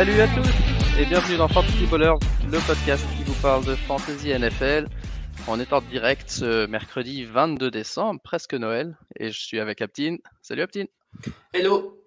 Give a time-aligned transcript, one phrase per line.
[0.00, 0.48] Salut à tous
[0.98, 2.14] et bienvenue dans Fantasy Ballers,
[2.50, 4.86] le podcast qui vous parle de Fantasy NFL.
[5.46, 10.16] On est en direct ce mercredi 22 décembre, presque Noël, et je suis avec Aptine.
[10.40, 10.86] Salut Aptine.
[11.52, 12.02] Hello.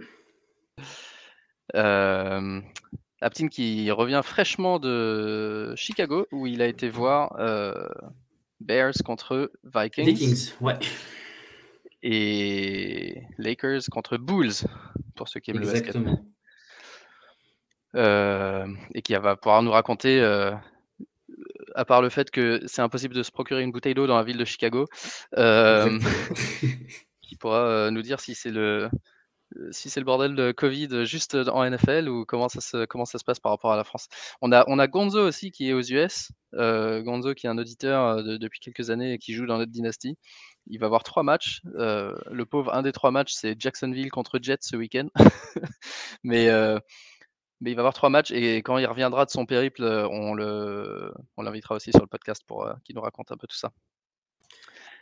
[1.75, 2.61] Euh,
[3.21, 7.87] Aptine qui revient fraîchement de Chicago où il a été voir euh,
[8.59, 10.05] Bears contre Vikings.
[10.05, 10.79] Vikings, ouais.
[12.01, 14.65] Et Lakers contre Bulls,
[15.15, 15.95] pour ceux qui aiment le basket.
[17.95, 18.65] Euh,
[18.95, 20.51] et qui va pouvoir nous raconter, euh,
[21.75, 24.23] à part le fait que c'est impossible de se procurer une bouteille d'eau dans la
[24.23, 24.87] ville de Chicago,
[25.37, 25.99] euh,
[27.21, 28.89] qui pourra nous dire si c'est le
[29.69, 33.19] si c'est le bordel de Covid juste en NFL ou comment ça se comment ça
[33.19, 34.07] se passe par rapport à la France.
[34.41, 36.31] On a on a Gonzo aussi qui est aux US.
[36.55, 39.71] Euh, Gonzo qui est un auditeur de- depuis quelques années et qui joue dans notre
[39.71, 40.17] dynastie.
[40.67, 41.61] Il va avoir trois matchs.
[41.77, 45.07] Euh, le pauvre, un des trois matchs, c'est Jacksonville contre Jets ce week-end.
[46.23, 46.49] mais
[47.63, 50.33] mais il va avoir trois matchs et quand il reviendra de son périple, euh, on
[50.35, 53.55] le on l'invitera aussi sur le podcast pour euh, qu'il nous raconte un peu tout
[53.55, 53.71] ça.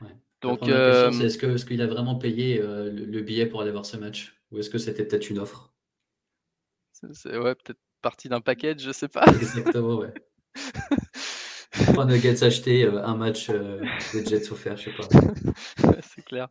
[0.02, 0.08] Ouais.
[0.42, 3.62] Donc, euh, c'est est-ce que- est-ce qu'il a vraiment payé euh, le, le billet pour
[3.62, 4.42] aller voir ce match?
[4.52, 5.74] Ou est-ce que c'était peut-être une offre?
[6.94, 9.26] C'est c'est- ouais, peut-être partie d'un package, je sais pas.
[9.28, 10.14] Exactement, ouais.
[11.94, 13.82] Trois nuggets achetés, euh, un match euh,
[14.14, 15.08] des Jets offert, je sais pas.
[16.02, 16.48] C'est clair.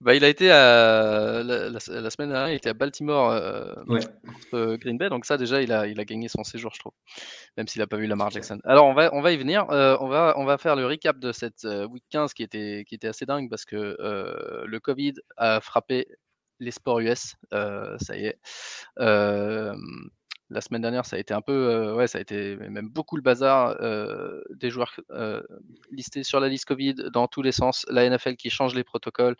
[0.00, 3.72] Bah, il a été à la, la- la semaine dernière, il était à Baltimore euh,
[3.86, 6.80] Ouais, contre Green Bay, donc ça déjà il a, il a gagné son séjour, je
[6.80, 6.92] trouve,
[7.56, 8.58] même s'il n'a pas vu Lamar Jackson.
[8.64, 11.18] Alors on va, on va y venir, Euh, on, va, on va faire le recap
[11.18, 14.80] de cette euh, week 15 qui était, qui était assez dingue parce que euh, le
[14.80, 16.06] Covid a frappé
[16.60, 18.38] les sports US, euh, ça y est.
[20.48, 23.16] La semaine dernière, ça a été un peu, euh, ouais, ça a été même beaucoup
[23.16, 25.42] le bazar euh, des joueurs euh,
[25.90, 27.84] listés sur la liste Covid dans tous les sens.
[27.88, 29.34] La NFL qui change les protocoles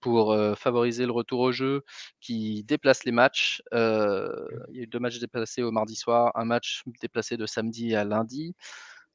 [0.00, 1.82] pour favoriser le retour au jeu,
[2.20, 3.62] qui déplace les matchs.
[3.72, 7.94] Il y a eu deux matchs déplacés au mardi soir, un match déplacé de samedi
[7.96, 8.54] à lundi.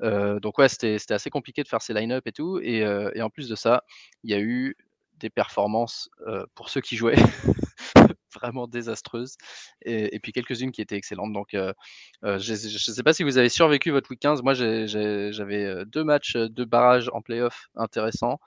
[0.01, 2.59] Donc ouais, c'était c'était assez compliqué de faire ces line-up et tout.
[2.61, 2.79] Et,
[3.15, 3.83] et en plus de ça,
[4.23, 4.75] il y a eu
[5.15, 6.09] des performances
[6.55, 7.15] pour ceux qui jouaient
[8.39, 9.37] vraiment désastreuses
[9.83, 11.33] et, puis quelques-unes qui étaient excellentes.
[11.33, 11.73] Donc euh,
[12.23, 14.43] euh, je ne sais pas si vous avez survécu votre week 15.
[14.43, 18.39] Moi, j'avais euh, deux matchs de barrage en playoff intéressants.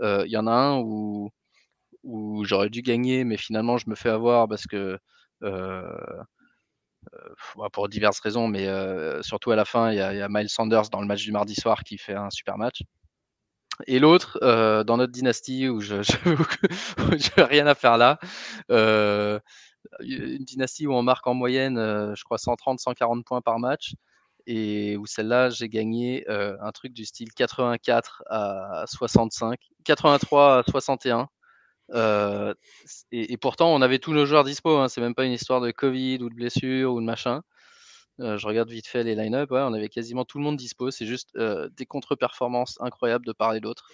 [0.00, 1.30] Il y en a un où,
[2.44, 4.98] j'aurais dû gagner, mais finalement, je me fais avoir parce que
[7.72, 8.68] pour diverses raisons, mais
[9.22, 11.82] surtout à la fin, il y a Miles Sanders dans le match du mardi soir
[11.84, 12.82] qui fait un super match.
[13.86, 15.96] Et l'autre, euh, dans notre dynastie, où je
[17.38, 18.18] n'ai rien à faire là,
[18.70, 19.38] euh,
[20.00, 23.94] une dynastie où on marque en moyenne, euh, je crois, 130-140 points par match,
[24.46, 31.28] et où celle-là, j'ai gagné un truc du style 84 à 65, 83 à 61.
[31.94, 32.54] Euh,
[33.12, 34.76] et, et pourtant, on avait tous nos joueurs dispo.
[34.78, 37.42] Hein, c'est même pas une histoire de Covid ou de blessure ou de machin.
[38.20, 39.50] Euh, je regarde vite fait les line-up.
[39.50, 40.90] Ouais, on avait quasiment tout le monde dispo.
[40.90, 43.88] C'est juste euh, des contre-performances incroyables de part et d'autre.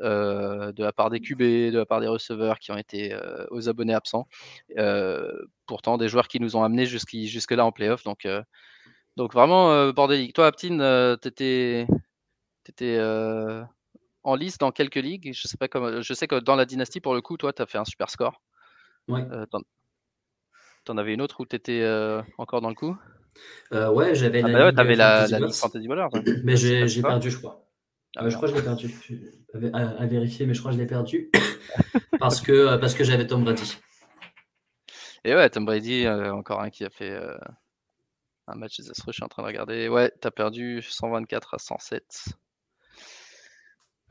[0.00, 1.38] Euh, de la part des QB,
[1.72, 3.16] de la part des receveurs qui ont été
[3.50, 4.26] aux abonnés absents.
[5.66, 8.02] Pourtant, des joueurs qui nous ont amenés jusqu'- jusque-là en playoff.
[8.02, 8.26] Donc,
[9.16, 10.34] donc vraiment bordélique.
[10.34, 11.86] Toi, Aptine, t'étais
[12.68, 13.00] étais,
[14.24, 15.32] en lice dans quelques ligues.
[15.32, 16.02] Je sais pas comment.
[16.02, 18.10] Je sais que dans la dynastie, pour le coup, toi, tu as fait un super
[18.10, 18.42] score.
[19.08, 19.24] ouais.
[19.50, 19.60] T'en
[20.84, 21.88] t'en avais une autre où tu étais
[22.36, 22.96] encore dans le coup?
[23.72, 26.08] Euh, ouais, j'avais Ah la bah ouais, t'avais la, la ligue Fantasy Ballers.
[26.44, 27.66] mais j'ai ça perdu, je crois.
[28.16, 28.90] Ah, je crois que je l'ai perdu.
[29.72, 31.30] À, à- à vérifier, mais je crois que je l'ai perdu
[32.20, 33.76] parce que, euh, parce que j'avais Tom Brady.
[35.24, 37.34] Et ouais, Tom Brady, euh, encore un qui a fait euh,
[38.46, 39.10] un match désastreux.
[39.12, 39.88] Je suis en train de regarder.
[39.88, 42.04] Ouais, t'as perdu 124 à 107.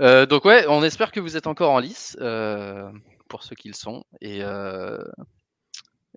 [0.01, 2.17] Euh, donc ouais, on espère que vous êtes encore en lice
[3.29, 4.41] pour ceux qui le sont et,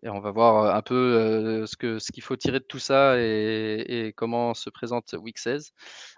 [0.03, 4.55] et on va voir un peu ce qu'il faut tirer de tout ça et, comment
[4.55, 5.73] se présente Week 16.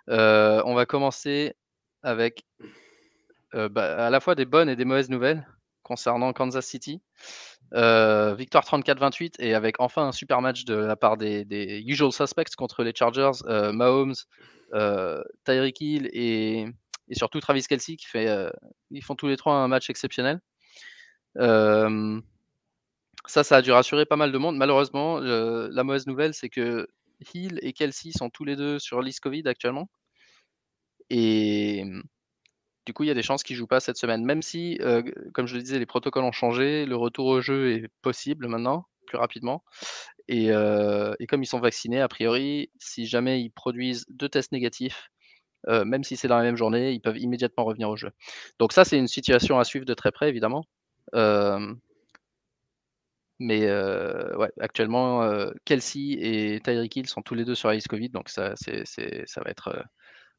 [0.09, 1.55] Euh, on va commencer
[2.03, 2.45] avec
[3.53, 5.47] bah, à la fois des bonnes et des mauvaises nouvelles
[5.83, 7.01] concernant Kansas City.
[7.73, 12.83] Victoire 34-28 et avec enfin un super match de la part des, usual suspects contre
[12.83, 14.15] les Chargers, Mahomes,
[15.45, 16.67] Tyreek Hill et,
[17.13, 20.41] surtout Travis Kelsey qui font tous les trois un match exceptionnel.
[23.29, 24.57] Ça, ça a dû rassurer pas mal de monde.
[24.57, 26.89] Malheureusement, la mauvaise nouvelle, c'est que
[27.35, 29.89] Hill et Kelsey sont tous les deux sur liste Covid actuellement.
[31.11, 31.85] Et
[32.87, 34.25] du coup, il y a des chances qu'ils ne jouent pas cette semaine.
[34.25, 35.03] Même si, euh,
[35.35, 38.87] comme je le disais, les protocoles ont changé, le retour au jeu est possible maintenant,
[39.07, 39.63] plus rapidement.
[40.27, 45.11] Et, euh, comme ils sont vaccinés, a priori, si jamais ils produisent deux tests négatifs,
[45.69, 48.11] euh, même si c'est dans la même journée, ils peuvent immédiatement revenir au jeu.
[48.59, 50.65] Donc ça, c'est une situation à suivre de très près, évidemment.
[53.39, 55.29] Mais ouais, actuellement,
[55.65, 59.41] Kelsey et Tyreek Hill sont tous les deux sur la liste Covid, donc ça, ça
[59.43, 59.85] va être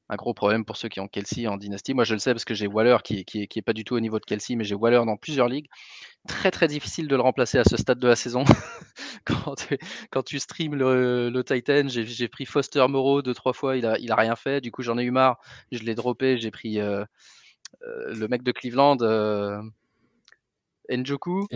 [0.09, 1.93] un gros problème pour ceux qui ont Kelsey en dynastie.
[1.93, 3.95] Moi, je le sais parce que j'ai Waller qui, qui, qui est pas du tout
[3.95, 5.67] au niveau de Kelsey, mais j'ai Waller dans plusieurs ligues.
[6.27, 8.43] Très très difficile de le remplacer à ce stade de la saison.
[9.25, 9.77] quand, tu,
[10.11, 13.99] quand tu streams le, le Titan, j'ai pris Foster Moreau deux trois fois, il a,
[13.99, 14.61] il a rien fait.
[14.61, 15.39] Du coup, j'en ai eu marre.
[15.71, 16.37] Je l'ai droppé.
[16.39, 18.97] J'ai pris le mec de Cleveland.
[20.89, 21.47] Njoku,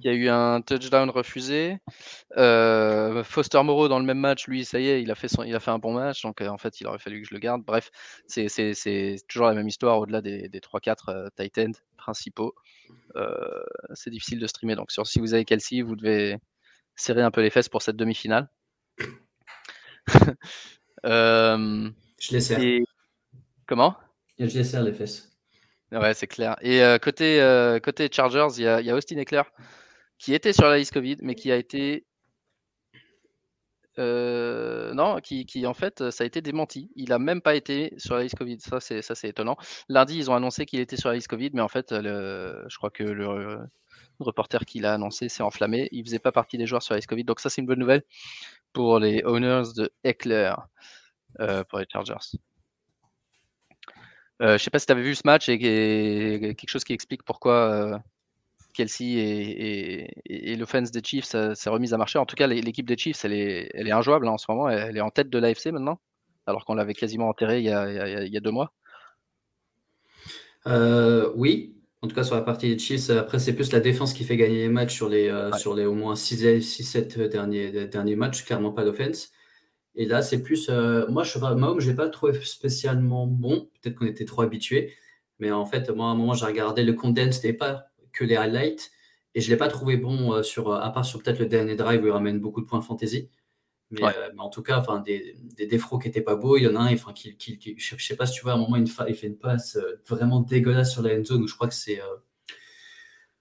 [0.00, 1.78] qui a eu un touchdown refusé.
[2.36, 5.42] Euh, Foster Moreau dans le même match, lui, ça y est, il a fait, son,
[5.42, 7.34] il a fait un bon match, donc euh, en fait, il aurait fallu que je
[7.34, 7.62] le garde.
[7.64, 7.90] Bref,
[8.26, 8.46] c'est
[9.28, 12.54] toujours la même histoire au-delà des, des 3-4 euh, tight ends principaux.
[13.94, 16.38] c'est difficile de streamer, donc sur, si vous avez Kelsey, vous devez
[16.96, 18.48] serrer un peu les fesses pour cette demi-finale.
[21.04, 21.92] je
[22.30, 22.80] les serre.
[23.66, 23.96] Comment?
[24.38, 25.37] Je les serre les fesses.
[25.92, 26.56] Ouais, c'est clair.
[26.60, 27.40] Et côté,
[27.82, 29.42] côté Chargers, il y a, Austin Eckler
[30.18, 32.04] qui était sur la liste Covid, mais qui a été.
[33.96, 36.90] non, qui, en fait, ça a été démenti.
[36.96, 38.58] Il a même pas été sur la liste Covid.
[38.60, 39.56] Ça, c'est, étonnant.
[39.88, 42.76] Lundi, ils ont annoncé qu'il était sur la liste Covid, mais en fait, le, je
[42.76, 43.58] crois que le,
[44.20, 45.88] reporter qui l'a annoncé s'est enflammé.
[45.92, 47.24] Il faisait pas partie des joueurs sur la liste Covid.
[47.24, 48.02] Donc, ça, c'est une bonne nouvelle
[48.72, 50.52] pour les owners de Eckler,
[51.68, 52.38] pour les Chargers.
[54.40, 57.24] Euh, je sais pas si tu avais vu ce match et, quelque chose qui explique
[57.24, 57.98] pourquoi euh,
[58.72, 59.06] Kelsey
[60.24, 62.18] et, l'offense des Chiefs s'est remise à marcher.
[62.18, 64.68] En tout cas, l'équipe des Chiefs, elle est, elle est injouable hein, en ce moment.
[64.68, 66.00] Elle, est en tête de l'AFC maintenant,
[66.46, 68.72] alors qu'on l'avait quasiment enterré il y, a, il, y a, deux mois.
[70.66, 73.10] Euh, oui, en tout cas sur la partie des Chiefs.
[73.10, 75.94] Après, c'est plus la défense qui fait gagner les matchs sur les, sur les au
[75.94, 79.32] moins 6-7 derniers, derniers matchs, clairement pas l'offense.
[79.98, 80.68] Et là, c'est plus.
[80.70, 83.68] Euh, moi, je Mahomes, je n'ai pas trouvé spécialement bon.
[83.82, 84.94] Peut-être qu'on était trop habitués.
[85.40, 88.36] Mais en fait, moi, à un moment, j'ai regardé le condensed et pas que les
[88.36, 88.92] highlights.
[89.34, 91.74] Et je ne l'ai pas trouvé bon, euh, sur, à part sur peut-être le dernier
[91.74, 93.28] drive où il ramène beaucoup de points fantasy.
[93.90, 96.56] Mais, euh, mais en tout cas, enfin, des, des défauts qui n'étaient pas beaux.
[96.56, 98.52] Il y en a un, enfin, qui, qui, je ne sais pas si tu vois,
[98.52, 101.54] à un moment, il fait une passe vraiment dégueulasse sur la end zone où je
[101.56, 102.00] crois que c'est.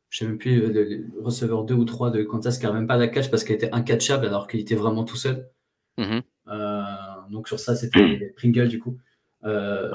[0.09, 2.87] je ne sais même plus, le, receveur 2 ou 3 de Kansas qui n'a même
[2.87, 5.51] pas la catch parce qu'elle était incatchable alors qu'il était vraiment tout seul.
[5.99, 6.21] Euh,
[7.29, 8.97] donc sur ça, c'était Pringle du coup.
[9.43, 9.91] Euh,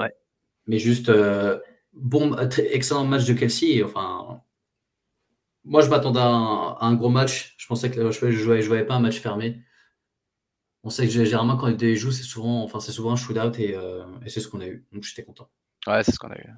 [0.67, 1.59] mais juste, euh,
[1.93, 2.35] bon,
[2.71, 3.83] excellent match de Kelsey.
[3.83, 4.41] Enfin,
[5.63, 7.55] moi, je m'attendais à, un gros match.
[7.57, 9.61] Je pensais que je ne je voyais, pas un match fermé.
[10.83, 13.77] On sait que généralement, quand il joue, c'est souvent, enfin, c'est souvent un shootout et,
[14.25, 14.85] et c'est ce qu'on a eu.
[14.91, 15.49] Donc, j'étais content.
[15.87, 16.49] Ouais, c'est ce qu'on a eu.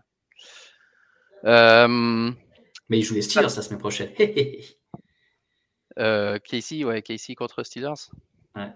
[2.88, 4.12] Mais il joue les Steelers la semaine prochaine.
[6.44, 8.10] Casey, ouais, Casey contre Steelers.
[8.56, 8.72] Ouais.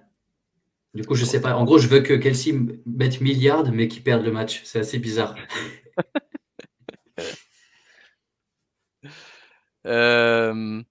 [0.96, 1.56] Du coup, je sais pas.
[1.56, 2.54] En gros, je veux que Kelsey
[2.86, 4.62] mette milliard, mais qu'il perde le match.
[4.66, 5.36] C'est assez bizarre.
[9.86, 10.84] Euh,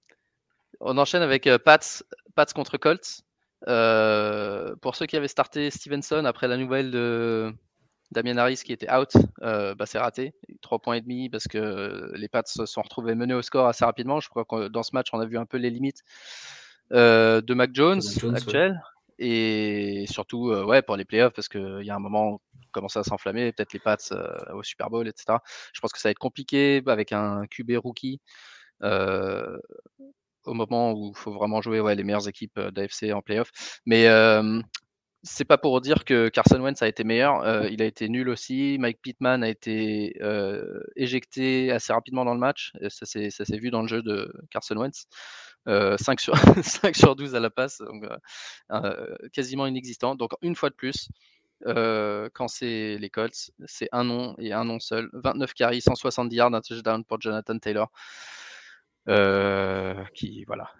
[0.80, 2.02] on enchaîne avec euh, Pats,
[2.34, 3.20] Pats contre Colts.
[3.68, 7.52] Euh, pour ceux qui avaient starté Stevenson après la nouvelle de
[8.12, 10.32] Damien Harris qui était out, bah, c'est raté.
[10.62, 13.84] 3 points et demi parce que les Pats se sont retrouvés menés au score assez
[13.84, 14.20] rapidement.
[14.20, 16.02] Je crois que dans ce match, on a vu un peu les limites
[16.90, 18.02] de Mac Jones,
[18.34, 18.80] actuel.
[19.18, 23.00] Et surtout, euh, ouais, pour les playoffs, parce qu'il y a un moment où commençait
[23.00, 25.38] à s'enflammer, peut-être les Pats euh, au Super Bowl, etc.
[25.72, 28.20] Je pense que ça va être compliqué avec un QB rookie
[28.82, 29.58] euh,
[30.44, 33.50] au moment où il faut vraiment jouer ouais, les meilleures équipes d'AFC en playoff.
[33.86, 34.06] Mais
[35.22, 37.68] c'est pas pour dire que Carson Wentz a été meilleur.
[37.70, 38.76] il a été nul aussi.
[38.78, 40.16] Mike Pittman a été
[40.96, 42.72] éjecté assez rapidement dans le match.
[42.88, 45.08] ça s'est vu dans le jeu de Carson Wentz.
[45.66, 48.16] 5, euh, sur, 5 sur 12 à la passe, donc euh,
[48.72, 50.14] euh, quasiment inexistant.
[50.14, 51.08] Donc une fois de plus,
[51.64, 55.10] quand c'est les Colts, c'est un nom et un nom seul.
[55.12, 57.90] 29 carries, 170 yards, un touchdown pour Jonathan Taylor.
[60.14, 60.70] Qui voilà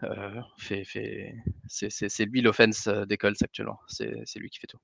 [0.59, 1.35] fait, fait
[1.67, 4.81] c'est lui l'offense des Colts actuellement c'est lui qui fait tout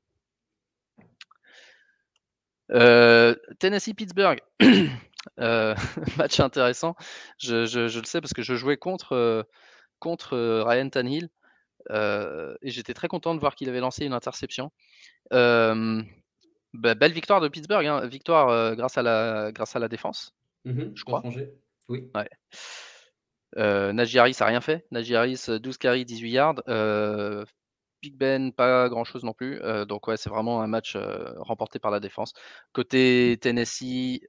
[3.59, 4.41] Tennessee Pittsburgh
[5.39, 6.95] match intéressant
[7.39, 9.47] je, je, je, le sais parce que je jouais contre
[9.99, 10.37] contre
[10.67, 11.29] Ryan Tannehill.
[11.91, 14.73] et j'étais très content de voir qu'il avait lancé une interception.
[16.75, 18.07] Bah, belle victoire de Pittsburgh, hein.
[18.07, 20.35] victoire grâce, à la, grâce à la défense,
[20.65, 21.23] mmh je crois.
[21.89, 22.11] Oui.
[22.15, 22.29] Ouais.
[23.57, 24.87] Najee Harris n'a rien fait.
[24.91, 26.63] Najee Harris, 12 carries, 18 yards.
[28.03, 29.61] Big Ben, pas grand chose non plus.
[29.89, 30.97] donc, ouais, c'est vraiment un match
[31.39, 32.33] remporté par la défense.
[32.73, 34.21] Côté Tennessee,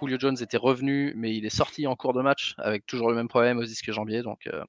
[0.00, 3.16] Julio Jones était revenu, mais il est sorti en cours de match avec toujours le
[3.16, 4.22] même problème aux disques jambiers.
[4.22, 4.62] Donc, euh,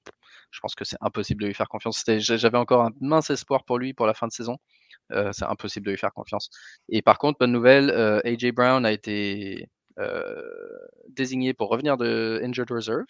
[0.51, 2.03] je pense que c'est impossible de lui faire confiance.
[2.07, 4.57] J'avais encore un mince espoir pour lui pour la fin de saison.
[5.11, 6.49] Euh, c'est impossible de lui faire confiance.
[6.89, 9.67] Et par contre, bonne nouvelle, euh, AJ Brown a été
[11.09, 13.05] désigné pour revenir de Injured Reserve.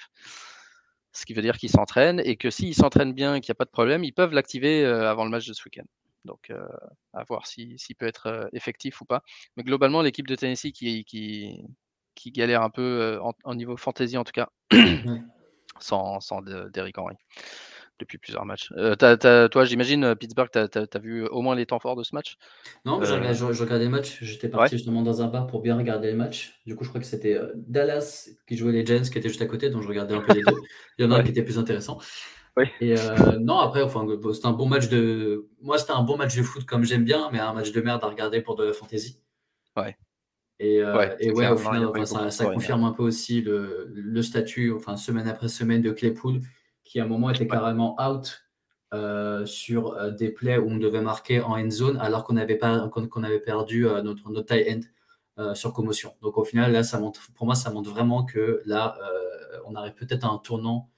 [1.12, 3.62] ce qui veut dire qu'ils s'entraînent et que s'ils s'entraînent bien et qu'il n'y a
[3.62, 5.86] pas de problème, ils peuvent l'activer avant le match de ce week-end.
[6.26, 6.52] Donc,
[7.14, 9.24] à voir s'il peut être effectif ou pas.
[9.58, 11.64] Mais globalement, l'équipe de Tennessee qui, qui,
[12.16, 14.50] qui galère un peu en, niveau fantasy en tout cas,
[15.80, 17.16] sans, sans Derrick Henry
[18.00, 18.72] depuis plusieurs matchs.
[19.00, 22.38] toi, j'imagine, Pittsburgh, tu as, vu au moins les temps forts de ce match?
[22.86, 23.14] Non, je,
[23.62, 24.20] regardais les matchs.
[24.22, 26.60] J'étais parti justement dans un bar pour bien regarder les matchs.
[26.66, 29.46] Du coup, je crois que c'était Dallas qui jouait les Giants qui était juste à
[29.46, 30.56] côté, donc je regardais un peu les deux.
[30.98, 32.00] Il y en a un qui était plus intéressant.
[32.82, 32.96] Et
[33.40, 35.48] non, après, enfin, c'était un bon match de.
[35.62, 38.04] Moi, c'était un bon match de foot comme j'aime bien, mais un match de merde
[38.04, 39.20] à regarder pour de la fantasy.
[39.78, 39.96] Ouais.
[40.62, 44.98] Et, ouais, et ouais au final, ça, confirme un peu aussi le, le, statut, enfin,
[44.98, 46.42] semaine après semaine de Claypool,
[46.90, 48.44] qui à un moment était carrément out
[48.96, 52.56] euh, sur euh, des plays où on devait marquer en end zone, alors qu'on avait,
[52.56, 56.14] pas, qu'on, avait perdu euh, notre, notre tie end sur commotion.
[56.22, 58.98] Donc au final, là, ça montre, pour moi, ça montre vraiment que là,
[59.68, 60.90] on arrive peut-être à un tournant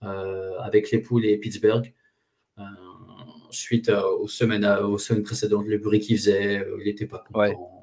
[0.00, 1.92] avec les poules et Pittsburgh.
[3.50, 7.81] suite aux, semaines, aux semaines précédentes, le bruit qu'il faisait, il n'était pas content.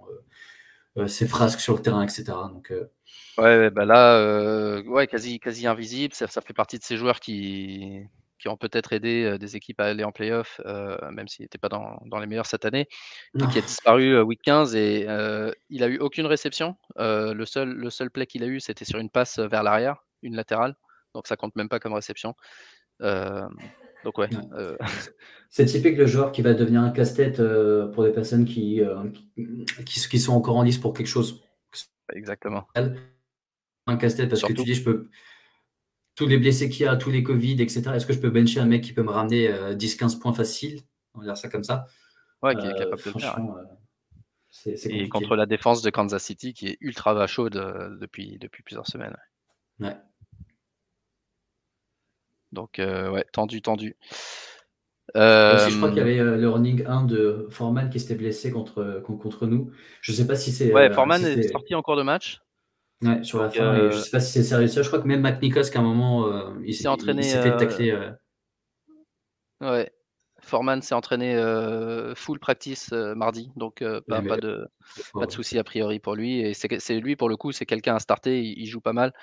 [1.08, 2.24] Ses frasques sur le terrain, etc.
[2.51, 2.91] Donc, euh,
[3.38, 6.13] ouais, bah là, euh, ouais, quasi, quasi invisible.
[6.13, 8.01] Ça, fait partie de ces joueurs qui,
[8.39, 12.01] qui ont peut-être aidé des équipes à aller en playoff, même s'il n'était pas dans,
[12.05, 12.88] dans, les meilleurs cette année,
[13.39, 15.08] et qui a disparu week 15 et
[15.69, 16.75] il a eu aucune réception.
[16.98, 20.36] le, seul, le seul play qu'il a eu, c'était sur une passe vers l'arrière, une
[20.36, 20.75] latérale,
[21.13, 22.36] donc ça compte même pas comme réception.
[24.03, 24.29] Donc ouais.
[24.53, 24.77] Euh,
[25.50, 29.10] c'est typique le joueur qui va devenir un casse-tête euh, pour des personnes qui, euh,
[29.86, 31.41] qui, qui, sont encore en lice pour quelque chose.
[32.13, 32.68] Exactement.
[33.88, 35.10] Un casse-tête parce que tu dis, je peux.
[36.15, 37.91] Tous les blessés qu'il y a, tous les Covid, etc.
[37.96, 40.82] Est-ce que je peux bencher un mec qui peut me ramener 10-15 points faciles?
[41.13, 41.86] On va dire ça comme ça.
[42.41, 43.39] Ouais, qui est capable de faire.
[44.65, 47.53] Et contre la défense de Kansas City qui est ultra chaude
[48.01, 49.15] depuis, depuis plusieurs semaines.
[49.79, 49.96] Ouais.
[52.51, 53.96] Donc, euh, ouais, tendu, tendu.
[55.15, 59.01] je crois qu'il y avait euh, le running 1 de Foreman qui s'était blessé contre,
[59.03, 59.72] contre nous.
[60.01, 60.74] Je ne sais pas si c'est.
[60.74, 62.41] Ouais, euh, Foreman est sorti en cours de match.
[63.01, 63.89] Ouais, sur la fin.
[63.91, 64.68] je ne sais pas si c'est sérieux.
[64.68, 66.27] Je crois que même McNichols, qu'à un moment,
[66.63, 67.22] il s'est entraîné.
[67.22, 67.98] Il s'est fait tacler.
[69.62, 69.91] Ouais.
[70.50, 71.36] Foreman s'est entraîné
[72.15, 74.68] full practice mardi, donc pas, pas, de,
[75.13, 76.41] pas de souci a priori pour lui.
[76.41, 79.13] Et c'est lui, pour le coup, c'est quelqu'un à starter, il, joue pas mal,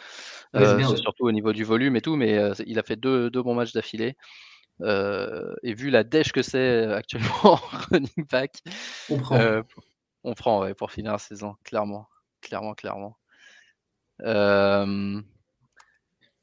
[0.55, 3.73] surtout au niveau du volume et tout, mais il a fait deux, deux bons matchs
[3.73, 4.17] d'affilée.
[4.81, 8.63] et vu la dèche que c'est actuellement en running back,
[9.11, 9.63] on prend.
[10.25, 12.09] on prend ouais, pour finir la saison, clairement.
[12.41, 13.19] Clairement, clairement.
[14.21, 15.23] on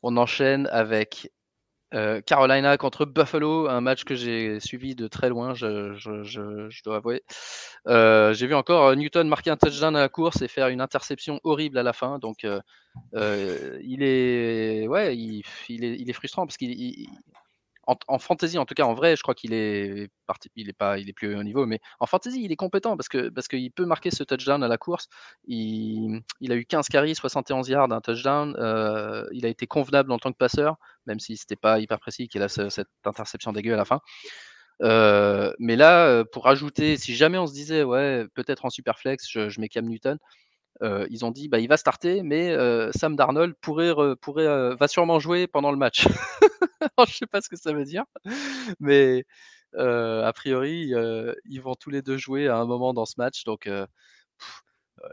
[0.03, 1.31] enchaîne avec
[1.93, 7.23] euh, Carolina contre Buffalo, un match que j'ai suivi de très loin, je, dois avouer.
[7.87, 10.81] Euh, j'ai vu encore euh, Newton marquer un touchdown à la course et faire une
[10.81, 12.19] interception horrible à la fin.
[12.19, 12.45] Donc,
[13.13, 15.43] il, est, ouais, il,
[15.83, 17.07] est, il est frustrant parce qu'il
[17.85, 20.97] en, fantasy, en tout cas en vrai, je crois qu'il est parti, il est pas,
[20.97, 23.71] il est plus au niveau, mais en fantasy, il est compétent parce que parce qu'il
[23.71, 25.09] peut marquer ce touchdown à la course.
[25.45, 28.55] Il, a eu 15 carries, 71 yards, un touchdown.
[28.57, 32.27] Euh, il a été convenable en tant que passeur, même si c'était pas hyper précis
[32.27, 33.99] qu'il a cette interception dégueu à la fin.
[34.81, 38.97] Euh, mais là, euh, pour ajouter, si jamais on se disait, ouais, peut-être en super
[38.97, 40.17] flex, je, je mets Cam Newton,
[41.09, 42.55] ils ont dit bah, il va starter, mais
[42.93, 46.07] Sam Darnold pourrait, pourrait va sûrement jouer pendant le match.
[47.07, 48.05] je sais pas ce que ça veut dire,
[48.79, 49.25] mais
[49.77, 50.93] a priori,
[51.45, 53.43] ils vont tous les deux jouer à un moment dans ce match.
[53.43, 53.67] Donc,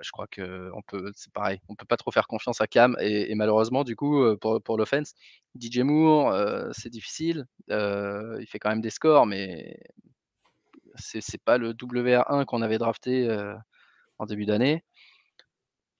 [0.02, 2.96] je crois que on peut, c'est pareil, on peut pas trop faire confiance à Cam.
[3.00, 5.14] Et, malheureusement, du coup, pour, l'offense,
[5.54, 6.34] DJ Moore,
[6.72, 7.46] c'est difficile.
[7.68, 9.78] il fait quand même des scores, mais
[10.96, 13.28] c'est pas le WR1 qu'on avait drafté
[14.18, 14.84] en début d'année.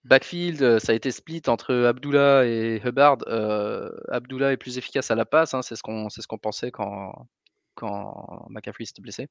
[0.05, 3.19] Backfield, euh, ça a été split entre Abdullah et Hubbard.
[3.27, 6.71] Euh, Abdullah est plus efficace à la passe, hein, c'est ce qu'on ce qu'on pensait
[6.71, 7.29] quand,
[7.75, 9.29] quand McCaffrey s'était blessé.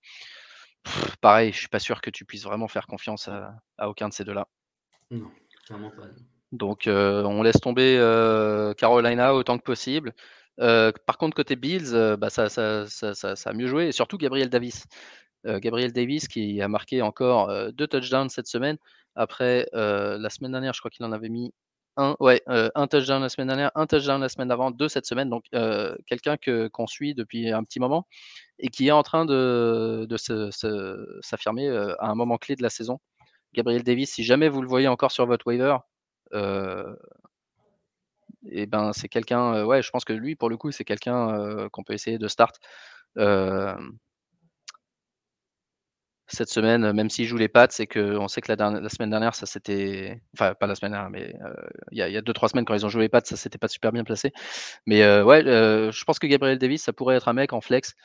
[1.21, 4.23] pareil, je suis pas sûr que tu puisses vraiment faire confiance à, aucun de ces
[4.23, 4.47] deux-là.
[5.09, 5.31] Non,
[5.65, 6.03] clairement pas.
[6.51, 7.97] Donc euh, on laisse tomber
[8.77, 10.13] Carolina autant que possible.
[10.57, 14.49] par contre, côté Bills, bah, ça, ça, ça, ça, a mieux joué, et surtout Gabriel
[14.49, 14.85] Davis.
[15.45, 18.77] Gabriel Davis qui a marqué encore deux touchdowns cette semaine.
[19.15, 21.53] Après, la semaine dernière, je crois qu'il en avait mis
[21.97, 25.29] un, ouais, un touchdown la semaine dernière, un touchdown la semaine d'avant, deux cette semaine.
[25.29, 25.43] Donc,
[26.05, 28.07] quelqu'un que, qu'on suit depuis un petit moment
[28.59, 30.17] et qui est en train de, de
[31.21, 31.67] s'affirmer
[31.99, 32.99] à un moment clé de la saison.
[33.53, 35.77] Gabriel Davis, si jamais vous le voyez encore sur votre waiver,
[38.51, 41.83] et ben c'est quelqu'un, ouais, je pense que lui, pour le coup, c'est quelqu'un qu'on
[41.83, 42.55] peut essayer de start
[46.35, 49.45] cette semaine, même s'il joue les pattes, c'est qu'on sait que la, semaine dernière, ça
[49.45, 50.21] c'était.
[50.33, 51.35] Enfin, pas la semaine dernière, mais
[51.91, 53.67] il y, a deux, trois semaines, quand ils ont joué les pattes, ça s'était pas
[53.67, 54.31] super bien placé.
[54.85, 57.95] Mais ouais, je pense que Gabriel Davis, ça pourrait être un mec en flex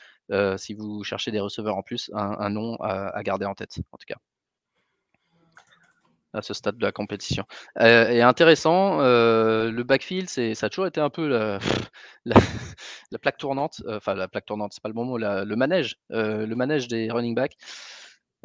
[0.57, 4.05] si vous cherchez des receveurs en plus, un, nom à, garder en tête, en tout
[4.07, 4.17] cas
[6.33, 7.45] à ce stade de la compétition.
[7.79, 11.59] et intéressant, le backfield, ça a toujours été un peu la,
[13.11, 16.53] la, plaque tournante, enfin la plaque tournante, c'est pas le bon mot, le manège, le
[16.53, 17.57] manège des running backs.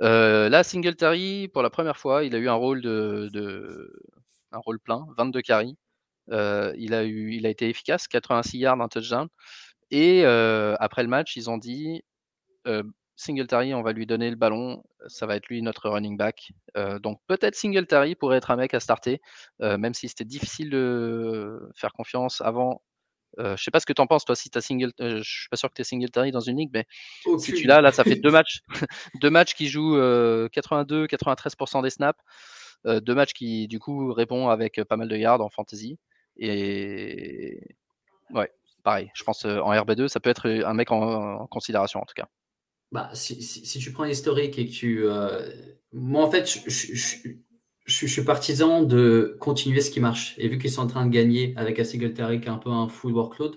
[0.02, 3.92] Euh, là, Singletary, pour la première fois, il a eu un rôle de,
[4.52, 5.76] un rôle plein, 22 carries.
[6.30, 9.28] Euh, il, a eu, il a été efficace, 86 yards, un touchdown.
[9.90, 12.02] Et euh, après le match, ils ont dit
[13.16, 16.52] Singletary, on va lui donner le ballon, ça va être lui notre running back.
[17.02, 19.20] donc peut-être Singletary pourrait être un mec à starter,
[19.60, 22.82] même si c'était difficile de faire confiance avant
[23.38, 24.92] euh, je sais pas ce que tu en penses, toi, si tu as single.
[25.00, 26.86] Euh, je suis pas sûr que tu es Singletary dans une ligue, mais
[27.38, 28.60] si tu l'as, là, ça fait deux matchs,
[29.20, 32.18] deux matchs qui jouent 82-93% euh, des snaps,
[32.84, 35.98] deux matchs qui, du coup, répondent avec pas mal de yards en fantasy.
[36.36, 37.60] Et
[38.30, 38.50] ouais,
[38.82, 42.26] pareil, je pense en RB2, ça peut être un mec en, considération en tout cas.
[42.92, 45.06] Bah, si, si, tu prends l'historique et que tu.
[45.92, 47.28] Moi, en fait, je, je,
[47.90, 50.34] suis partisan de continuer ce qui marche.
[50.38, 52.70] Et vu qu'ils sont en train de gagner avec un Singletary qui a un peu
[52.70, 53.56] un full workload,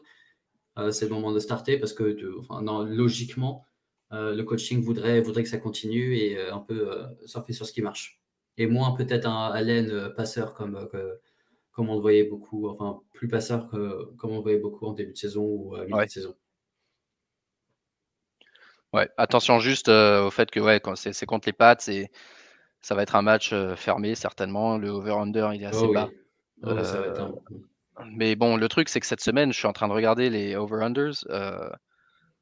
[0.78, 3.68] euh, c'est le moment de starter parce que logiquement,
[4.12, 6.90] euh, le coaching voudrait, voudrait que ça continue et euh, un peu
[7.26, 8.22] surfer sur ce qui marche.
[8.58, 10.88] Et moins peut-être un Allen passeur comme,
[11.72, 14.94] comme on le voyait beaucoup, enfin plus passeur que, comme on le voyait beaucoup en
[14.94, 16.36] début de saison ou à milieu de saison.
[18.94, 22.12] Ouais, attention juste au fait que ouais, c'est contre les pattes, c'est
[22.84, 24.78] ça va être un match fermé, certainement.
[24.78, 26.10] Le over-under, il est assez oh bas.
[26.64, 26.76] Oh,
[28.06, 30.56] mais bon, le truc, c'est que cette semaine, je suis en train de regarder les
[30.56, 31.26] over-unders.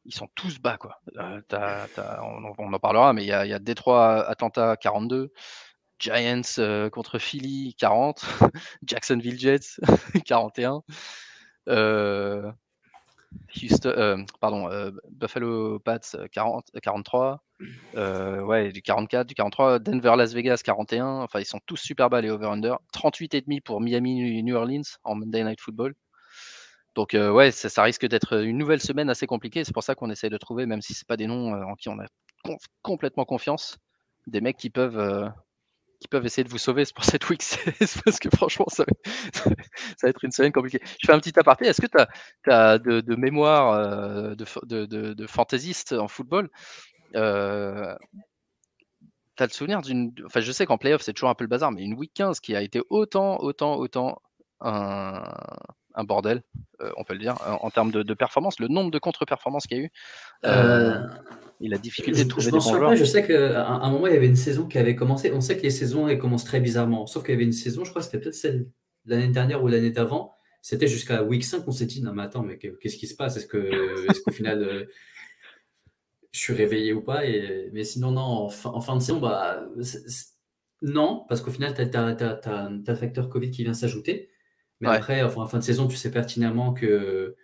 [0.06, 1.00] ils sont tous bas, quoi.
[1.18, 5.32] on, en parlera, mais il y a, y a Détroit, Atlanta 42,
[6.00, 8.26] Giants contre Philly 40,
[8.86, 9.80] Jacksonville Jets
[10.26, 10.84] 41.
[13.56, 14.70] Houston, pardon,
[15.12, 17.44] Buffalo Pats 40, 43,
[17.96, 21.22] euh, du 44, du 43, Denver, Las Vegas, 41.
[21.22, 22.80] Enfin, ils sont tous super bas les over-under.
[22.94, 25.96] 38,5 pour Miami, New Orleans en Monday Night Football.
[26.96, 29.64] Donc, euh, ouais, ça, risque d'être une nouvelle semaine assez compliquée.
[29.64, 31.76] C'est pour ça qu'on essaie de trouver, même si c'est pas des noms euh, en
[31.76, 32.06] qui on a
[32.82, 33.78] complètement confiance,
[34.28, 35.32] des mecs qui peuvent,
[36.02, 37.42] qui peuvent essayer de vous sauver pour cette week
[38.04, 38.84] parce que franchement, ça
[39.44, 40.82] va, être une semaine compliquée.
[40.84, 41.68] Je fais un petit aparté.
[41.68, 46.50] Est-ce que tu as, de, mémoire de, de, de, fantaisiste en football
[47.16, 47.96] euh,
[49.38, 50.14] tu as le souvenir d'une.
[50.26, 52.40] Enfin, je sais qu'en playoff, c'est toujours un peu le bazar, mais une week 15
[52.40, 54.22] qui a été autant, autant, autant
[54.60, 55.24] un,
[55.96, 56.44] un bordel,
[56.82, 59.82] euh, on peut le dire, en, termes de, performance, le nombre de contre-performances qu'il y
[59.82, 59.92] a eu.
[60.46, 61.00] Euh,
[61.60, 62.96] il a difficulté de trouver je des bons joueurs.
[62.96, 65.32] je sais qu'à un, moment, il y avait une saison qui avait commencé.
[65.32, 67.06] On sait que les saisons, elles commencent très bizarrement.
[67.08, 68.68] Sauf qu'il y avait une saison, je crois que c'était peut-être celle
[69.06, 70.34] l'année dernière ou l'année d'avant.
[70.62, 73.36] C'était jusqu'à week 5 on s'est dit, non mais attends, mais qu'est-ce qui se passe?
[73.38, 74.88] Est-ce qu'au final,
[76.32, 77.26] je suis réveillé ou pas?
[77.26, 79.68] Et, mais sinon, non, en fin, de saison, bah,
[80.82, 84.30] non, parce qu'au final, tu as, le facteur Covid qui vient s'ajouter.
[84.82, 87.36] Mais après, enfin, en fin de saison, tu sais pertinemment que,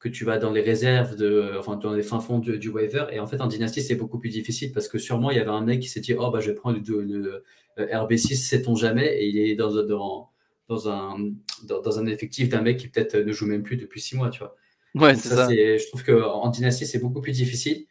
[0.00, 3.06] que tu vas dans les réserves, de, enfin, dans les fins fonds du, waiver.
[3.12, 5.50] Et en fait, en dynastie, c'est beaucoup plus difficile parce que sûrement, il y avait
[5.50, 7.44] un mec qui s'est dit Oh, bah, je vais prendre le,
[7.78, 9.22] RB6, sait-on jamais?
[9.22, 10.30] Et il est dans, dans,
[10.68, 11.16] dans, un,
[11.64, 14.40] dans, un effectif d'un mec qui peut-être ne joue même plus depuis six mois, tu
[14.40, 14.56] vois.
[14.96, 15.48] Ouais, c'est ça.
[15.48, 17.86] Je trouve qu'en dynastie, c'est beaucoup plus difficile.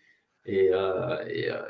[0.46, 1.62] Et, euh, euh,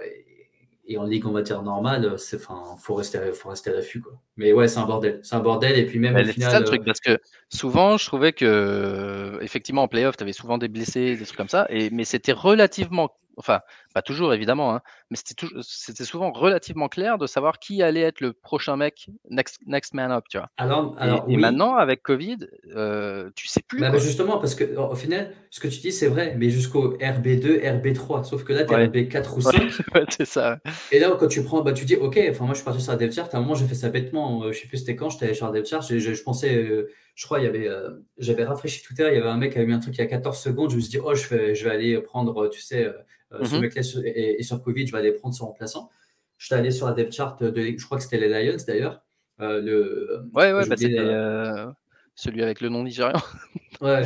[0.89, 2.39] et, en ligue, on va dire normale, il
[2.77, 4.01] faut rester, faut rester à l'affût.
[4.01, 4.13] Quoi.
[4.37, 5.19] Mais ouais, c'est un bordel.
[5.23, 5.77] C'est un bordel.
[5.77, 6.51] Et puis même au final.
[6.51, 7.17] C'est le truc, euh, parce que
[7.49, 11.49] souvent, je trouvais que, effectivement, en playoff, tu avais souvent des blessés, des trucs comme
[11.49, 11.67] ça.
[11.69, 13.61] Et, mais c'était relativement enfin,
[13.93, 18.33] pas toujours évidemment, hein, mais c'était souvent relativement clair de savoir qui allait être le
[18.33, 20.49] prochain mec, next, next man up, tu vois.
[20.57, 22.37] Alors, alors et, maintenant, avec Covid,
[22.75, 23.79] euh, tu sais plus.
[23.79, 27.63] Bah, justement, parce que au final, ce que tu dis, c'est vrai, mais jusqu'au RB2,
[27.63, 29.71] RB3, sauf que là, tu es RB4 ou 5.
[30.09, 30.59] c'est ça.
[30.91, 32.91] Et là, quand tu prends, bah, tu dis, ok, enfin, moi, je suis parti sur
[32.91, 34.95] la dev chart, à un moment, j'ai fait ça bêtement, euh, je sais plus c'était
[34.95, 36.55] quand, j'étais sur la dev chart, je, je, pensais.
[36.55, 37.69] Euh, je crois, il y avait,
[38.17, 40.01] j'avais rafraîchi Twitter, il y avait un mec qui avait mis un truc il y
[40.01, 42.61] a 14 secondes, je me suis dit, oh, je vais, je vais aller prendre, tu
[42.61, 43.61] sais, euh, ce mhm.
[43.63, 45.89] mec-là est, sur Covid, je vais aller prendre son remplaçant.
[46.37, 49.01] Je suis allé sur la depth chart de, je crois que c'était les Lions d'ailleurs.
[49.41, 51.67] Euh, le, ouais, ouais, bah, c'était euh,
[52.15, 53.21] celui avec le nom nigérian.
[53.81, 54.03] ouais.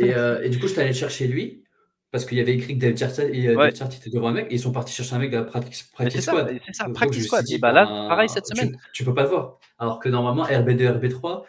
[0.00, 0.08] Et,
[0.42, 1.62] et, du coup, je suis allé chercher lui
[2.10, 3.72] parce qu'il y avait écrit que Dave Chart, et, ouais.
[3.72, 5.84] chart était devant un mec et ils sont partis chercher un mec de la Practice,
[5.84, 6.58] practice Squad.
[6.66, 7.44] C'est ça, Practice Squad.
[7.48, 8.76] et bah là, ben, pareil cette semaine.
[8.92, 9.58] Tu, peux pas le voir.
[9.78, 11.44] Alors que normalement, RB2, RB3,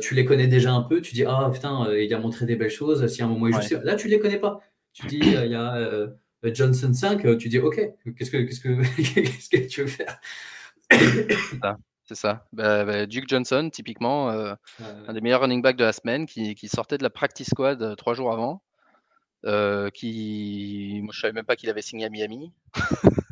[0.00, 1.00] tu les connais déjà un peu.
[1.00, 3.06] Tu dis, ah putain, il a montré des belles choses.
[3.06, 4.60] Si à un moment il joue, là, tu les connais pas.
[4.92, 6.08] Tu dis, il y a
[6.52, 7.80] Johnson 5, tu dis OK,
[8.16, 8.82] qu'est-ce que, qu'est-ce que,
[9.14, 10.20] qu'est-ce que tu veux faire?
[12.06, 12.46] C'est ça.
[12.52, 14.54] Bah, bah, Duke Johnson, typiquement, euh,
[15.08, 17.80] un des meilleurs running backs de la semaine, qui, qui sortait de la practice squad
[17.82, 18.62] euh, trois jours avant.
[19.46, 22.52] Euh, qui, moi, je savais même pas qu'il avait signé à Miami.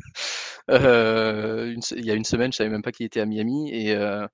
[0.71, 3.93] Euh, il y a une semaine, je savais même pas qu'il était à Miami et,
[3.95, 4.25] euh,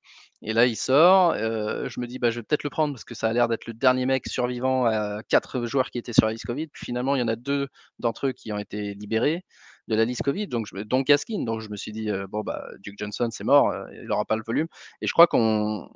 [0.41, 1.31] et là il sort.
[1.31, 3.47] Euh, je me dis bah je vais peut-être le prendre parce que ça a l'air
[3.47, 6.67] d'être le dernier mec survivant à quatre joueurs qui étaient sur la liste Covid.
[6.67, 7.67] Puis finalement il y en a deux
[7.99, 9.43] d'entre eux qui ont été libérés
[9.87, 11.43] de la liste Covid, donc donc Gaskin.
[11.43, 14.43] Donc je me suis dit bon bah Duke Johnson c'est mort, il aura pas le
[14.45, 14.67] volume.
[15.01, 15.89] Et je crois qu'on,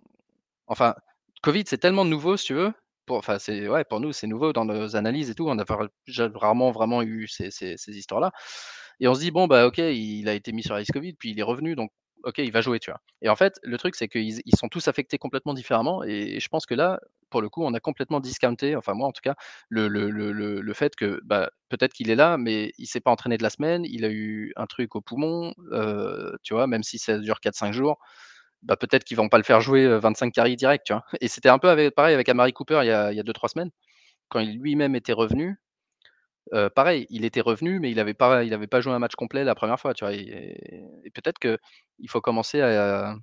[0.67, 0.95] enfin
[1.41, 2.73] Covid c'est tellement nouveau si tu veux.
[3.05, 5.45] Pour, enfin, c'est ouais, pour nous, c'est nouveau dans nos analyses et tout.
[5.49, 5.65] On a
[6.35, 8.31] rarement vraiment eu ces, ces, ces histoires-là.
[8.99, 11.13] Et on se dit, bon, bah, ok, il a été mis sur la liste Covid,
[11.13, 11.91] puis il est revenu, donc
[12.23, 13.01] ok, il va jouer, tu vois.
[13.21, 16.03] Et en fait, le truc, c'est qu'ils ils sont tous affectés complètement différemment.
[16.03, 19.11] Et je pense que là, pour le coup, on a complètement discounté, enfin moi en
[19.11, 19.35] tout cas,
[19.69, 23.49] le, fait que bah, peut-être qu'il est là, mais il s'est pas entraîné de la
[23.49, 27.39] semaine, il a eu un truc au poumon, euh, tu vois, même si ça dure
[27.41, 27.97] 4-5 jours.
[28.63, 31.03] Bah, peut-être qu'ils vont pas le faire jouer 25 carries direct, tu vois.
[31.21, 33.71] Et c'était un peu avec, pareil avec Amari Cooper il y a 2-3 semaines,
[34.29, 35.59] quand il lui-même était revenu,
[36.75, 39.43] pareil, il était revenu, mais il n'avait pas, il avait pas joué un match complet
[39.43, 40.13] la première fois, tu vois.
[40.13, 40.57] Et,
[41.13, 43.15] peut-être qu'il faut commencer à,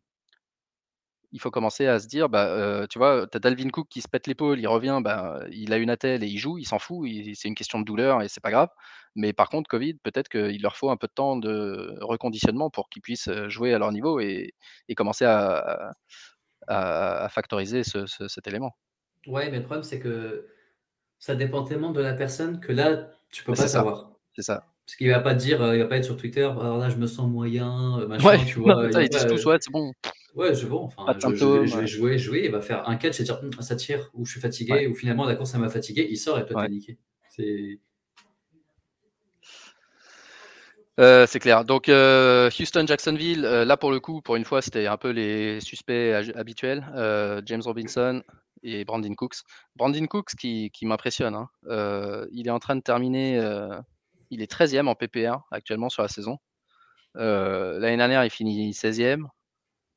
[1.33, 4.09] il faut commencer à se dire, bah, tu vois, tu as Dalvin Cook qui se
[4.09, 7.09] pète l'épaule, il revient, bah, il a une attelle et il joue, il s'en fout,
[7.35, 8.69] c'est une question de douleur et c'est pas grave.
[9.14, 12.88] Mais par contre, Covid, peut-être qu'il leur faut un peu de temps de reconditionnement pour
[12.88, 14.55] qu'ils puissent jouer à leur niveau et,
[14.97, 15.93] commencer à,
[16.66, 18.77] à, factoriser cet élément.
[19.27, 20.49] Ouais, mais le problème, c'est que
[21.19, 24.12] ça dépend tellement de la personne que là, tu peux pas savoir.
[24.35, 24.66] C'est ça.
[24.87, 26.97] Parce qu'il va pas te dire, il va pas être sur Twitter, alors là, je
[26.97, 28.88] me sens moyen, machin, tu vois.
[29.01, 29.93] ils disent tous, ouais, c'est bon.
[30.35, 30.83] Ouais, c'est bon.
[30.85, 33.77] Enfin, je, je, vais jouer, jouer, il va faire un catch et dire, hum, ça
[33.77, 36.47] tire, ou je suis fatigué, ou finalement, la course, ça m'a fatigué, il sort et
[36.47, 36.99] toi, t'es niqué.
[37.31, 37.79] C'est.
[41.00, 41.64] Euh, c'est clair.
[41.64, 45.60] Donc euh, Houston-Jacksonville, euh, là pour le coup, pour une fois, c'était un peu les
[45.60, 46.84] suspects habituels.
[47.46, 48.22] James Robinson,
[48.62, 49.38] et Brandon Cooks.
[49.76, 51.34] Brandon Cooks qui, m'impressionne.
[51.34, 51.48] Hein.
[52.32, 53.40] Il est en train de terminer,
[54.30, 56.36] il est 13e en PPR actuellement sur la saison.
[57.14, 59.24] L'année dernière, il finit 16e.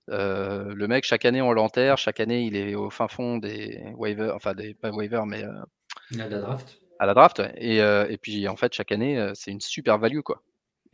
[0.07, 1.97] le mec, chaque année, on l'enterre.
[1.97, 5.43] Chaque année, il est au fin fond des waivers, enfin, des, pas waivers, mais.
[5.43, 6.79] à la draft.
[6.99, 10.41] À la draft, et, et, puis, en fait, chaque année, c'est une super value, quoi.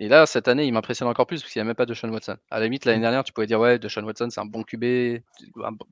[0.01, 1.93] Et là, cette année, il m'impressionne encore plus parce qu'il n'y a même pas de
[1.93, 2.37] Sean Watson.
[2.49, 4.63] À la limite, l'année dernière, tu pouvais dire, ouais, de Sean Watson, c'est un bon
[4.63, 4.81] QB.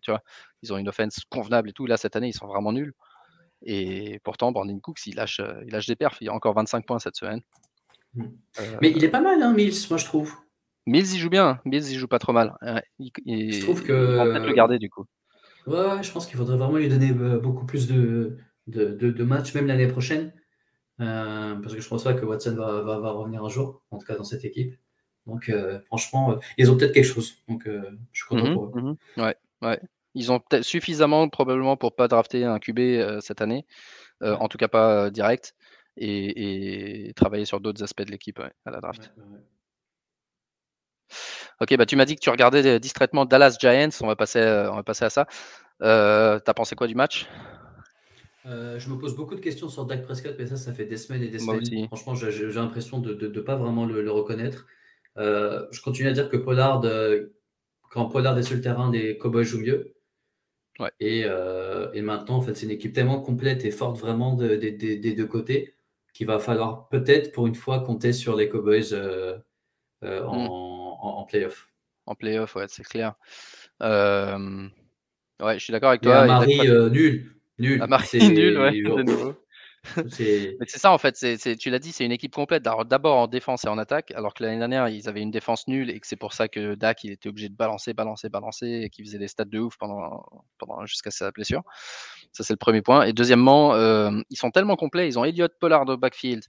[0.01, 0.23] Tu vois,
[0.63, 1.85] ils ont une offense convenable et tout.
[1.85, 2.93] Là, cette année, ils sont vraiment nuls.
[3.63, 6.19] Et pourtant, Brandon Cooks, il lâche, il lâche des perfs.
[6.21, 7.41] Il y a encore 25 points cette semaine.
[8.13, 8.27] Hmm.
[8.61, 10.33] Euh, Mais il est pas mal, hein, Mills, moi, je trouve.
[10.85, 11.59] Mills, il joue bien.
[11.65, 12.53] Mills, il joue pas trop mal.
[12.61, 14.19] je trouve que.
[14.19, 15.03] On peut le garder, du coup.
[15.65, 19.53] Ouais, je pense qu'il faudrait vraiment lui donner euh, beaucoup plus de, de, de matchs,
[19.53, 20.31] même l'année prochaine.
[20.99, 24.05] Euh, parce que je pense pas que Watson va, va, revenir un jour, en tout
[24.05, 24.75] cas dans cette équipe.
[25.25, 27.35] Donc euh, franchement, euh, ils ont peut-être quelque chose.
[27.47, 28.71] Donc je suis content mhm, pour eux.
[28.81, 28.97] Mhm.
[29.17, 29.79] ouais, ouais.
[30.15, 33.67] Ils ont peut-être suffisamment probablement pour pas drafter un QB cette année,
[34.21, 35.53] en tout cas pas direct,
[35.95, 39.11] et, travailler sur d'autres aspects de l'équipe à la draft.
[41.61, 43.89] Ok, bah tu m'as dit que tu regardais distraitement Dallas Giants.
[44.01, 45.27] On va passer, on va passer à ça.
[45.79, 47.27] T'as pensé quoi du match?
[48.47, 50.95] Euh, je me pose beaucoup de questions sur Dak Prescott, mais ça, ça fait des
[50.97, 51.87] semaines et des semaines.
[51.87, 54.67] Franchement, j'ai l'impression de ne pas vraiment le, reconnaître.
[55.17, 57.27] Euh, je continue à dire que Pollard, euh,
[57.91, 59.93] quand Pollard est sur le terrain, les Cowboys jouent mieux.
[60.99, 61.25] Et,
[62.01, 65.73] maintenant, en fait, c'est une équipe tellement complète et forte vraiment des deux côtés
[66.13, 68.93] qu'il va falloir peut-être pour une fois compter sur les Cowboys
[70.01, 70.07] hmm.
[70.23, 71.69] en, playoff.
[72.05, 73.15] En playoff, ouais, c'est clair.
[73.81, 73.87] ouais,
[75.41, 76.25] je suis d'accord avec toi.
[76.25, 76.59] Marie,
[76.91, 77.36] nul.
[77.59, 77.85] Nul.
[77.89, 79.35] Ah, c'est nul, ouais, de nouveau.
[80.09, 82.63] C'est ça en fait, c'est, tu l'as dit, c'est une équipe complète.
[82.63, 85.89] D'abord en défense et en attaque, alors que l'année dernière ils avaient une défense nulle
[85.89, 88.89] et que c'est pour ça que Dak il était obligé de balancer, balancer, balancer et
[88.89, 90.25] qu'il faisait des stats de ouf pendant,
[90.57, 91.61] pendant jusqu'à sa blessure.
[92.33, 93.05] Ça c'est le premier point.
[93.05, 96.43] Et deuxièmement, euh, ils sont tellement complets, ils ont Elliott Pollard au backfield,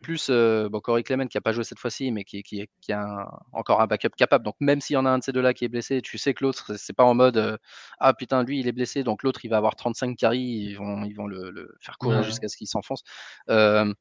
[0.00, 2.92] plus euh, bon, Corey Clement qui n'a pas joué cette fois-ci, mais qui, qui, qui
[2.92, 4.44] a encore un backup capable.
[4.44, 6.34] Donc même s'il y en a un de ces deux-là qui est blessé, tu sais
[6.34, 7.56] que l'autre, c'est pas en mode euh,
[7.98, 11.04] ah putain lui il est blessé, donc l'autre il va avoir 35 carries, ils vont,
[11.04, 13.02] ils vont le, faire courir jusqu'à ce qu'il s'enfonce.
[13.50, 13.92] Euh,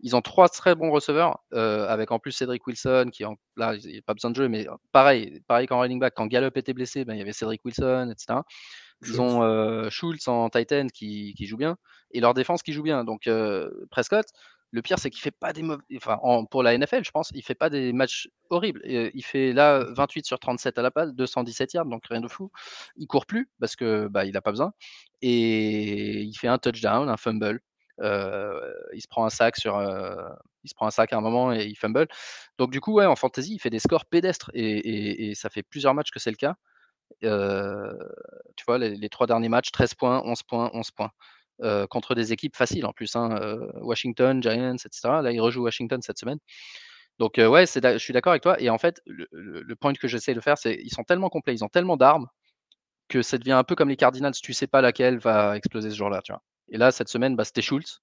[0.00, 3.92] ils ont trois très bons receveurs, avec en plus Cédric Wilson, qui en, là, il
[3.92, 6.74] n'y a pas besoin de jouer, mais pareil, pareil qu'en running back, quand Gallup était
[6.74, 8.40] blessé, ben, il y avait Cédric Wilson, etc.
[9.06, 11.78] Ils ont Schultz en Titan qui, qui, joue bien,
[12.10, 13.04] et leur défense qui joue bien.
[13.04, 13.26] Donc
[13.90, 14.26] Prescott,
[14.76, 15.82] le pire, c'est qu'il fait pas des mauvais.
[15.96, 16.18] Enfin,
[16.50, 18.82] pour la NFL, je pense, il fait pas des matchs horribles.
[18.84, 22.52] il fait là 28 sur 37 à la passe, 217 yards, donc rien de fou.
[22.96, 24.72] Il court plus parce que bah, il a pas besoin.
[25.22, 27.60] Et il fait un touchdown, un fumble.
[28.00, 29.80] il se prend un sac sur,
[30.62, 32.06] il se prend un sac à un moment et il fumble.
[32.58, 35.94] Donc du coup, ouais, en fantasy, il fait des scores pédestres et, ça fait plusieurs
[35.94, 36.56] matchs que c'est le cas.
[37.22, 41.12] tu vois, les, trois derniers matchs, 13 points, 11 points, 11 points.
[41.90, 45.20] Contre des équipes faciles en plus, hein, Washington, Giants, etc.
[45.22, 46.38] Là, il rejoue Washington cette semaine.
[47.18, 48.60] Donc ouais, je suis d'accord avec toi.
[48.60, 51.64] Et en fait, le, point que j'essaie de faire, c'est ils sont tellement complets, ils
[51.64, 52.26] ont tellement d'armes
[53.08, 54.34] que ça devient un peu comme les Cardinals.
[54.42, 56.22] Tu sais pas laquelle va exploser ce jour-là.
[56.68, 58.00] Et là, cette semaine, bah, c'était Schultz.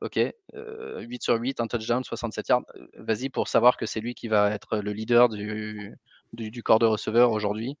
[0.00, 0.18] Ok,
[0.52, 2.62] 8 sur 8, un touchdown, 67 yards.
[2.94, 5.94] Vas-y pour savoir que c'est lui qui va être le leader du,
[6.32, 7.76] du, corps de receveur aujourd'hui.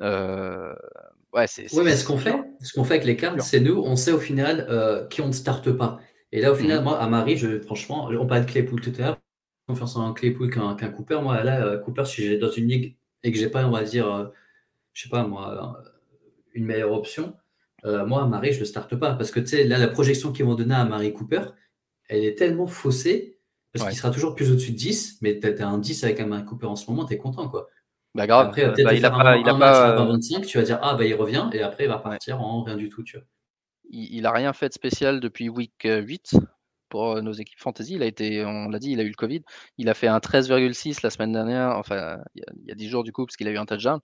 [0.00, 3.96] Ouais, c'est, mais ce qu'on fait, ce qu'on fait avec les cartes, c'est nous, on
[3.96, 6.00] sait au final qui on ne starte pas.
[6.32, 8.92] Et là, au final, mmh moi, à Marie, je, franchement, on parlait de Claypool tout
[8.98, 9.20] à l'heure,
[9.68, 11.20] confiance en Claypool qu'un, Cooper.
[11.22, 14.32] Moi, là, Cooper, si j'ai dans une ligue et que j'ai pas, on va dire,
[14.92, 15.80] je sais pas moi,
[16.54, 17.34] une meilleure option,
[17.84, 19.14] euh, moi, Marie, je ne le starte pas.
[19.14, 21.42] Parce que tu sais, là, la projection qu'ils vont donner à Marie Cooper,
[22.08, 23.38] elle est tellement faussée,
[23.72, 26.26] parce qu'il sera toujours plus au-dessus de 10, mais tu as un 10 avec un
[26.26, 27.68] Marie Cooper en ce moment, tu es content, quoi.
[28.14, 28.48] Bah, grave.
[28.48, 30.04] Après, bah, il a pas, il a pas...
[30.04, 32.76] 25, tu vas dire, ah, bah, il revient, et après, il va partir en rien
[32.76, 33.26] du tout, tu vois.
[33.90, 36.36] Il, n'a rien fait de spécial depuis week 8
[36.88, 37.94] pour euh, nos équipes fantasy.
[37.94, 39.42] Il a été, on l'a dit, il a eu le Covid.
[39.78, 42.74] Il a fait un 13,6 la semaine dernière, enfin, il y, a, il y a
[42.74, 44.00] 10 jours du coup, parce qu'il a eu un touchdown.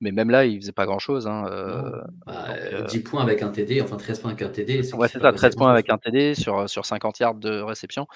[0.00, 1.26] Mais même là, il faisait pas grand chose.
[1.26, 1.90] Hein, 10 euh,
[2.26, 4.94] bah, euh, points avec un TD, enfin 13 points avec un TD.
[4.94, 8.06] Ouais, c'est ça, 13 points avec un TD sur, sur 50 yards de réception.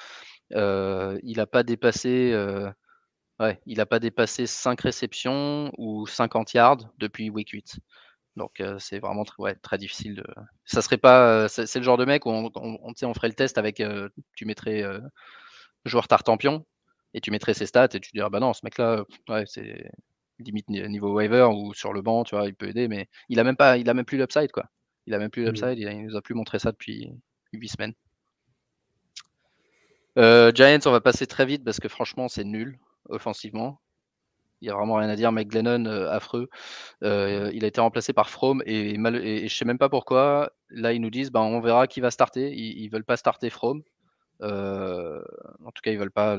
[0.55, 2.33] Euh, il n'a pas dépassé.
[3.41, 7.81] Ouais, il n'a pas dépassé 5 réceptions ou 50 yards depuis week 8.
[8.37, 10.25] Donc c'est vraiment ouais, très difficile de.
[10.65, 11.49] Ça serait pas.
[11.49, 13.83] C'est le genre de mec où on, on, on ferait le test avec.
[14.37, 14.85] tu mettrais
[15.85, 16.65] joueur tartampion
[17.15, 19.91] et tu mettrais ses stats et tu dirais bah non, ce mec-là, ouais, c'est
[20.39, 23.45] limite niveau waiver ou sur le banc, tu vois, il peut aider, mais il a
[23.45, 24.65] même pas, il a même plus l'upside, quoi.
[25.07, 25.47] Il a même plus mmh.
[25.47, 27.11] l'upside, il, nous a plus montré ça depuis
[27.53, 27.95] 8 semaines.
[30.19, 33.81] Euh, Giants, on va passer très vite parce que franchement, c'est nul offensivement.
[34.61, 35.33] Il n'y a vraiment rien à dire.
[35.33, 36.49] Mike Glennon, euh, affreux.
[37.03, 40.53] Euh, il a été remplacé par From et, mal, et, je sais même pas pourquoi.
[40.71, 42.53] Là, ils nous disent, ben, on verra qui va starter.
[42.55, 43.83] Ils, ne veulent pas starter From.
[44.41, 46.37] en tout cas, ils veulent pas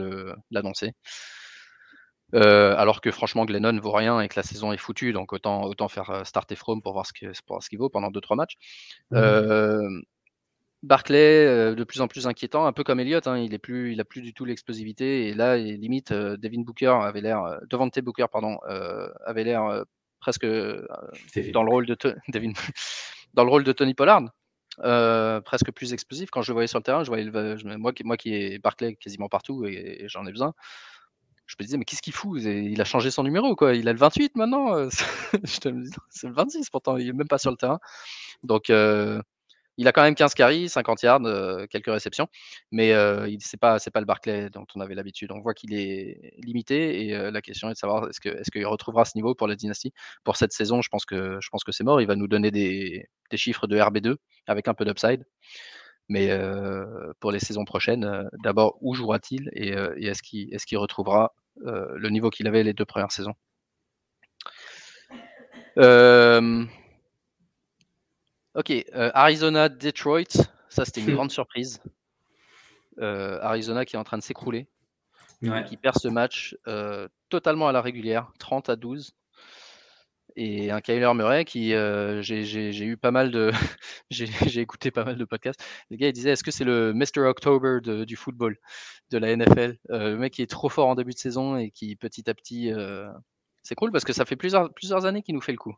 [0.51, 0.93] l'annoncer.
[2.35, 5.63] Euh, alors que franchement, Glennon vaut rien et que la saison est foutue, donc autant,
[5.63, 8.55] autant faire euh, starter From pour voir ce qu'il vaut pendant 2-3 matchs.
[9.11, 9.17] Mmh.
[9.17, 10.01] Euh,
[10.83, 14.01] Barclay, de plus en plus inquiétant, un peu comme Elliott, hein, il est plus, il
[14.01, 18.57] a plus du tout l'explosivité et là, limite, Devin Booker avait l'air, Devante Booker, pardon,
[19.25, 19.85] avait l'air
[20.19, 22.51] presque dans le rôle de Devin,
[23.33, 24.23] dans le rôle de Tony Pollard.
[25.45, 27.03] presque plus explosif quand je le voyais sur le terrain.
[27.03, 27.31] Je voyais
[27.77, 30.53] moi, moi qui ai Barclay quasiment partout et j'en ai besoin
[31.45, 32.41] je me disais, mais qu'est-ce qu'il fout?
[32.41, 33.75] Il a changé son numéro, quoi.
[33.75, 34.75] Il a le 28 maintenant.
[34.75, 34.89] Euh,
[35.43, 37.79] je te dis, c'est le 26 pourtant, il est même pas sur le terrain.
[38.43, 39.21] Donc, euh,
[39.77, 42.27] il a quand même 15 carries, 50 yards, euh, quelques réceptions,
[42.71, 43.57] mais ce c'est
[43.91, 45.31] pas le Barclay dont on avait l'habitude.
[45.31, 49.17] On voit qu'il est limité et la question est de savoir est-ce qu'il retrouvera ce
[49.17, 50.81] niveau pour la dynastie pour cette saison.
[50.81, 52.01] Je pense que que c'est mort.
[52.01, 54.15] Il va nous donner des, des chiffres de RB2
[54.47, 55.25] avec un peu d'upside.
[56.09, 56.29] Mais
[57.19, 62.47] pour les saisons prochaines, d'abord, où jouera-t-il et, est-ce qu'il est retrouvera le niveau qu'il
[62.47, 63.33] avait les deux premières saisons?
[68.55, 71.81] Ok, Arizona, Detroit, ça c'était une grande surprise.
[72.99, 74.67] Arizona qui est en train de s'écrouler,
[75.67, 76.55] qui perd ce match
[77.29, 79.15] totalement à la régulière, 30 à 12
[80.35, 83.51] et un Kyler Murray qui euh, j'ai eu pas mal de
[84.09, 85.63] j'ai écouté pas mal de podcasts.
[85.89, 88.57] Le gars il disait est-ce que c'est le Mr October du football
[89.11, 91.71] de la NFL euh, le mec qui est trop fort en début de saison et
[91.71, 93.07] qui petit à petit euh,
[93.61, 95.75] c'est cool parce que ça fait plusieurs plusieurs années qu'il nous fait le coup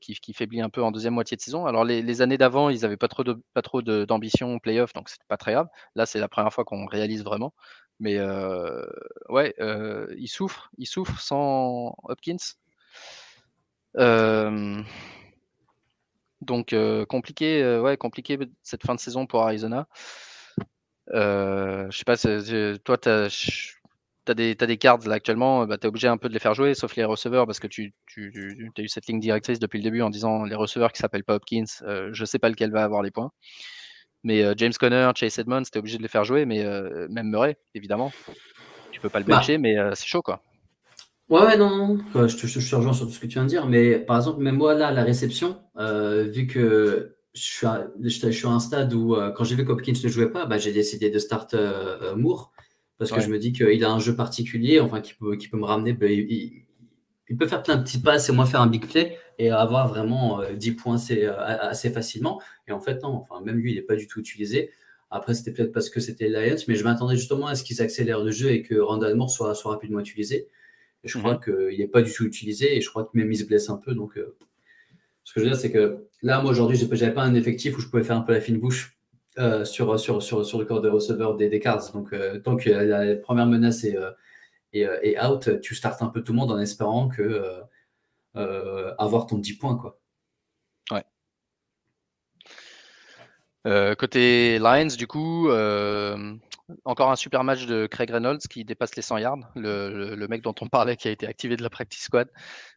[0.00, 1.66] qui, qui, faiblit un peu en deuxième moitié de saison.
[1.66, 5.68] Alors les, années d'avant ils avaient pas trop d'ambition playoff donc c'était pas très grave.
[5.94, 7.54] Là c'est la première fois qu'on réalise vraiment.
[8.00, 8.18] Mais
[9.28, 9.54] ouais
[10.16, 12.36] il souffre il souffre sans Hopkins.
[16.40, 16.74] Donc
[17.08, 19.88] compliqué, ouais, compliqué cette fin de saison pour Arizona.
[21.12, 22.16] je sais pas,
[22.84, 23.77] toi, tu as,
[24.34, 26.54] des, as des cards là actuellement, bah, tu es obligé un peu de les faire
[26.54, 28.32] jouer, sauf les receveurs, parce que tu, tu,
[28.76, 31.34] as eu cette ligne directrice depuis le début en disant les receveurs qui s'appellent pas
[31.34, 31.64] Hopkins,
[32.12, 33.30] je sais pas lequel va avoir les points.
[34.24, 36.64] Mais James Conner, Chase Edmonds, tu es obligé de les faire jouer, mais
[37.08, 38.12] même Murray, évidemment.
[38.90, 40.42] Tu peux pas le bah bencher, mais c'est chaud quoi.
[41.28, 43.42] Ouais, ouais, non, non, je te, je te rejoins sur tout ce que tu viens
[43.42, 47.66] de dire, mais par exemple, même moi, là, la réception, euh, vu que je suis,
[47.66, 50.46] à, je, suis à un stade où, euh, quand j'ai vu qu'Hopkins ne jouait pas,
[50.46, 52.52] bah, j'ai décidé de start euh, Moore,
[52.98, 55.56] parce que je me dis qu'il a un jeu particulier, enfin, qui peut, qui peut
[55.56, 55.92] me ramener.
[55.92, 56.64] Bah, il,
[57.38, 60.40] peut faire plein de petits passes et moi faire un big play, et avoir vraiment
[60.52, 62.40] 10 points assez, assez, facilement.
[62.66, 64.72] Et en fait, non, enfin, même lui, il n'est pas du tout utilisé.
[65.10, 68.22] Après, c'était peut-être parce que c'était Lions, mais je m'attendais justement à ce qu'ils accélèrent
[68.22, 70.48] le jeu et que Randall Moore soit, soit rapidement utilisé.
[71.04, 71.40] Et je crois mhm.
[71.68, 73.76] qu'il n'est pas du tout utilisé et je crois que même il se blesse un
[73.76, 73.94] peu.
[73.94, 74.36] Donc, euh,
[75.24, 77.78] ce que je veux dire, c'est que là, moi, aujourd'hui, je n'avais pas un effectif
[77.78, 78.97] où je pouvais faire un peu la fine bouche
[79.38, 81.92] euh, sur, sur, sur, sur, le corps de receveur des, des Cards.
[81.92, 83.96] Donc, euh, tant que la, première menace est,
[84.72, 87.62] est, out, tu startes un peu tout le monde en espérant que
[88.34, 89.76] avoir ton 10 points.
[89.76, 89.98] Quoi.
[93.66, 96.34] Euh, côté Lions, du coup, euh,
[96.84, 100.54] encore un super match de Craig Reynolds qui dépasse les 100 yards, le, mec dont
[100.60, 102.28] on parlait qui a été activé de la practice squad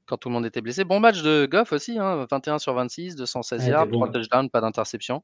[0.05, 0.83] quand tout le monde était blessé.
[0.83, 5.23] Bon match de Goff aussi, 21 hein, sur 26, 216 yards, 3 touchdowns, pas d'interception.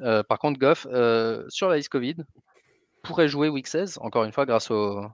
[0.00, 0.86] Euh, par contre, Goff,
[1.48, 2.16] sur la liste Covid,
[3.02, 5.04] pourrait jouer week 16, encore une fois, grâce au,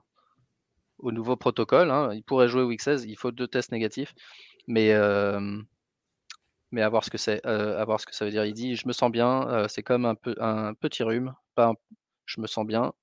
[1.03, 1.91] nouveau protocole.
[1.91, 2.13] Hein.
[2.13, 4.13] il pourrait jouer week 16, il faut deux tests négatifs.
[4.67, 4.93] Mais
[6.71, 8.45] mais à voir ce que c'est, euh, ce que ça veut dire.
[8.45, 11.33] Il dit: «Je me sens bien, euh, c'est comme un peu un petit rhume,
[12.25, 12.93] je me sens bien.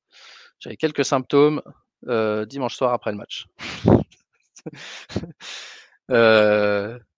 [0.61, 1.63] J'avais quelques symptômes,
[2.09, 3.47] euh, dimanche soir après le match».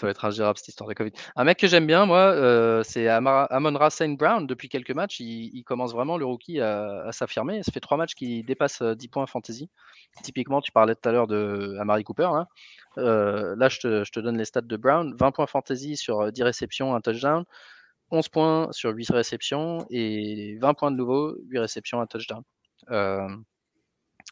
[0.00, 1.12] ça va être ingérable cette histoire de Covid.
[1.36, 4.16] Un mec que j'aime bien moi, c'est Amon-Ra St.
[4.16, 4.46] Brown.
[4.46, 7.62] Depuis quelques matchs, il commence vraiment le rookie à s'affirmer.
[7.62, 9.70] Ça fait trois matchs qu'il dépasse, 10 points fantasy.
[10.22, 12.46] Typiquement, tu parlais tout à l'heure de Amari Cooper, hein.
[12.98, 16.44] Euh, là, je te, donne les stats de Brown 20 points fantasy sur 10 euh,
[16.44, 17.44] réceptions, un touchdown.
[18.10, 22.42] 11 points sur 8 réceptions et 20 points de nouveau, 8 réceptions, un touchdown.
[22.90, 23.28] Euh,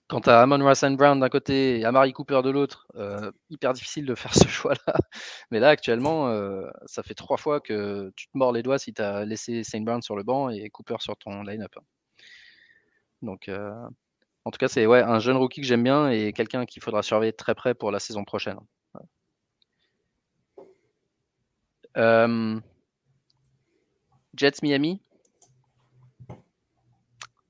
[0.09, 2.87] quant à Amon Russell Brown d'un côté et Amari Cooper de l'autre,
[3.51, 4.95] hyper difficile de faire ce choix-là.
[5.51, 6.33] Mais là, actuellement,
[6.87, 9.81] ça fait trois fois que tu te mords les doigts si tu as laissé Saint
[9.83, 11.75] Brown sur le banc et Cooper sur ton line-up.
[13.23, 13.51] Donc,
[14.45, 17.03] en tout cas, c'est ouais, un jeune rookie que j'aime bien et quelqu'un qu'il faudra
[17.03, 18.59] surveiller très près pour la saison prochaine.
[21.99, 22.59] Euh,
[24.35, 25.03] Jets Miami.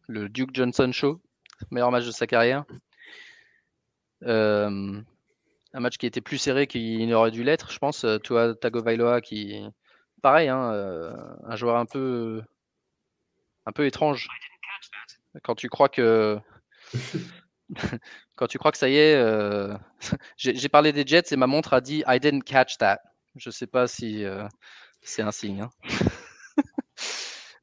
[0.08, 1.20] Le Duke Johnson Show.
[1.70, 2.64] Meilleur match de sa carrière.
[4.24, 5.00] Euh,
[5.72, 8.06] un match qui était plus serré qu'il n'aurait dû l'être, je pense.
[8.24, 9.62] Toi, Tagovailoa qui.
[10.22, 12.42] Pareil, hein, euh, un joueur un peu.
[13.66, 14.28] un peu étrange.
[15.42, 16.40] Quand tu crois que
[18.36, 19.76] Quand tu crois que ça y est, euh,
[20.36, 23.00] j'ai parlé des Jets et ma montre a dit I didn't catch that.
[23.36, 24.46] Je sais pas si euh,
[25.02, 25.62] c'est un signe.
[25.62, 25.70] Hein.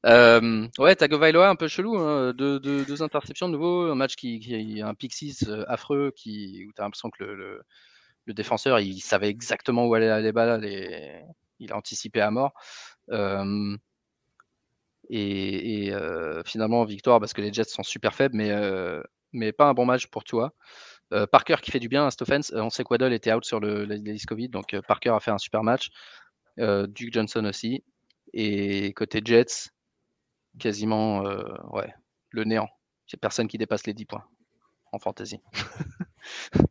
[0.06, 2.34] euh, ouais, Tagovailoa un peu chelou, hein.
[2.34, 6.74] deux, interceptions de nouveau, un match qui, qui un pick 6 euh, affreux qui, où
[6.74, 7.62] tu as l'impression que le,
[8.28, 10.66] défenseur il savait exactement où aller les balles,
[11.60, 12.54] il a anticipé à mort.
[15.10, 15.94] et, et
[16.46, 18.36] finalement victoire parce que les Jets sont super faibles,
[19.34, 20.54] mais pas un bon match pour toi.
[21.14, 22.10] Euh, Parker qui fait du bien à.
[22.10, 25.20] Euh, on sait que Waddle était out sur le, la Covid, donc euh, Parker a
[25.20, 25.90] fait un super match.
[26.58, 27.84] Duke Johnson aussi.
[28.34, 29.70] Et côté Jets,
[30.60, 31.24] quasiment
[31.72, 31.94] ouais,
[32.32, 32.70] le néant.
[33.08, 34.24] C'est personne qui dépasse les 10 points
[34.92, 35.40] en fantasy.
[36.56, 36.64] Il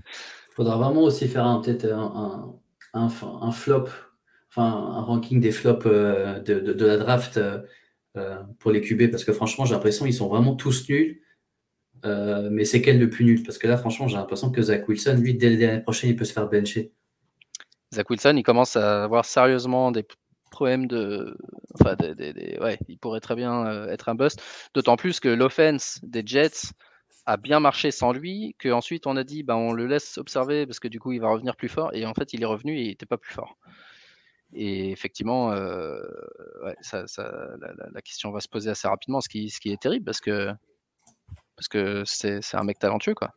[0.54, 2.54] faudra vraiment aussi faire un, peut-être un,
[2.94, 3.88] un, flop,
[4.48, 7.40] enfin un ranking des flops de, de, la draft
[8.58, 11.22] pour les QB parce que franchement j'ai l'impression qu'ils sont vraiment tous nuls
[12.04, 14.88] euh, mais c'est quel le plus nul Parce que là, franchement, j'ai l'impression que Zach
[14.88, 16.92] Wilson, lui, dès l'année prochaine, il peut se faire bencher.
[17.94, 20.04] Zach Wilson, il commence à avoir sérieusement des
[20.50, 21.36] problèmes de.
[21.74, 24.42] Enfin, ouais, il pourrait très bien euh, être un bust.
[24.74, 26.72] D'autant plus que l'offense des Jets
[27.26, 30.80] a bien marché sans lui, qu'ensuite on a dit bah, on le laisse observer parce
[30.80, 31.90] que du coup il va revenir plus fort.
[31.94, 33.56] Et en fait, il est revenu et il n'était pas plus fort.
[34.52, 36.02] Et effectivement, euh,
[36.80, 40.04] ça, la, la, question va se poser assez rapidement, ce qui, ce qui est terrible
[40.04, 40.52] parce que
[41.54, 43.34] parce que c'est un mec talentueux, quoi.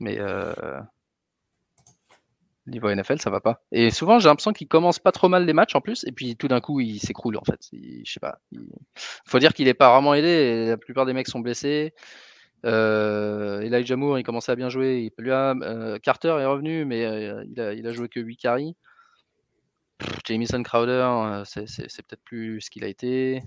[0.00, 0.52] Mais euh,
[2.70, 3.62] niveau NFL, ça va pas.
[3.72, 6.36] Et souvent, j'ai l'impression qu'il commence pas trop mal les matchs en plus, et puis
[6.36, 7.60] tout d'un coup, il s'écroule en fait.
[7.72, 8.38] je sais pas.
[8.52, 8.60] Il
[9.26, 10.66] faut dire qu'il est pas vraiment aidé.
[10.68, 11.94] la plupart des mecs sont blessés.
[12.66, 15.10] Euh, Elijah Moore, il commençait à bien jouer.
[15.18, 18.76] Il, euh, Carter est revenu, mais euh, il, a, il, a, joué que 8 carries.
[20.26, 21.66] Jamison Crowder, c'est
[22.06, 23.42] peut-être plus ce qu'il a été.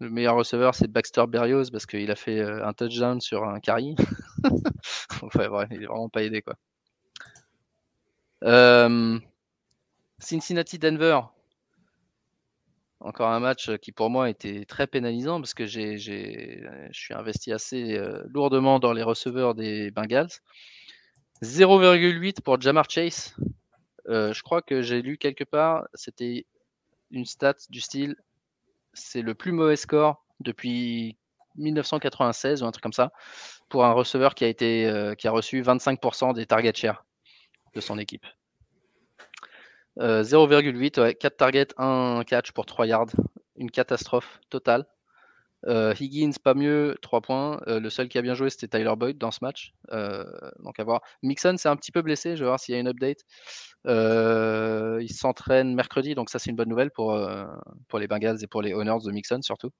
[0.00, 3.94] Le meilleur receveur, c'est Baxter Berrios parce qu'il a fait un touchdown sur un carry.
[4.42, 6.54] il est vraiment pas aidé quoi.
[8.44, 9.18] Euh,
[10.18, 11.20] Cincinnati-Denver.
[13.00, 17.52] Encore un match qui pour moi était très pénalisant parce que j'ai, je suis investi
[17.52, 20.30] assez euh, lourdement dans les receveurs des Bengals.
[21.42, 23.36] 0,8 pour Jamar Chase.
[24.06, 26.46] je crois que j'ai lu quelque part, c'était
[27.12, 28.16] une stat du style
[28.98, 31.16] c'est le plus mauvais score depuis
[31.56, 33.12] 1996 ou un truc comme ça
[33.68, 37.04] pour un receveur qui a été euh, qui a reçu 25% des target share
[37.80, 38.26] son équipe.
[39.98, 43.10] 0,8, ouais, 4 targets, 1 catch pour 3 yards.
[43.56, 44.86] Une catastrophe totale.
[45.66, 47.60] Higgins, pas mieux, 3 points.
[47.66, 49.74] le seul qui a bien joué, c'était Tyler Boyd dans ce match.
[49.90, 51.02] donc à voir.
[51.24, 52.36] Mixon, c'est un petit peu blessé.
[52.36, 53.24] Je vais voir s'il y a une update.
[53.86, 57.18] il s'entraîne mercredi, donc ça, c'est une bonne nouvelle pour,
[57.88, 59.70] pour les Bengals et pour les Honors de Mixon surtout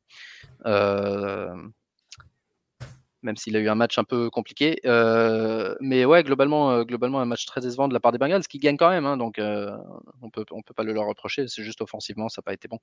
[3.23, 4.81] même s'il a eu un match un peu compliqué.
[4.85, 8.47] Euh, mais ouais, globalement, euh, globalement, un match très décevant de la part des Bengals,
[8.47, 9.77] qui gagnent quand même, hein, donc euh,
[10.23, 11.49] on peut, on peut pas le leur reprocher.
[11.49, 12.79] C'est juste offensivement, ça n'a pas été bon.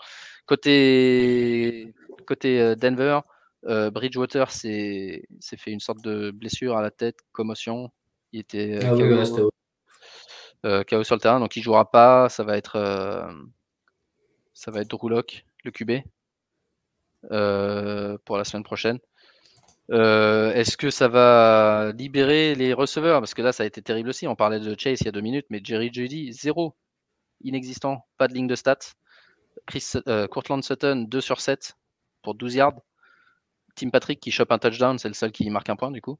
[0.45, 1.93] Côté,
[2.25, 3.19] côté Denver,
[3.63, 7.91] Bridgewater s'est fait une sorte de blessure à la tête, commotion.
[8.31, 8.89] Il était ah
[10.83, 12.27] KO, sur le terrain, donc il jouera pas.
[12.27, 12.77] Ça va être,
[14.53, 15.91] ça va être Drew Locke, le QB,
[18.25, 18.99] pour la semaine prochaine.
[19.91, 23.19] Euh, est-ce que ça va libérer les receveurs?
[23.21, 24.27] Parce que là, ça a été terrible aussi.
[24.27, 26.75] On parlait de Chase il y a deux minutes, mais Jerry Judy, zéro.
[27.43, 28.05] Inexistant.
[28.17, 28.93] Pas de ligne de stats.
[29.67, 31.77] Chris, euh, Courtland Sutton, 2 sur 7
[32.23, 32.81] pour 12 yards.
[33.75, 36.17] Tim Patrick qui chope un touchdown, c'est le seul qui marque un point du coup.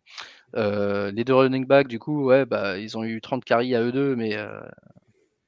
[0.56, 3.82] Euh, les deux running backs, du coup, ouais, bah, ils ont eu 30 carries à
[3.82, 4.38] eux deux, mais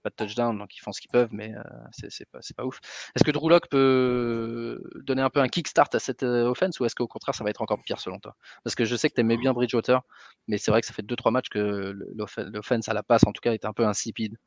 [0.10, 2.80] de touchdown, donc ils font ce qu'ils peuvent, mais euh, c'est pas, ouf.
[3.16, 6.86] Est-ce que Drew Lock peut donner un peu un kickstart à cette euh, offense ou
[6.86, 8.36] est-ce qu'au contraire ça va être encore pire selon toi?
[8.64, 10.02] Parce que je sais que tu aimais bien Bridgewater,
[10.48, 11.94] mais c'est vrai que ça fait 2-3 matchs que
[12.38, 14.38] l'offense à la passe en tout cas est un peu insipide.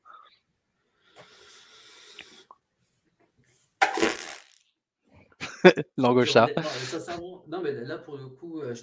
[5.97, 6.49] L'angosha.
[7.49, 8.75] Non, mais là, pour le coup, euh,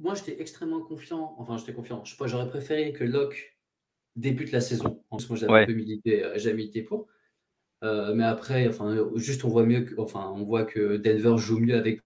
[0.00, 1.34] moi, j'étais extrêmement confiant.
[1.38, 2.02] Enfin, j'étais confiant.
[2.04, 3.55] J'aurais préféré que Locke
[4.16, 5.02] débute la saison.
[5.10, 7.06] En ce moment, j'avais un peu milité, euh, milité pour.
[7.84, 11.58] Euh, mais après, enfin, juste on voit mieux, que, enfin, on voit que Denver joue
[11.58, 12.00] mieux avec.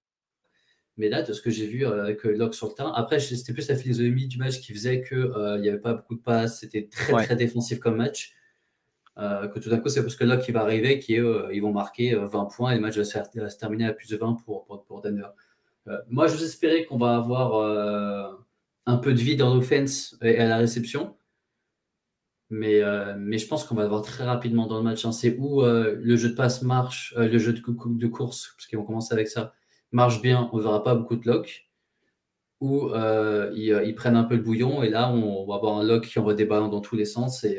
[0.96, 3.52] Mais là, de ce que j'ai vu euh, avec Locke sur le terrain, après, c'était
[3.52, 6.60] plus la philosophie du match qui faisait qu'il il n'y avait pas beaucoup de passes,
[6.60, 8.34] c'était très très défensif comme match.
[9.16, 12.14] que tout d'un coup, c'est parce que Locke qui va arriver, qui ils vont marquer
[12.16, 15.00] 20 points et le match va se, terminer à plus de 20 pour, pour, pour
[15.00, 15.28] Denver.
[16.08, 18.46] moi, je vous espérais qu'on va avoir
[18.86, 21.16] un peu de vie dans l'offense et à la réception.
[22.50, 25.04] Mais, euh, mais je pense qu'on va le voir très rapidement dans le match.
[25.04, 25.12] Hein.
[25.12, 27.60] C'est où euh, le jeu de passe marche, euh, le jeu de,
[28.08, 29.54] course, parce qu'ils vont commencer avec ça,
[29.92, 31.68] marche bien, on ne verra pas beaucoup de lock.
[32.60, 32.90] Ou
[33.54, 36.18] ils, ils, prennent un peu le bouillon et là, on, va avoir un lock qui
[36.18, 37.42] envoie des ballons dans tous les sens.
[37.44, 37.58] Et,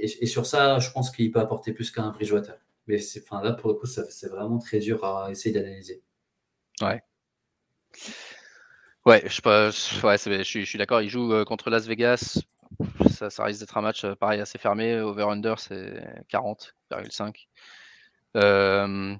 [0.00, 2.56] et, sur ça, je pense qu'il peut apporter plus qu'un Bridgewater.
[2.88, 6.02] Mais enfin, là, pour le coup, c'est vraiment très dur à essayer d'analyser.
[6.80, 7.00] Ouais.
[9.06, 11.00] Ouais, je, je suis d'accord.
[11.00, 12.40] Il joue contre Las Vegas
[13.30, 15.00] ça, risque d'être un match euh, pareil assez fermé.
[15.00, 17.46] Over-under, c'est 40,5.
[18.36, 19.14] Euh,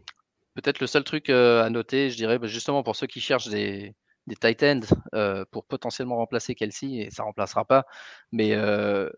[0.55, 3.49] peut-être le seul truc euh, à noter, je dirais, bah, justement pour ceux qui cherchent
[3.49, 3.95] des,
[4.27, 7.87] des tight ends pour potentiellement remplacer Kelsey, et ça remplacera pas,
[8.33, 9.11] mais le,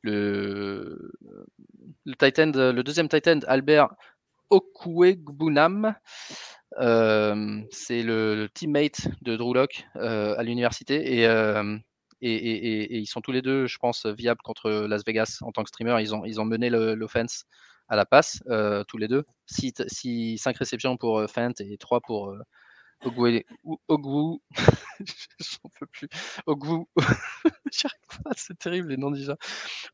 [0.00, 1.12] le,
[2.04, 3.88] le, tight end, le deuxième tight end, Albert
[4.50, 5.94] Okwuegbunam,
[7.70, 11.26] c'est le, teammate de Drew Locke à l'université et
[12.22, 15.68] et, ils sont tous les deux, je pense, viables contre Las Vegas en tant que
[15.68, 15.96] streamer.
[16.00, 17.44] Ils ont, ils ont mené l'offense
[17.88, 19.24] à la passe, euh, tous les deux.
[19.46, 22.38] 5 réceptions pour euh, Fent et 3 pour euh,
[23.04, 23.44] Ogwu.
[23.88, 24.38] Ogwu.
[25.40, 26.08] J'en peux plus.
[26.46, 26.86] Ogwu.
[28.36, 29.36] c'est terrible les noms déjà.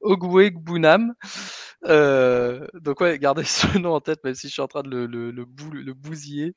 [0.01, 1.15] Ogwe Gbunam.
[1.87, 4.91] Euh, donc, ouais, gardez ce nom en tête, même si je suis en train de
[4.91, 6.55] le, le, le, le bousiller.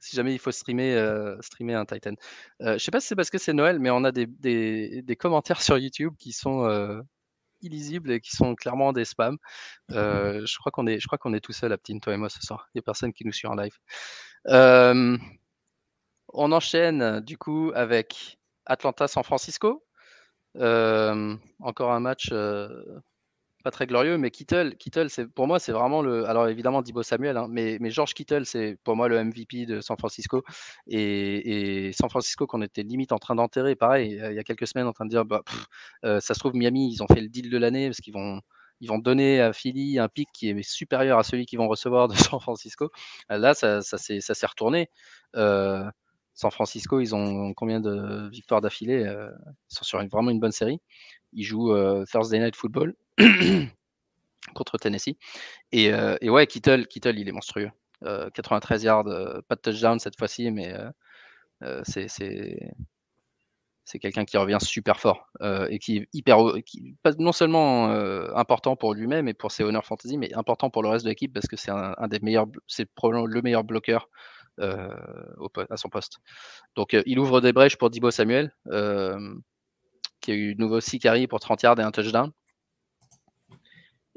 [0.00, 2.14] Si jamais il faut streamer, euh, streamer un Titan.
[2.62, 5.16] Euh, je sais pas si c'est parce que c'est Noël, mais on a des, des,
[5.16, 7.00] commentaires sur YouTube qui sont euh,
[7.62, 9.38] illisibles et qui sont clairement des spams.
[9.90, 12.68] Euh, je crois qu'on est, est tout seul à toi et moi ce soir.
[12.74, 13.76] Il n'y a personne qui nous suit en live.
[16.32, 19.84] on enchaîne du coup avec Atlanta-San Francisco.
[20.54, 22.30] encore un match
[23.70, 26.28] très glorieux, mais Kittle, Kittle c'est, pour moi, c'est vraiment le.
[26.28, 29.80] Alors évidemment, Dibo Samuel, hein, mais, mais George Kittle, c'est pour moi le MVP de
[29.80, 30.42] San Francisco.
[30.86, 34.86] Et, San Francisco, qu'on était limite en train d'enterrer, pareil, il y a quelques semaines,
[34.86, 35.42] en train de dire bah,
[36.04, 38.40] euh, ça se trouve, Miami, ils ont fait le deal de l'année parce qu'ils vont.
[38.80, 42.06] Ils vont donner à Philly un pic qui est supérieur à celui qu'ils vont recevoir
[42.06, 42.90] de San Francisco.
[43.28, 44.88] Là, ça, ça, s'est, ça s'est retourné.
[45.34, 45.84] Euh,
[46.34, 49.28] San Francisco, ils ont combien de victoires d'affilée euh,
[49.70, 50.80] Ils sont sur une, vraiment une bonne série.
[51.32, 51.74] Ils jouent
[52.06, 52.94] Thursday Night Football.
[54.54, 55.16] contre Tennessee.
[55.72, 57.70] Et, euh, et, ouais, Kittle, Kittle, il est monstrueux.
[58.02, 60.72] 93 euh, yards, euh, pas de touchdown cette fois-ci, mais
[63.84, 65.30] c'est quelqu'un qui revient super fort
[65.70, 66.38] et qui est hyper,
[67.18, 67.88] non seulement
[68.36, 71.32] important pour lui-même et pour ses honneurs fantasy, mais important pour le reste de l'équipe
[71.32, 74.08] parce que c'est un, des meilleurs, c'est probablement le meilleur bloqueur
[74.60, 76.18] à son poste.
[76.76, 78.54] Donc il ouvre des brèches pour Dibo Samuel.
[80.20, 82.30] qui a eu de nouveau 6 carries pour 30 yards et un touchdown.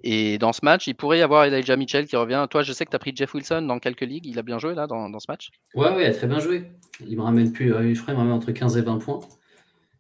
[0.04, 2.48] Et dans ce match, il pourrait y avoir Elijah Mitchell qui revient.
[2.50, 4.26] Toi, je sais que tu as pris Jeff Wilson dans quelques ligues.
[4.26, 6.72] Il a bien joué là dans, ce match Ouais, ouais, il a très bien joué.
[7.06, 9.20] Il me ramène plus, euh, je crois, il me ramène entre 15 et 20 points.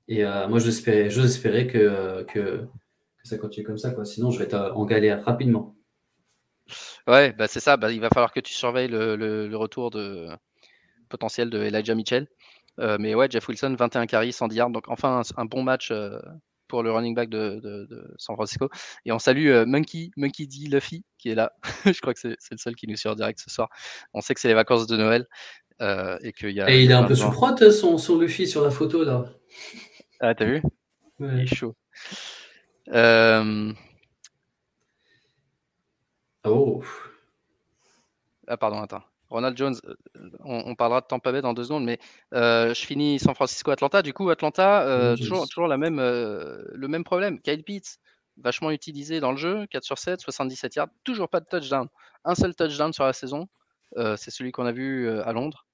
[0.08, 2.66] Et euh, moi, j'espérais, que, que,
[3.24, 3.91] ça continue comme ça.
[3.91, 4.06] Quoi.
[4.06, 5.76] Sinon, je vais être en galère rapidement.
[7.08, 7.78] Ouais, bah c'est ça.
[7.78, 10.28] Bah, il va falloir que tu surveilles le, retour de
[11.10, 12.28] potentiel de Elijah Mitchell.
[12.80, 14.70] Euh, mais ouais, Jeff Wilson, 21 carries, 110 yards.
[14.72, 15.91] Donc enfin un, bon match
[16.72, 18.69] pour le running back de, San Francisco.
[19.05, 20.69] Et on salue euh, Monkey, Monkey D.
[20.69, 21.51] Luffy qui est là.
[21.86, 23.69] je crois que c'est le seul qui nous suit en direct ce soir.
[24.13, 25.28] On sait que c'est les vacances de Noël.
[25.82, 28.45] Euh, et qu'il y a, et il est un peu sous frotte son, son Luffy
[28.45, 29.26] sur la photo là.
[30.19, 30.61] Ah, t'as vu?
[31.19, 31.76] Il est chaud.
[32.89, 33.74] Euh,
[36.43, 36.84] oh.
[38.47, 39.01] Ah, pardon, attends.
[39.32, 39.95] Ronald Jones, euh,
[40.43, 41.99] on, parlera de Tampa Bay dans deux secondes, mais
[42.34, 44.01] euh, je finis San Francisco-Atlanta.
[44.01, 47.39] Du coup, Atlanta, euh, toujours, la même, le même problème.
[47.41, 47.99] Kyle Pitts,
[48.38, 51.88] vachement utilisé dans le jeu, 4 sur 7, 77 yards, toujours pas de touchdown.
[52.25, 53.47] Un seul touchdown sur la saison,
[53.95, 55.65] c'est celui qu'on a vu à Londres.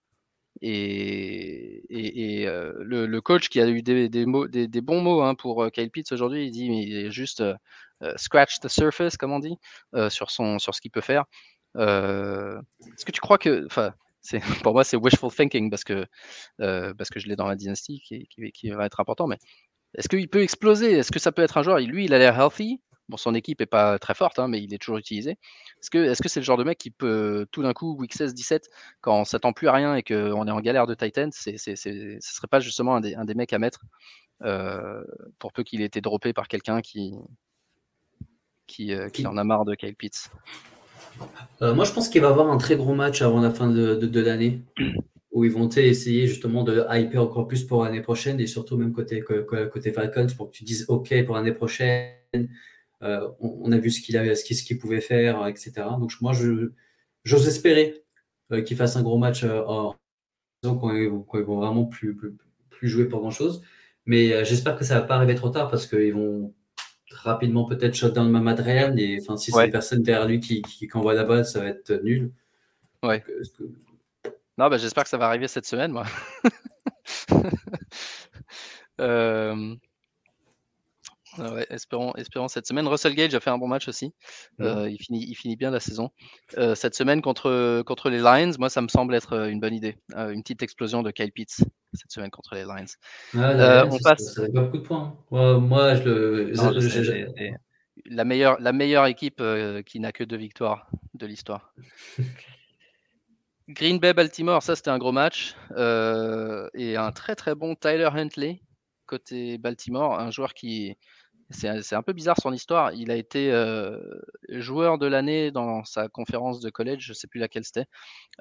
[0.61, 6.51] Et, le, coach qui a eu des, bons mots hein, pour Kyle Pitts aujourd'hui, il
[6.51, 7.43] dit mais il est juste
[8.17, 9.57] scratch the surface, comme on dit,
[10.09, 11.25] sur, son, sur ce qu'il peut faire.
[11.75, 12.59] Euh,
[12.93, 13.93] est-ce que tu crois que, enfin,
[14.63, 16.05] pour moi c'est wishful thinking parce que
[16.61, 19.37] euh, parce que je l'ai dans la dynastie qui, qui, va être important, mais
[19.95, 20.93] est-ce qu'il peut exploser?
[20.93, 21.79] Est-ce que ça peut être un joueur?
[21.79, 22.81] Lui, il a l'air healthy.
[23.09, 25.37] Bon, son équipe est pas très forte, hein, mais il est toujours utilisé.
[25.81, 28.69] Est-ce que c'est le genre de mec qui peut tout d'un coup week 16, 17,
[28.99, 32.47] quand on s'attend plus à rien et qu'on est en galère de Titan, ce serait
[32.49, 33.79] pas justement un des, un des mecs à mettre
[34.43, 35.03] euh,
[35.39, 37.13] pour peu qu'il ait été droppé par quelqu'un qui
[38.67, 40.29] qui, qui en a marre de Kyle Pitts?
[41.61, 43.69] Euh, moi, je pense qu'il va y avoir un très gros match avant la fin
[43.69, 44.61] de, l'année
[45.31, 48.93] où ils vont essayer justement de hyper encore plus pour l'année prochaine et surtout même
[48.93, 52.49] côté, côté Falcons pour que tu dises OK pour l'année prochaine.
[53.03, 55.73] Euh, on, a vu ce qu'il avait, ce qu'il pouvait faire, etc.
[55.99, 58.03] Donc moi, j'ose espérer
[58.51, 59.95] euh, qu'il fasse un gros match en
[60.63, 62.35] quand ils, vont, vraiment plus, plus,
[62.69, 63.61] plus jouer pour grand chose.
[64.05, 66.53] Mais j'espère que ça va pas arriver trop tard parce qu'ils vont
[67.11, 71.13] rapidement peut-être shutdown même Adrian et enfin si c'est personne derrière lui qui, qui, envoie
[71.13, 72.31] la balle ça va être nul.
[73.03, 73.23] Ouais.
[74.57, 76.05] Non bah, j'espère que ça va arriver cette semaine moi.
[78.99, 79.75] Euh,
[81.39, 82.87] ah espérons, espérons cette semaine.
[82.87, 84.13] Russell Gage a fait un bon match aussi.
[84.61, 86.09] Euh, il, finit, il finit bien la saison.
[86.57, 89.73] Euh, cette semaine contre, contre les Lions, moi, ça me semble être euh, une bonne
[89.73, 89.97] idée.
[90.15, 91.63] une petite explosion de Kyle Pitts
[91.93, 92.85] cette semaine contre les Lions.
[93.33, 94.33] on passe.
[94.33, 95.17] Ça, pas beaucoup de points.
[95.31, 95.59] Hein.
[95.59, 96.51] moi, je
[98.05, 99.41] La, meilleure, la meilleure équipe
[99.85, 101.73] qui n'a que deux victoires de l'histoire.
[103.69, 105.55] Green Bay Baltimore, ça c'était un gros match.
[105.77, 108.61] et un très très bon Tyler Huntley
[109.07, 110.95] côté Baltimore, un joueur qui,
[111.49, 112.93] c'est un peu bizarre son histoire.
[112.93, 113.99] Il a été euh,
[114.49, 117.85] joueur de l'année dans sa conférence de collège, je ne sais plus laquelle c'était.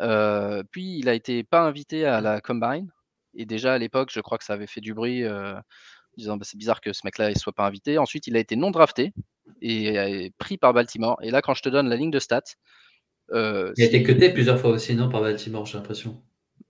[0.01, 2.91] Euh, puis il a été pas invité à la Combine.
[3.35, 5.55] Et déjà à l'époque, je crois que ça avait fait du bruit, euh,
[6.17, 7.99] disant bah, c'est bizarre que ce mec-là ne soit pas invité.
[7.99, 9.13] Ensuite, il a été non drafté
[9.63, 11.19] et, pris par Baltimore.
[11.23, 12.57] Et là, quand je te donne la ligne de stats.
[13.31, 16.21] il a été cuté plusieurs fois aussi, non, par Baltimore, j'ai l'impression.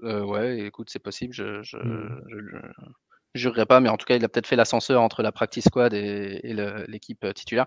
[0.00, 1.32] ouais, écoute, c'est possible.
[1.32, 2.58] je, hmm je
[3.36, 5.94] jurerai pas, mais en tout cas, il a peut-être fait l'ascenseur entre la practice squad
[5.94, 6.40] et,
[6.88, 7.66] l'équipe euh, titulaire.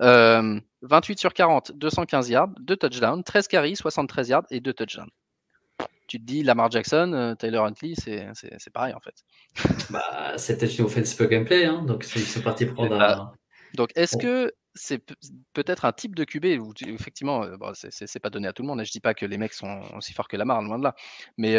[0.00, 5.10] 28 euh, sur 40, 215 yards, 2 touchdowns, 13 carries, 73 yards et 2 touchdowns.
[6.08, 9.14] Tu te dis, Lamar Jackson, euh, Taylor Huntley, c'est pareil en fait.
[9.90, 13.32] Bah, c'est peut-être une offensive gameplay, hein, donc ils sont partis prendre un.
[13.74, 15.00] Donc, est-ce que c'est
[15.52, 18.82] peut-être un type de QB où, effectivement, bon, c'est pas donné à tout le monde.
[18.84, 20.96] Je dis pas que les mecs sont aussi forts que Lamar, loin de là.
[21.36, 21.56] Mais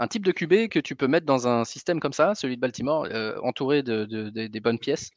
[0.00, 2.60] un type de QB que tu peux mettre dans un système comme ça, celui de
[2.60, 5.10] Baltimore, euh, entouré de, des bonnes pièces.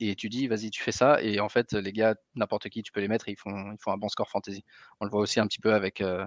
[0.00, 1.22] Et tu dis, vas-y, tu fais ça.
[1.22, 3.78] Et en fait, les gars, n'importe qui, tu peux les mettre et ils font, ils
[3.78, 4.64] font un bon score fantasy.
[5.00, 6.24] On le voit aussi un petit peu avec, euh,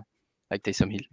[0.51, 1.10] avec Taysom Hill.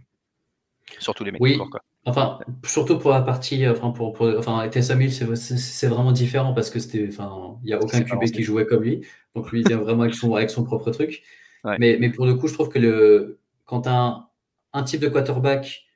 [0.99, 1.41] Surtout les mecs.
[1.41, 1.59] Oui.
[2.05, 6.69] Enfin, surtout pour la partie, enfin, pour, enfin avec Taysom Hill, c'est vraiment différent parce
[6.69, 9.07] que c'était, enfin, il n'y a aucun QB qui jouait comme lui.
[9.35, 11.23] Donc lui, il vient vraiment avec son, avec son propre truc.
[11.65, 14.29] Mais, mais pour le coup, je trouve que le, quand as un,
[14.75, 15.87] un type de quarterback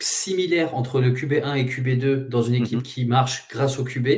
[0.00, 2.82] similaire entre le QB1 et QB2 dans une équipe mhm.
[2.82, 4.08] qui marche grâce au QB,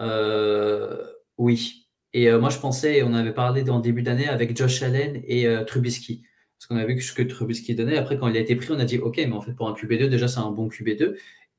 [0.00, 1.06] euh,
[1.38, 1.88] oui.
[2.12, 5.46] Et euh, moi, je pensais, on avait parlé en début d'année avec Josh Allen et
[5.46, 6.22] euh, Trubisky.
[6.58, 7.98] Parce qu'on a vu ce que Trubisky donnait.
[7.98, 9.74] Après, quand il a été pris, on a dit, OK, mais en fait, pour un
[9.74, 11.16] QB2, déjà, c'est un bon QB2.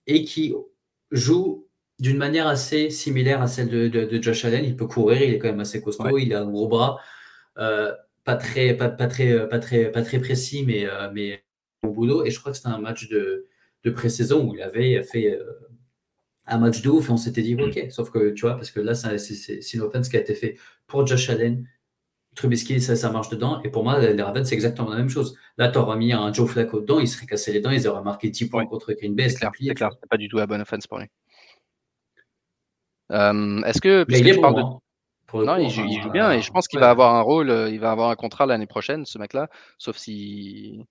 [0.07, 0.53] Et qui
[1.11, 1.67] joue
[1.99, 4.65] d'une manière assez similaire à celle de, Josh Allen.
[4.65, 6.99] Il peut courir, il est quand même assez costaud, il a un gros bras.
[7.55, 11.43] pas, très, pas, très, pas, très, pas très précis, mais, mais
[11.83, 12.25] boulot.
[12.25, 13.47] Et je crois que c'était un match de,
[13.83, 15.39] de pré-saison où il avait fait
[16.47, 18.79] un match de ouf et on s'était dit, ok, sauf que tu vois, parce que
[18.79, 20.57] là, c'est une offense qui a été fait
[20.87, 21.67] pour Josh Allen.
[22.35, 23.61] Trubisky, ça, ça marche dedans.
[23.63, 25.35] Et pour moi, les Ravens, c'est exactement la même chose.
[25.57, 28.03] Là, tu aurais mis un Joe Flacco dedans, il serait cassé les dents, ils auraient
[28.03, 29.29] marqué 10 points contre Green Bay.
[29.29, 31.07] C'est clair, c'est pas du tout la bonne offense pour lui.
[33.11, 34.05] Euh, est-ce que.
[34.09, 34.61] il est bon, de...
[34.61, 37.79] Hein, non, il, joue, bien et je pense qu'il va avoir un rôle, euh, il
[37.79, 40.85] va avoir un contrat l'année prochaine, ce mec-là, sauf si,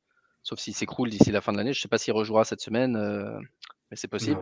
[0.47, 1.73] sauf s'il s'écroule d'ici la fin de l'année.
[1.73, 2.97] Je sais pas s'il rejouera cette semaine.
[2.97, 3.39] Euh,
[3.91, 4.39] mais c'est possible.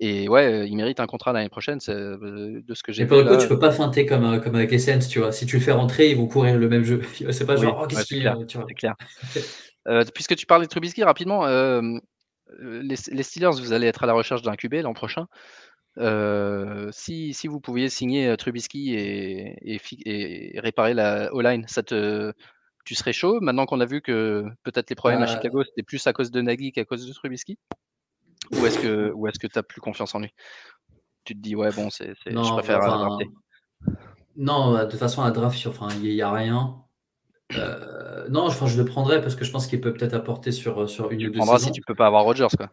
[0.00, 3.08] Et ouais, il mérite un contrat l'année prochaine, de ce que j'ai vu.
[3.08, 5.32] Pour le coup, tu peux pas feinter comme, comme avec Essence, tu vois.
[5.32, 7.02] Si tu le fais rentrer, ils vont courir le même jeu.
[7.30, 8.94] C'est pas genre, oh, qu'est-ce C'est clair.
[10.14, 11.46] puisque tu parlais de Trubisky rapidement,
[12.58, 15.26] les, les, Steelers, vous allez être à la recherche d'un QB l'an prochain.
[15.98, 22.32] Euh, si, si, vous pouviez signer euh, Trubisky et, et, réparer la O-line, ça te,
[22.86, 25.82] tu serais chaud maintenant qu'on a vu que peut-être les problèmes à bah, Chicago c'était
[25.82, 27.58] plus à cause de Nagy qu'à cause de Trubisky?
[28.52, 30.32] Ou est-ce que ou est-ce que tu as plus confiance en lui?
[31.24, 33.18] Tu te dis ouais bon c'est je préfère enfin,
[34.36, 36.76] Non, bah, de toute façon à draft enfin il n'y a rien.
[37.54, 40.88] Euh, non, enfin, je le prendrais parce que je pense qu'il peut peut-être apporter sur,
[40.90, 41.58] sur une ou deux saisons.
[41.58, 42.70] si tu peux pas avoir Rogers quoi.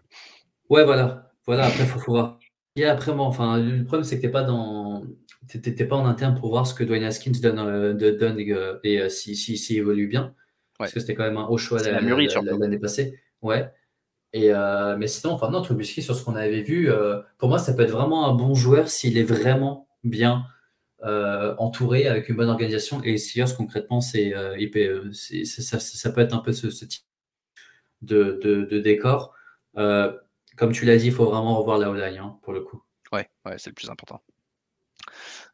[0.69, 1.31] Ouais voilà.
[1.45, 2.39] Voilà, après faut, faut voir.
[2.75, 5.03] Et après, moi, enfin, le problème, c'est que tu n'es pas, dans...
[5.89, 9.09] pas en interne pour voir ce que Dwayne Haskins donne, euh, donne et, euh, et
[9.09, 10.33] si, si, si, évolue bien.
[10.79, 13.19] Parce que c'était quand même un haut choix l'année passée.
[13.41, 13.71] Ouais.
[14.33, 16.89] Et, euh, mais sinon, enfin, non, Trubisky, sur ce qu'on avait vu,
[17.37, 20.45] pour moi, ça peut être vraiment un bon joueur s'il est vraiment bien
[21.03, 23.03] entouré avec une bonne organisation.
[23.03, 24.33] Et Sears, concrètement, c'est,
[25.45, 27.03] ça, ça, peut être un peu ce, type
[28.01, 29.35] de, de, de décor
[30.57, 32.81] comme tu l'as dit, il faut vraiment revoir la O-line hein, pour le coup.
[33.11, 34.21] Ouais, ouais c'est le plus important.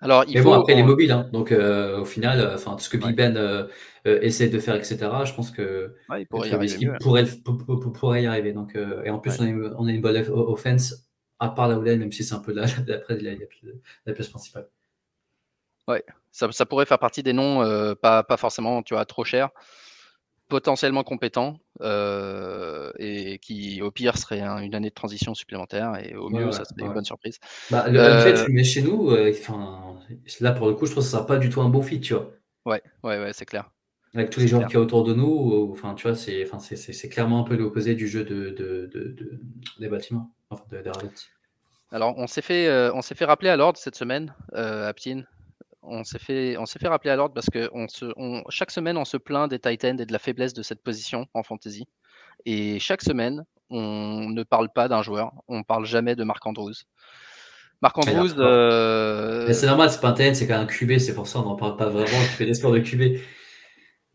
[0.01, 1.11] Alors, il Mais bon, après, il est mobile.
[1.11, 3.67] Hein, donc, euh, au final, euh, tout ce que Big Ben euh,
[4.05, 6.89] essaie de faire, etc., je pense que il pourrait y arriver.
[7.01, 8.53] Pourrait, y arriver.
[8.53, 11.99] Donc, et en plus, on, a, on, a, une bonne offense, à part la O-line,
[11.99, 13.35] même si c'est un peu la, la,
[14.05, 14.69] la, pièce principale.
[15.87, 19.49] Ouais, ça, ça, pourrait faire partie des noms, pas, pas forcément, tu vois, trop cher
[20.49, 26.29] potentiellement compétent euh, et qui au pire serait une année de transition supplémentaire et au
[26.29, 27.39] mieux ça serait une bonne surprise.
[27.69, 29.31] Bah, le euh, tu mets chez nous, euh,
[30.41, 32.01] là pour le coup je trouve que ça sera pas du tout un bon fit,
[32.01, 32.31] tu vois.
[32.65, 33.69] Ouais, ouais, ouais, c'est clair.
[34.15, 37.41] Avec tous les gens qui y a autour de nous, enfin tu vois, c'est, clairement
[37.41, 39.39] un peu l'opposé du jeu de, de, de,
[39.79, 40.81] des bâtiments, enfin de,
[41.91, 45.27] Alors on s'est fait, on s'est fait rappeler à l'ordre cette semaine, à Ptine,
[45.81, 48.05] on s'est fait, on s'est fait rappeler à l'ordre parce que on se,
[48.49, 51.43] chaque semaine, on se plaint des Titans et de la faiblesse de cette position en
[51.43, 51.85] fantasy.
[52.45, 56.73] Et chaque semaine, on ne parle pas d'un joueur, on parle jamais de Marc Andrews.
[57.81, 58.39] Marc Andrews.
[58.39, 61.39] Euh, c'est normal, c'est pas un Titan, c'est quand même un QB, c'est pour ça
[61.39, 62.07] on n'en parle pas vraiment.
[62.07, 63.19] Tu fais des scores de QB.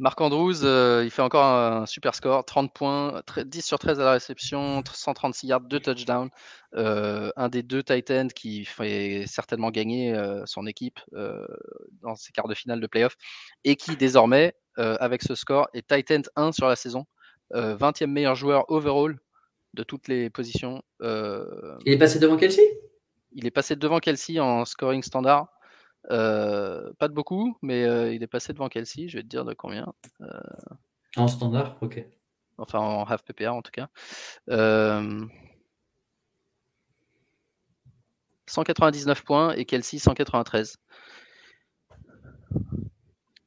[0.00, 4.04] Marc Andrews, euh, il fait encore un, super score, 30 points, 10 sur 13 à
[4.04, 6.30] la réception, 136 yards, 2 touchdowns.
[6.74, 12.48] Euh, un des deux Titans qui fait certainement gagner euh, son équipe dans ses quarts
[12.48, 13.16] de finale de playoff
[13.62, 17.06] et qui désormais, avec ce score, est Titan 1 sur la saison,
[17.52, 19.16] 20e meilleur joueur overall
[19.74, 20.82] de toutes les positions.
[21.00, 22.62] il est passé devant Kelsey?
[23.32, 25.48] Il est passé devant Kelsey en scoring standard.
[26.10, 29.08] Euh, pas de beaucoup, mais euh, il est passé devant Kelsey.
[29.08, 29.92] Je vais te dire de combien.
[30.20, 30.26] Euh,
[31.16, 32.04] en standard, ok.
[32.58, 33.88] Enfin, en half PPR en tout cas.
[38.46, 40.76] 199 points et Kelsey 193.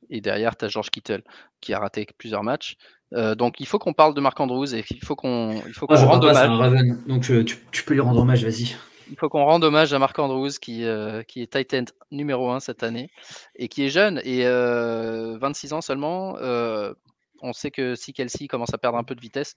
[0.09, 1.23] Et derrière, tu as George Kittle
[1.61, 2.77] qui a raté plusieurs matchs.
[3.11, 6.83] donc il faut qu'on parle de Marc Andrews et il faut qu'on qu'on rende hommage.
[7.05, 8.75] Donc tu, tu, peux lui rendre hommage, vas-y
[9.09, 12.59] il faut qu'on rende hommage à Marc Andrews qui, euh, qui est Titan numéro 1
[12.59, 13.09] cette année
[13.55, 16.37] et qui est jeune et 26 euh, ans seulement.
[16.37, 16.93] Euh,
[17.41, 19.55] on sait que si Kelsey commence à perdre un peu de vitesse,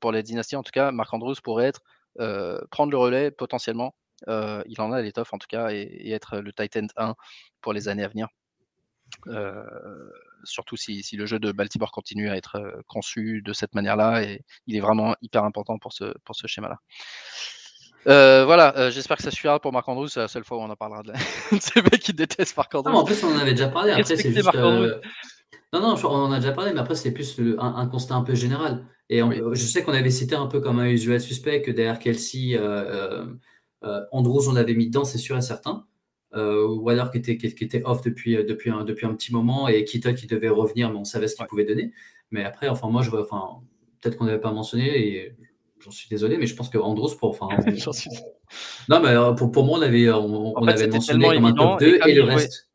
[0.00, 1.80] pour les dynasties en tout cas, Marc Andrews pourrait être
[2.70, 3.94] prendre le relais potentiellement.
[4.26, 7.14] il en a l'étoffe en tout cas et, être le Titan 1
[7.60, 8.28] pour les années à venir.
[10.42, 14.44] surtout si, si, le jeu de Baltimore continue à être conçu de cette manière-là et
[14.66, 16.80] il est vraiment hyper important pour ce, pour ce schéma-là.
[18.06, 20.08] Euh, voilà, euh, j'espère que ça suffira pour Marc Andrews.
[20.08, 21.18] C'est la seule fois où on en parlera de, la...
[21.60, 22.92] ces mecs qui détestent Marc Andrews.
[22.92, 23.92] Non, en plus, on en avait déjà parlé.
[23.92, 24.54] Après, c'est juste.
[24.54, 25.00] Euh,
[25.72, 28.34] non, non, on en a déjà parlé, mais après, c'est plus un, constat un peu
[28.34, 28.84] général.
[29.08, 32.58] Et je sais qu'on avait cité un peu comme un usual suspect que derrière Kelsey,
[34.12, 35.84] Andrews, on l'avait mis dedans, c'est sûr et certain.
[36.34, 39.84] ou alors qui était, qui, était off depuis, depuis, un, depuis un petit moment et
[39.84, 41.92] Kita qui devait revenir, mais on savait ce qu'il pouvait donner.
[42.32, 43.60] Mais après, enfin, moi, je vois, enfin,
[44.00, 45.36] peut-être qu'on n'avait pas mentionné et
[45.80, 47.30] J'en suis désolé, mais je pense que Andros, pour.
[47.30, 47.48] Enfin,
[48.88, 52.00] Non, mais euh, pour, pour moi, on avait, on, avait mentionné comme un top 2
[52.06, 52.70] et, le reste.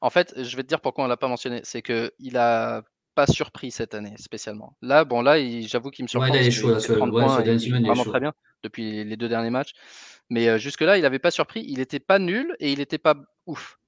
[0.00, 1.60] En fait, je vais te dire pourquoi on ne l'a pas mentionné.
[1.64, 2.82] C'est qu'il a
[3.14, 4.76] pas surpris cette année spécialement.
[4.82, 6.30] Là, bon, là, j'avoue qu'il me surprend.
[6.30, 8.32] Ouais, il est chaud, là, vraiment très bien
[8.62, 9.72] depuis les deux derniers matchs.
[10.28, 11.64] Mais jusque-là, il n'avait pas surpris.
[11.66, 13.14] Il n'était pas nul et il n'était pas
[13.46, 13.78] ouf.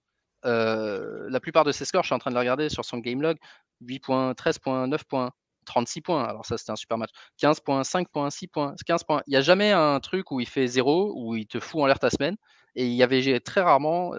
[0.42, 3.22] la plupart de ses scores, je suis en train de le regarder sur son game
[3.22, 3.36] log
[3.82, 5.30] 8 points, 13 points, 9 points,
[5.69, 6.25] 36 points.
[6.25, 7.11] Alors, ça, c'était un super match.
[7.39, 9.23] 15 points, 5 points, 6 points, 15 points.
[9.27, 11.87] Il n'y a jamais un truc où il fait 0, où il te fout en
[11.87, 12.37] l'air ta semaine.
[12.75, 14.12] Et il y avait très rarement,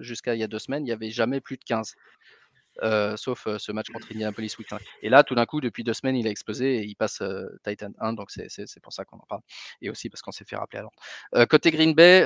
[0.00, 1.94] jusqu'à il y a deux semaines, il n'y avait jamais plus de 15.
[2.82, 4.68] Euh, sauf euh, ce match contre Indianapolis Week
[5.02, 7.46] Et là, tout d'un coup, depuis deux semaines, il a explosé et il passe euh,
[7.64, 9.42] Titan 1, donc c'est pour ça qu'on en parle.
[9.82, 11.48] Et aussi parce qu'on s'est fait rappeler alors.
[11.48, 12.22] côté Green Bay,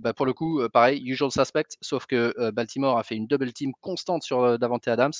[0.00, 3.72] bah, pour le coup, pareil, usual suspect, sauf que Baltimore a fait une double team
[3.80, 5.12] constante sur Davante Adams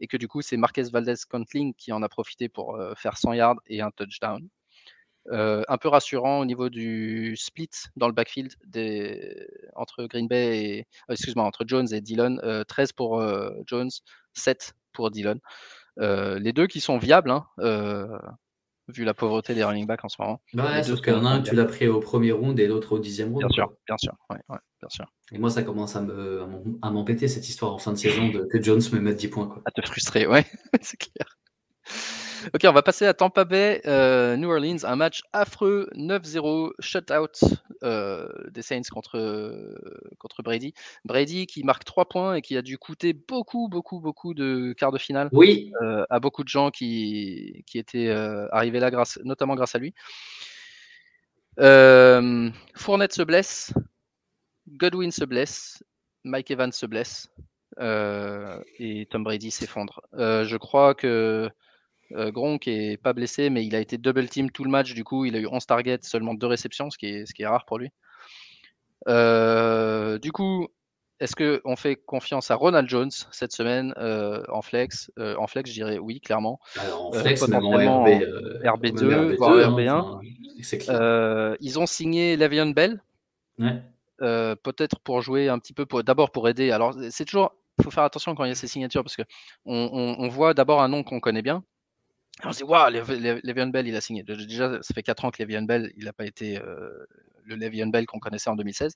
[0.00, 3.60] et que du coup, c'est Marquez Valdez-Contling qui en a profité pour faire 100 yards
[3.66, 4.48] et un touchdown.
[5.32, 10.58] Euh, un peu rassurant au niveau du split dans le backfield des, entre Green Bay
[10.58, 12.38] et euh, excuse-moi entre Jones et Dillon.
[12.68, 13.22] 13 euh, pour
[13.66, 13.90] Jones,
[14.34, 15.40] 7 pour Dillon.
[15.98, 17.46] les deux qui sont viables, hein,
[18.88, 20.40] vu la pauvreté des running backs en ce moment.
[20.54, 22.92] Ouais, sauf qu'il y en a un tu l'as pris au premier round et l'autre
[22.92, 23.40] au dixième round.
[23.40, 25.06] Bien sûr, bien sûr, bien sûr.
[25.32, 28.82] Et moi, ça commence à m'embêter cette histoire en fin de saison de que Jones
[28.92, 29.48] me mette 10 points.
[29.48, 29.62] Quoi.
[29.64, 30.44] À te frustrer, ouais,
[30.82, 31.36] c'est clair.
[32.54, 37.14] Ok, on va passer à Tampa Bay, euh, New Orleans, un match affreux, 9-0, shutout
[37.82, 39.18] euh, des Saints contre,
[40.18, 40.72] contre Brady.
[41.04, 44.92] Brady qui marque 3 points et qui a dû coûter beaucoup, beaucoup, beaucoup de quarts
[44.92, 45.72] de finale oui.
[45.82, 48.10] Euh, à beaucoup de gens qui, qui étaient
[48.52, 49.92] arrivés là, grâce, notamment grâce à lui.
[51.56, 53.72] Fournette se blesse,
[54.68, 55.82] Godwin se blesse,
[56.22, 57.28] Mike Evans se blesse.
[57.80, 60.00] et Tom Brady s'effondre.
[60.12, 61.50] je crois que
[62.12, 64.94] euh, Gronk est pas blessé, mais il a été double team tout le match.
[64.94, 67.42] Du coup, il a eu 11 targets, seulement 2 réceptions, ce qui est, ce qui
[67.42, 67.90] est rare pour lui.
[69.08, 70.68] Euh, du coup,
[71.20, 75.10] est-ce qu'on fait confiance à Ronald Jones cette semaine euh, en flex?
[75.18, 76.60] En flex, je dirais oui, clairement.
[76.92, 78.08] en flex, potentiellement RB,
[78.62, 81.56] RB2, voire RB1.
[81.60, 83.02] ils ont signé Le'Veon Bell.
[84.18, 86.70] Peut-être pour jouer un petit peu, d'abord pour aider.
[86.70, 89.22] Alors, c'est toujours, il faut faire attention quand il y a ces signatures parce que
[89.64, 91.64] on voit d'abord un nom qu'on connaît bien,
[92.44, 94.22] on se dit, waouh, Le'Veon Bell, il a signé.
[94.22, 97.06] Déjà, ça fait 4 ans que Le'Veon Bell, il n'a pas été euh,
[97.44, 98.94] le Le'Veon Bell qu'on connaissait en 2016.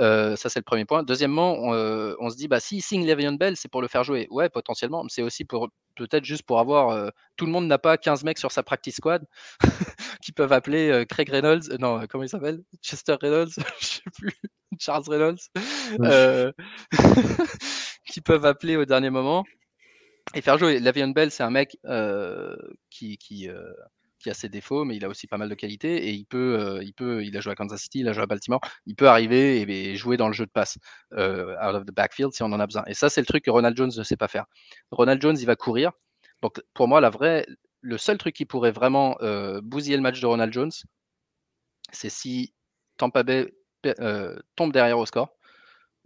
[0.00, 1.02] Euh, ça, c'est le premier point.
[1.02, 4.28] Deuxièmement, on, euh, se dit, bah, s'il signe Le'Veon Bell, c'est pour le faire jouer.
[4.30, 7.10] Ouais, potentiellement, mais c'est aussi pour peut-être juste pour avoir.
[7.36, 9.24] tout le monde n'a pas 15 mecs sur sa practice squad
[10.22, 11.76] qui peuvent appeler Craig Reynolds.
[11.80, 12.62] non, comment il s'appelle?
[12.82, 13.50] Chester Reynolds
[13.80, 14.36] Je sais plus.
[14.78, 15.40] Charles Reynolds.
[18.06, 19.44] qui peuvent appeler au dernier moment
[20.34, 20.78] et faire jouer.
[20.80, 23.48] Lavion Bell, c'est un mec euh, euh, qui,
[24.30, 26.82] a ses défauts, mais il a aussi pas mal de qualités et il peut, euh,
[26.82, 29.08] il peut, il a joué à Kansas City, il a joué à Baltimore, il peut
[29.08, 30.78] arriver et, jouer dans le jeu de passe
[31.12, 32.84] out of the backfield si on en a besoin.
[32.86, 34.46] Et ça, c'est le truc que Ronald Jones ne sait pas faire.
[34.90, 35.92] Ronald Jones, il va courir.
[36.42, 37.46] Donc pour moi, la vraie,
[37.80, 39.16] le seul truc qui pourrait vraiment
[39.62, 40.72] bousiller le match de Ronald Jones,
[41.92, 42.54] c'est si
[42.96, 43.52] Tampa Bay
[44.56, 45.30] tombe derrière au score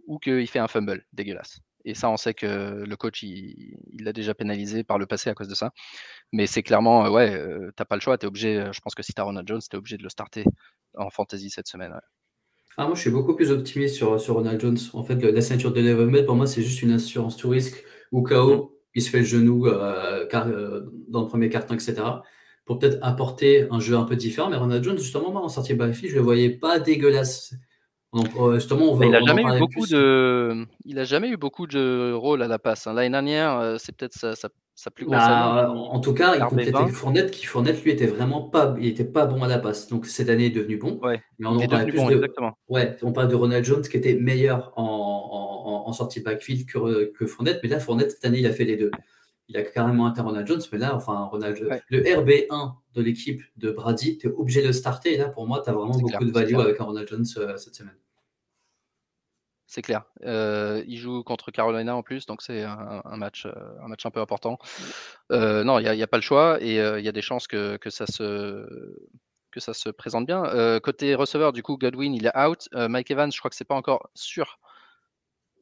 [0.07, 1.59] ou qu'il fait un fumble dégueulasse.
[1.85, 5.33] Et ça, on sait que le coach, il l'a déjà pénalisé par le passé à
[5.33, 5.71] cause de ça.
[6.31, 8.15] Mais c'est clairement, ouais, euh, t'as pas le choix.
[8.15, 10.09] Es obligé, euh, je pense que si t'as Ronald Jones, tu es obligé de le
[10.09, 10.45] starter
[10.95, 11.93] en fantasy cette semaine.
[12.77, 14.77] Ah, moi, je suis beaucoup plus optimiste sur, sur Ronald Jones.
[14.93, 17.83] En fait, la ceinture de Level pour moi, c'est juste une assurance tout risque.
[18.27, 18.69] Cas où mm.
[18.95, 20.25] il se fait le genou euh,
[21.09, 21.95] dans le premier carton, etc.
[22.65, 24.49] Pour peut-être apporter un jeu un peu différent.
[24.49, 27.53] Mais Ronald Jones, justement, moi, en sortie backfield, je le voyais pas dégueulasse.
[28.13, 32.43] Euh, justement, il n'a jamais eu beaucoup de, il a jamais eu beaucoup de rôle
[32.43, 32.85] à la passe.
[32.85, 32.93] Hein.
[32.93, 37.31] L'année dernière, euh, c'est peut-être sa, plus grosse bah, En tout cas, il complétait Fournette,
[37.31, 39.87] qui Fournette lui était vraiment pas, il était pas bon à la passe.
[39.87, 40.99] Donc cette année, il est devenu bon.
[41.01, 41.21] Ouais.
[41.39, 42.33] Mais on, parle plus de,
[42.69, 47.25] ouais, on parle de Ronald Jones qui était meilleur en, en, sortie backfield que, que
[47.25, 47.59] Fournette.
[47.63, 48.91] Mais là, Fournette cette année, il a fait les deux.
[49.49, 51.57] Il a carrément un Ronald Jones, mais là, enfin, Ronald,
[51.89, 55.13] le RB1 de l'équipe de Brady, tu es obligé de starter.
[55.13, 57.57] Et là, pour moi, tu as vraiment beaucoup de value avec un Ronald Jones euh,
[57.57, 57.97] cette semaine
[59.73, 60.03] c'est clair.
[60.23, 64.11] Euh, il joue contre Carolina en plus, donc c'est un, match, euh, un match un
[64.11, 64.59] peu important.
[65.31, 67.79] Euh, non, il n'y a, pas le choix et il y a des chances que,
[67.89, 68.67] ça se
[69.49, 70.79] que ça se présente bien.
[70.79, 72.69] côté receveur, du coup, Godwin, il est out.
[72.73, 74.59] Mike Evans, je crois que c'est pas encore sûr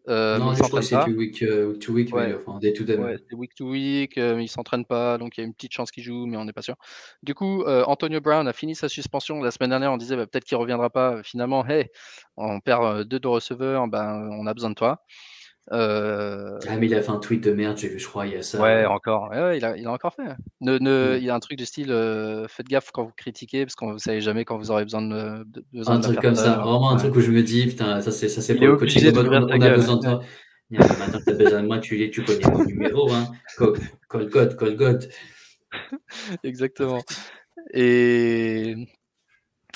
[0.07, 2.35] euh, non, je crois que c'est week, euh, to week, ouais.
[2.35, 2.97] enfin, day to day.
[2.97, 5.73] Ouais, c'est week to week, euh, il s'entraîne pas, donc il y a une petite
[5.73, 6.75] chance qu'il joue, mais on n'est pas sûr.
[7.21, 9.41] Du coup, euh, Antonio Brown a fini sa suspension.
[9.41, 11.21] La semaine dernière, on disait bah, peut-être qu'il reviendra pas.
[11.23, 11.89] Finalement, hey,
[12.37, 15.03] on perd deux de receveurs, ben, on a besoin de toi.
[15.71, 18.33] Euh, ah, mais il a fait un tweet de merde, j'ai vu, je crois, il
[18.33, 18.59] y a ça.
[18.61, 19.29] Ouais, encore.
[19.29, 20.23] Ouais, il, a, il, a, encore fait.
[20.59, 21.21] Ne, ne, mm.
[21.21, 23.97] Il a un truc du style euh, faites gaffe quand vous critiquez, parce qu'on ne
[23.97, 25.45] savez jamais quand vous aurez besoin de.
[25.53, 28.55] de un truc comme ça, vraiment un truc où je me dis, putain, ça c'est
[28.55, 29.11] pour le coaching.
[29.15, 30.19] On, on a besoin de toi.
[30.71, 33.11] maintenant tu as besoin de moi, tu, tu connais mon numéro.
[33.11, 33.27] Hein.
[34.09, 35.09] Call God, call God.
[36.43, 37.01] Exactement.
[37.73, 38.75] Et,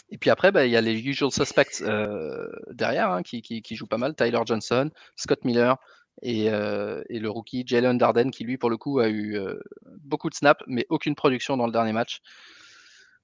[0.10, 3.62] et puis après, bah, il y a les usual suspects euh, derrière hein, qui, qui,
[3.62, 4.16] qui, jouent pas mal.
[4.16, 5.78] Tyler Johnson, Scott Miller
[6.22, 9.60] et, euh, et le rookie Jalen Darden qui lui pour le coup a eu euh,
[10.04, 12.22] beaucoup de snaps mais aucune production dans le dernier match.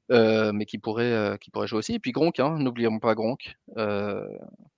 [0.09, 1.93] mais qui pourrait, qui pourrait jouer aussi.
[1.93, 3.55] Et puis Gronk, hein, n'oublions pas Gronk,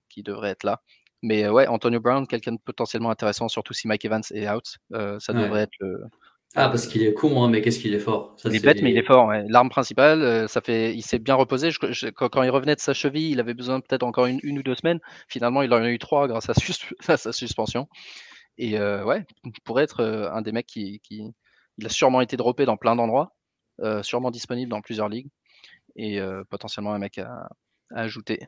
[0.08, 0.82] qui devrait être là.
[1.22, 4.76] Mais ouais, Antonio Brown, quelqu'un de potentiellement intéressant, surtout si Mike Evans est out.
[4.90, 6.04] ça devrait être le,
[6.56, 8.36] ah, parce qu'il est con, hein, mais qu'est-ce qu'il est fort.
[8.44, 9.32] il est, bête, mais il est fort.
[9.48, 11.70] L'arme principale, euh, ça fait, il s'est bien reposé.
[12.14, 15.00] quand, il revenait de sa cheville, il avait besoin peut-être encore une, ou deux semaines.
[15.26, 16.54] Finalement, il en a eu trois grâce à,
[17.16, 17.88] sa suspension.
[18.56, 19.24] Et euh, ouais,
[19.64, 23.34] pourrait être euh, un des mecs qui, Il a sûrement été droppé dans plein d'endroits,
[24.02, 25.30] sûrement disponible dans plusieurs ligues,
[25.96, 27.48] et potentiellement un mec à,
[27.90, 28.38] ajouter.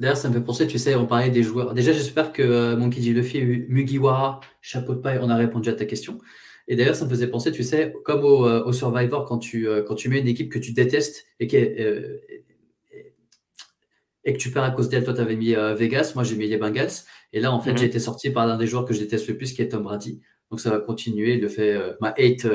[0.00, 1.74] D'ailleurs, ça me fait penser, tu sais, on parlait des joueurs.
[1.74, 3.12] Déjà, j'espère que Monkey D.
[3.12, 6.18] Luffy et Mugiwara, chapeau de paille, on a répondu à ta question.
[6.66, 9.82] Et d'ailleurs, ça me faisait penser, tu sais, comme au, euh, Survivor, quand tu, euh,
[9.82, 11.48] quand tu mets une équipe que tu détestes et,
[11.80, 12.18] euh,
[14.24, 15.04] et que tu perds à cause d'elle.
[15.04, 16.90] Toi, tu avais mis Vegas, moi j'ai mis les Bengals.
[17.32, 17.78] Et là, en fait, mhm.
[17.78, 19.82] j'ai été sorti par l'un des joueurs que je déteste le plus, qui est Tom
[19.82, 20.22] Brady.
[20.50, 22.46] Donc ça va continuer de faire ma hate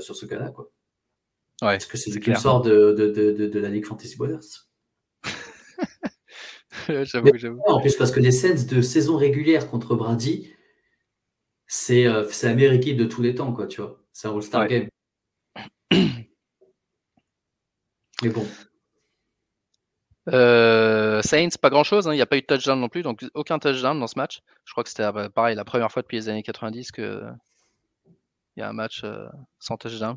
[0.00, 0.50] sur ce cas-là.
[0.50, 0.70] Quoi.
[1.62, 4.16] Ouais, Parce que c'est ce qui me sort de, de, de, de, la Ligue Fantasy
[4.16, 4.68] Brothers.
[7.04, 7.60] j'avoue, j'avoue.
[7.66, 10.52] En plus, parce que les scènes de saison régulière contre Brady,
[11.90, 13.98] euh, c'est la meilleure équipe de tous les temps, quoi, tu vois.
[14.12, 14.88] C'est un All-Star Game.
[18.22, 18.46] Mais bon.
[20.28, 22.12] Euh, Saints, pas grand chose, hein.
[22.12, 24.40] il n'y a pas eu de touchdown non plus, donc aucun touchdown dans ce match.
[24.64, 27.24] Je crois que c'était euh, pareil la première fois depuis les années 90 que
[28.56, 29.02] il y a un match
[29.58, 30.16] sans touchdown.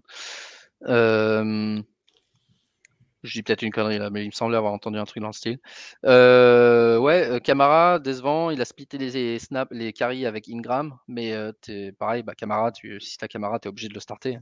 [3.25, 5.29] Je dis peut-être une connerie là, mais il me semblait avoir entendu un truc dans
[5.29, 5.57] le style.
[6.05, 11.33] Euh, ouais, euh, Camara, décevant, il a splitté les, snaps, les carries avec Ingram, mais
[11.33, 14.37] euh, es, pareil, bah, Camara, tu, si t'as Camara, t'es obligé de le starter.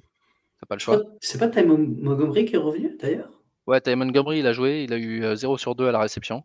[0.59, 1.01] T'as pas le choix.
[1.21, 3.31] C'est pas Ty Montgomery qui est revenu d'ailleurs?
[3.65, 6.43] Ouais, Ty Montgomery, il a joué, il a eu 0 sur 2 à la réception.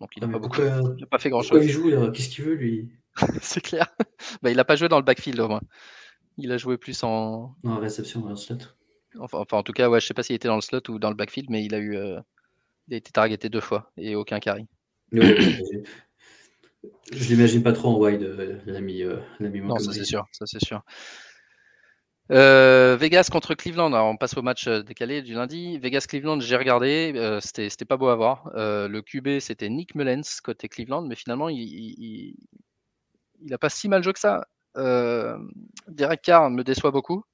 [0.00, 0.62] Donc il n'a ah, pas beaucoup.
[0.62, 1.64] Il a pas fait grand chose.
[1.64, 2.92] il joue Qu'est-ce qu'il veut lui?
[3.42, 3.86] C'est clair.
[4.42, 5.62] bah, il n'a pas joué dans le backfield au moins.
[6.36, 7.56] Il a joué plus en.
[7.64, 8.58] En réception, en slot.
[9.18, 11.10] Enfin, en tout cas, ouais, je sais pas s'il était dans le slot ou dans
[11.10, 12.20] le backfield, mais il a eu, euh,
[12.88, 14.66] il a été targeté deux fois et aucun carry.
[15.12, 15.18] je
[17.12, 19.02] l'imagine pas trop en wide, euh, l'ami.
[19.02, 20.82] Euh, non, ça c'est sûr, ça c'est sûr.
[22.30, 23.94] Vegas contre Cleveland.
[23.94, 25.78] Alors, on passe au match décalé du lundi.
[25.78, 27.38] Vegas-Cleveland, j'ai regardé.
[27.40, 28.50] c'était pas beau à voir.
[28.54, 32.36] le QB, c'était Nick Mullens côté Cleveland, mais finalement, il,
[33.40, 34.46] il, a pas si mal joué que ça.
[35.88, 37.24] Derek Carr me déçoit beaucoup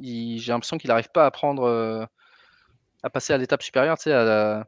[0.00, 2.04] j'ai l'impression qu'il n'arrive pas à prendre, euh,
[3.02, 4.66] à passer à l'étape supérieure, tu sais, à,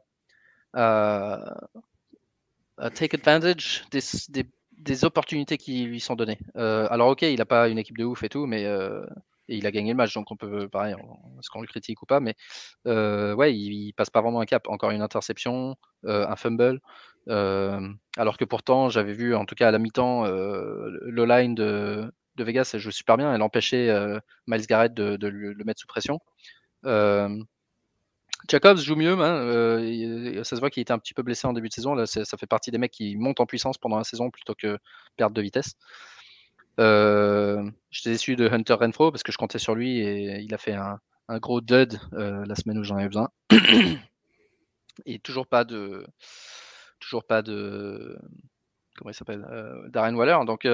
[2.93, 6.37] take advantage des, opportunités qui lui sont données.
[6.55, 9.05] Euh, alors, ok, il n'a pas une équipe de ouf et tout, mais euh,
[9.47, 10.93] il a gagné le match, donc on peut, pareil,
[11.39, 12.35] est-ce qu'on le critique ou pas, mais
[12.85, 14.67] ouais, il, passe pas vraiment un cap.
[14.67, 16.79] Encore une interception, un fumble.
[17.27, 22.43] alors que pourtant, j'avais vu, en tout cas à la mi-temps, le line de, de
[22.43, 23.33] Vegas elle joue super bien.
[23.33, 26.19] Elle empêchait euh, Miles Garrett de, le, mettre sous pression.
[26.85, 27.29] Euh,
[28.47, 31.53] Jacobs joue mieux, hein, euh, ça se voit qu'il était un petit peu blessé en
[31.53, 31.95] début de saison.
[31.95, 34.77] Là, ça fait partie des mecs qui montent en puissance pendant la saison plutôt que
[35.17, 35.73] perdre de vitesse.
[36.77, 40.75] J'étais déçu de Hunter Renfro parce que je comptais sur lui et il a fait
[40.75, 40.99] un,
[41.39, 43.29] gros dud la semaine où j'en avais besoin.
[45.05, 46.05] et toujours pas de,
[46.99, 48.17] toujours pas de,
[48.95, 49.45] comment il s'appelle,
[49.89, 50.37] Darren Waller.
[50.45, 50.65] Donc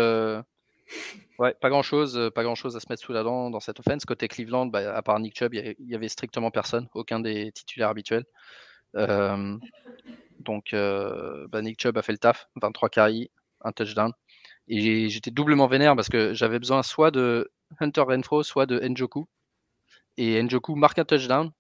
[1.39, 3.59] Ouais, pas grand chose, euh, pas grand chose à se mettre sous la dent dans
[3.59, 4.05] cette offense.
[4.05, 7.89] Côté Cleveland, bah, à part Nick Chubb, il y, avait strictement personne, aucun des titulaires
[7.89, 8.25] habituels.
[8.95, 9.57] Euh,
[10.39, 13.31] donc, euh, bah, Nick Chubb a fait le taf, 23 carries,
[13.61, 14.11] un touchdown.
[14.67, 19.27] Et j'étais doublement vénère parce que j'avais besoin soit de Hunter Renfro, soit de Njoku.
[20.17, 21.51] Et Njoku marque un touchdown,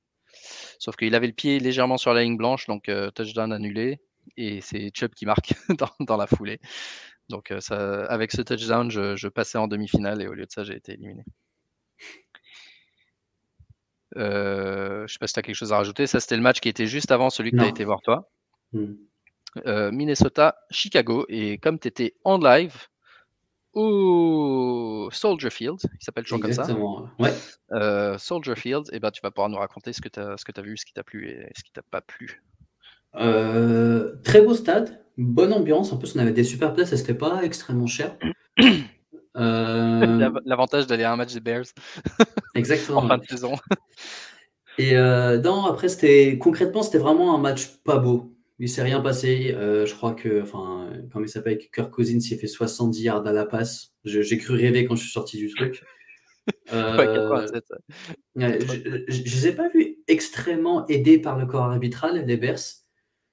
[0.79, 3.99] sauf qu'il avait le pied légèrement sur la ligne blanche, donc touchdown annulé.
[4.37, 5.53] Et c'est Chubb qui marque
[5.99, 6.59] dans la foulée.
[7.29, 10.63] Donc euh, ça, avec ce touchdown, je, passais en demi-finale et au lieu de ça,
[10.63, 11.23] j'ai été éliminé.
[14.15, 16.05] Euh, je ne sais pas si tu as quelque chose à rajouter.
[16.05, 18.29] Ça, c'était le match qui était juste avant celui que tu as été voir toi.
[18.71, 18.93] Hmm.
[19.65, 21.25] Euh, Minnesota, Chicago.
[21.29, 22.75] Et comme tu étais en live
[23.73, 26.67] au Soldier Field, il s'appelle toujours comme ça.
[27.17, 28.17] Ouais.
[28.19, 30.61] Soldier Field, et eh ben, tu vas pouvoir nous raconter ce que tu as, as,
[30.61, 32.43] vu, ce qui t'a plu et ce qui t'a pas plu.
[33.13, 35.91] très beau stade bonne ambiance.
[35.93, 38.17] En plus, on avait des super places et c'était pas extrêmement cher.
[39.35, 41.65] Euh, l'avantage d'aller à un match des Bears.
[42.55, 42.99] Exactement.
[42.99, 43.55] en fin de saison.
[44.77, 48.35] Et euh, après, c'était concrètement, c'était vraiment un match pas beau.
[48.59, 49.53] il s'est rien passé.
[49.55, 53.31] Euh, je crois que, enfin, comme il s'appelle, Kirk Cousins, il fait 70 yards à
[53.31, 53.93] la passe.
[54.03, 55.83] J'ai cru rêver quand je suis sorti du truc.
[56.73, 57.47] Euh,
[58.35, 62.59] je ne les ai pas vus extrêmement aidés par le corps arbitral, les Bears.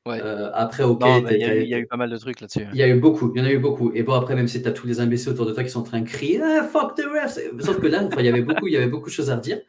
[0.09, 1.03] Euh, après, ok.
[1.31, 1.37] Il
[1.69, 2.67] y, a eu pas mal de trucs là-dessus.
[2.73, 3.93] Il y a eu beaucoup, il y en a eu beaucoup.
[3.93, 5.81] Et bon, après, même si tu as tous les imbéciles autour de toi qui sont
[5.81, 8.67] en train de crier ah, fuck the refs Sauf que là, il y avait beaucoup,
[8.67, 9.61] il y avait beaucoup de choses à redire.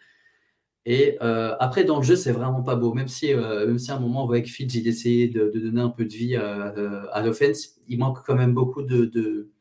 [0.85, 2.93] Et euh, après, dans le jeu, c'est vraiment pas beau.
[2.93, 5.51] Même si, euh, même si à un moment, on voyait que Fitch, il essayait de,
[5.53, 9.51] donner un peu de vie à, l'offense, il manque quand même beaucoup de, de,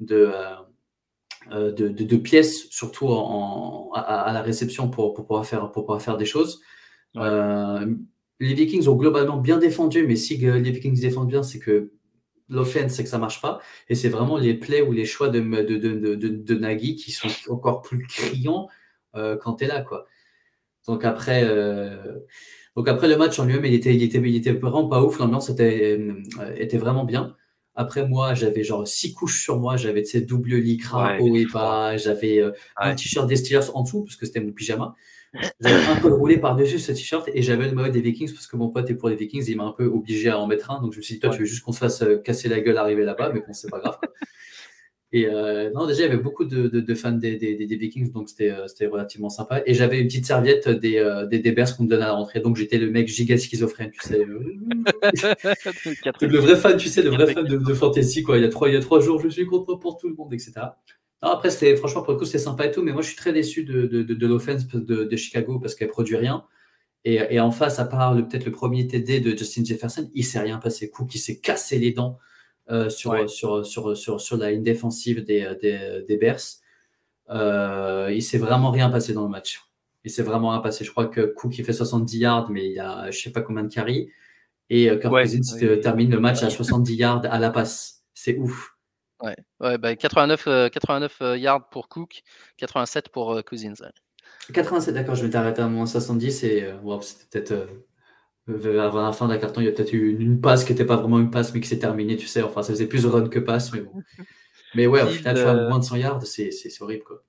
[0.00, 6.16] de, de pièces, surtout en, à, la réception pour, pour, pouvoir faire, pour pouvoir faire
[6.16, 6.60] des choses
[8.40, 11.92] les Vikings ont globalement bien défendu, mais si les Vikings défendent bien, c'est que
[12.48, 13.60] l'offense, c'est que ça marche pas.
[13.88, 17.28] Et c'est vraiment les plays ou les choix de, de, de, de, Nagy qui sont
[17.48, 18.68] encore plus criants
[19.14, 19.82] euh, quand tu es là.
[19.82, 20.06] Quoi.
[20.86, 22.18] Donc, après, euh,
[22.76, 25.18] donc après le match en lui-même, il était, il, était, il était vraiment pas ouf.
[25.18, 27.36] L'ambiance était, euh, était vraiment bien.
[27.76, 29.76] Après, moi, j'avais genre six couches sur moi.
[29.76, 31.96] J'avais double lycra haut et bas.
[31.96, 32.40] J'avais
[32.76, 34.94] un t-shirt des Steelers en dessous parce que c'était mon pyjama.
[35.60, 38.56] J'avais un peu roulé par-dessus ce t-shirt et j'avais le maillot des Vikings parce que
[38.56, 39.44] mon pote est pour les Vikings.
[39.48, 40.80] Il m'a un peu obligé à en mettre un.
[40.80, 42.60] Donc je me suis dit, toi, tu veux juste qu'on se fasse euh, casser la
[42.60, 43.98] gueule arriver là-bas, mais bon, c'est pas grave.
[45.14, 48.10] Et euh, non, déjà, il y avait beaucoup de, de, fans des, des, des, Vikings,
[48.10, 49.62] donc euh, c'était relativement sympa.
[49.64, 52.40] Et j'avais une petite serviette des, euh, des, des qu'on me donnait à la rentrée.
[52.40, 54.24] Donc j'étais le mec giga schizophrène, tu sais.
[56.20, 58.38] le vrai fan, tu sais, le vrai fan de, de, fantasy, quoi.
[58.38, 60.16] Il y, a trois, il y a trois jours, je suis contre pour tout le
[60.16, 60.52] monde, etc
[61.20, 63.32] après, c'était, franchement, pour le coup, c'était sympa et tout, mais moi, je suis très
[63.32, 66.44] déçu de, de, de, l'offense de, Chicago parce qu'elle produit rien.
[67.04, 70.40] Et, et, en face, à part peut-être le premier TD de Justin Jefferson, il s'est
[70.40, 70.90] rien passé.
[70.90, 72.18] Cook, il s'est cassé les dents
[72.70, 76.40] euh, sur, sur, sur, sur, sur, la ligne défensive des, des, des Bears.
[77.30, 79.60] Euh, il s'est vraiment rien passé dans le match.
[80.04, 80.84] Il s'est vraiment rien passé.
[80.84, 83.64] Je crois que Cook, il fait 70 yards, mais il a je sais pas combien
[83.64, 84.10] de carries.
[84.70, 88.04] Et euh, Kirk Cousins termine le match à 70 yards à la passe.
[88.14, 88.73] C'est ouf.
[89.22, 92.22] Ouais, ouais 89, bah, 89 euh, euh, yards pour Cook,
[92.56, 93.74] 87 pour euh, Cousins.
[94.52, 97.68] 87, d'accord, je vais t'arrêter à moins 70 et c'était peut-être
[98.78, 100.96] avant la fin d'un carton, il y a peut-être eu une, passe qui n'était pas
[100.96, 102.42] vraiment une passe mais qui s'est terminée, tu sais.
[102.42, 103.92] Enfin, ça faisait plus run que passe, mais bon.
[104.76, 106.50] Mais ouais, au final, tu vois, moins de 100 yards, c'est
[106.80, 107.22] horrible quoi.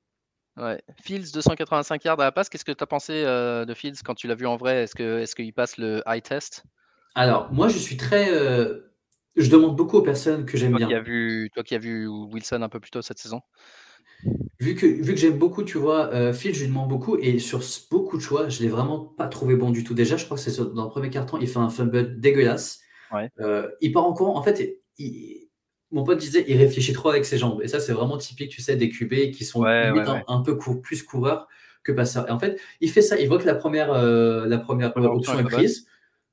[0.58, 0.82] Ouais.
[1.00, 2.50] Fields, 285 yards à la passe.
[2.50, 4.84] Qu'est-ce que tu as pensé de Fields quand tu l'as vu en vrai?
[4.84, 6.64] Est-ce qu'il est qu'il passe le high test?
[7.14, 8.32] Alors, moi, je suis très
[9.36, 10.88] je demande beaucoup aux personnes que j'aime bien.
[10.88, 13.42] Qui vu, toi qui as vu Wilson un peu plus tôt cette saison
[14.60, 17.38] Vu que, vu que j'aime beaucoup, tu vois, euh, Phil, je lui demande beaucoup et
[17.40, 17.62] sur
[17.92, 19.94] beaucoup de choix, je ne l'ai vraiment pas trouvé bon du tout.
[19.94, 22.80] Déjà, je crois que c'est dans le premier carton, il fait un fumble dégueulasse.
[23.40, 24.38] Euh, il part en courant.
[24.38, 24.80] En fait,
[25.92, 27.62] mon pote disait, il réfléchit trop avec ses jambes.
[27.62, 31.48] Et ça, c'est vraiment typique, tu sais, des QB qui sont un, peu plus coureurs
[31.84, 32.28] que passeurs.
[32.28, 35.38] Et en fait, il fait ça, il voit que la première, euh, la première option
[35.38, 35.88] est prise,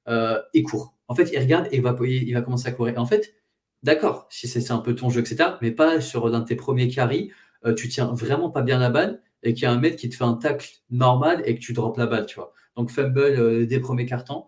[0.07, 0.95] il court.
[1.13, 2.99] En fait, il regarde et il va, commencer à courir.
[2.99, 3.35] en fait,
[3.83, 6.89] d'accord, si c'est un peu ton jeu, etc., mais pas sur l'un de tes premiers
[6.89, 7.31] carries,
[7.67, 10.09] euh, tu tiens vraiment pas bien la balle et qu'il y a un mec qui
[10.09, 12.55] te fait un tacle normal et que tu drops la balle, tu vois.
[12.77, 14.47] Donc, fumble euh, des premiers cartons.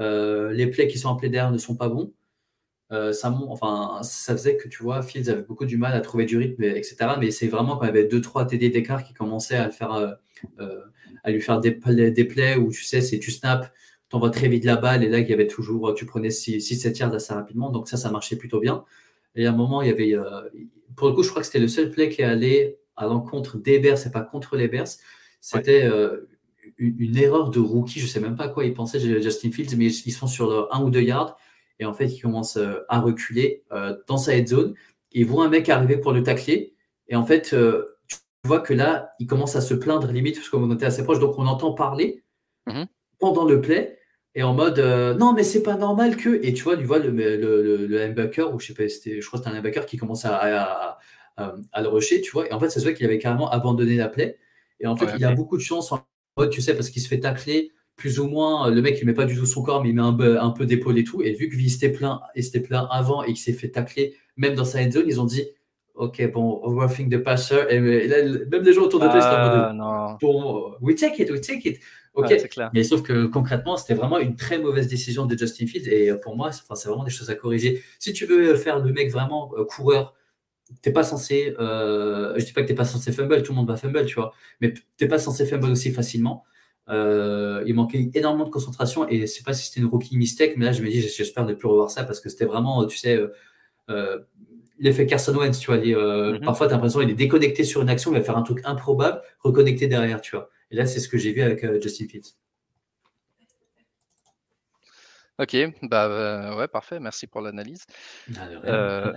[0.00, 2.12] Euh, les plays qui sont appelés derrière ne sont pas bons.
[2.90, 6.36] ça, enfin, ça faisait que tu vois, Fields avait beaucoup du mal à trouver du
[6.36, 6.96] rythme, etc.
[7.18, 9.70] Mais c'est vraiment quand il y avait 2-3 TD d'écart qui commençaient à
[11.30, 13.70] lui faire des, des plays où tu sais, c'est tu snaps,
[14.12, 17.14] t'envoies très vite la balle et là, il y avait toujours, tu prenais 6-7 yards
[17.14, 17.70] assez rapidement.
[17.70, 18.84] Donc ça, ça marchait plutôt bien.
[19.34, 20.42] Et à un moment, il y avait, euh,
[20.96, 23.56] pour le coup, je crois que c'était le seul play qui est allé à l'encontre
[23.56, 24.88] des Bears et pas contre les Bears.
[25.40, 26.28] C'était euh,
[26.76, 28.00] une, erreur de rookie.
[28.00, 30.74] Je sais même pas à quoi ils pensaient, Justin Fields, mais ils sont sur le
[30.74, 31.38] 1 ou 2 yards.
[31.78, 33.64] Et en fait, ils commencent euh, à reculer
[34.06, 34.74] dans sa head zone.
[35.12, 36.74] Ils voient un mec arriver pour le tacler.
[37.08, 37.54] Et en fait,
[38.06, 41.18] tu vois que là, il commence à se plaindre limite parce qu'on était assez proche.
[41.18, 42.22] Donc, on entend parler
[42.66, 42.86] mm-hmm.
[43.18, 43.98] pendant le play
[44.34, 46.98] et en mode euh, non mais c'est pas normal que et tu vois tu vois
[46.98, 49.84] le, le, le, linebacker ou je sais pas c'était je crois que c'était un linebacker
[49.84, 50.98] qui commence à, à,
[51.36, 52.48] à, le rusher tu vois.
[52.48, 54.38] Et en fait ça se voit qu'il avait carrément abandonné la play
[54.80, 56.00] et en fait il a beaucoup de chance en
[56.36, 59.12] mode tu sais parce qu'il se fait tacler plus ou moins le mec il met
[59.12, 61.22] pas du tout son corps mais il met un peu, un peu d'épaule et tout.
[61.22, 64.16] Et vu que il s'était plein et c'était plein avant et qu'il s'est fait tacler
[64.36, 65.44] même dans sa end zone ils ont dit
[65.94, 67.64] ok bon roughing the passer.
[67.68, 70.16] Et, même les gens autour de toi ah, non.
[70.20, 71.80] bon we take it we take it
[72.14, 72.30] Ok,
[72.74, 75.88] mais sauf que concrètement, c'était vraiment une très mauvaise décision de Justin Fields.
[75.88, 77.82] Et euh, pour moi, c'est vraiment des choses à corriger.
[77.98, 80.14] Si tu veux faire le mec vraiment euh, coureur,
[80.82, 81.54] t'es pas censé.
[81.58, 84.16] Euh, je dis pas que t'es pas censé fumble, tout le monde va fumble, tu
[84.16, 84.32] vois.
[84.60, 86.44] Mais t'es pas censé fumble aussi facilement.
[86.90, 90.66] Euh, il manquait énormément de concentration et c'est pas si c'était une rookie mistake, mais
[90.66, 93.18] là je me dis j'espère ne plus revoir ça parce que c'était vraiment, tu sais,
[94.78, 95.78] l'effet Carson Wentz, tu vois.
[95.78, 96.44] Mm-hmm.
[96.44, 98.60] Parfois, tu as l'impression qu'il est déconnecté sur une action, il va faire un truc
[98.64, 100.50] improbable, reconnecté derrière, tu vois.
[100.72, 102.32] Et là, c'est ce que j'ai vu avec euh, Justin Fields.
[105.38, 107.84] Ok, bah ouais, parfait, merci pour l'analyse.
[108.36, 109.12] Ah,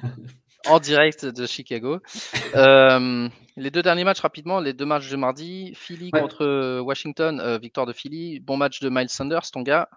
[0.68, 2.00] en direct de Chicago.
[2.56, 3.28] Euh,
[3.58, 7.86] les deux derniers matchs rapidement, les deux matchs de mardi, Philly contre Washington, euh, victoire
[7.86, 9.90] de Philly, bon match de Miles Sanders, ton gars,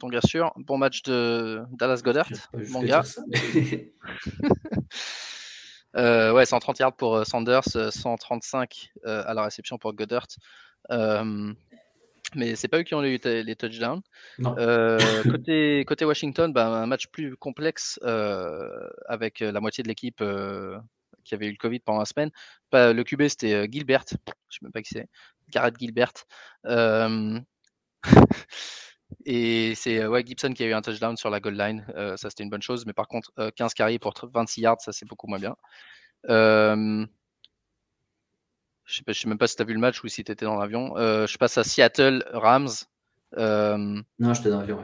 [0.00, 2.28] ton gars sûr, bon match de Dallas Goddard,
[2.70, 3.02] mon gars.
[5.96, 10.26] Euh, ouais, 130 yards pour Sanders, 135 à la réception pour Goddard
[12.34, 14.02] mais c'est pas eux qui ont eu les touchdowns.
[14.40, 14.98] Euh,
[15.40, 20.22] côté, côté Washington, bah, un match plus complexe euh, avec euh, la moitié de l'équipe
[21.24, 22.30] qui avait eu le Covid pendant la semaine.
[22.72, 24.04] le QB, c'était Gilbert.
[24.08, 25.08] Je sais même pas qui c'est.
[25.48, 26.12] Garrett Gilbert.
[29.24, 31.84] et c'est ouais, Gibson qui a eu un touchdown sur la goal line.
[32.16, 32.86] ça, c'était une bonne chose.
[32.86, 35.56] Mais par contre, 15 carries pour 26 yards, ça, c'est beaucoup moins bien.
[38.86, 40.44] Je ne sais, même pas si tu as vu le match ou si tu étais
[40.44, 40.96] dans l'avion.
[40.96, 42.68] Euh, je passe à Seattle Rams.
[43.36, 43.76] Euh,
[44.18, 44.78] non, j'étais dans l'avion,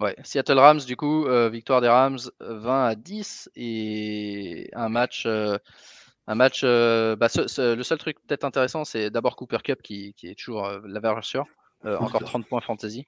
[0.00, 0.16] ouais.
[0.24, 5.26] Seattle Rams, du coup, euh, victoire des Rams 20 à 10 et un match.
[5.26, 10.68] un match bah, le seul truc peut-être intéressant, c'est d'abord Cooper Cup qui, est toujours
[10.84, 11.46] la valeur sûre.
[11.84, 13.06] encore 30 points fantasy.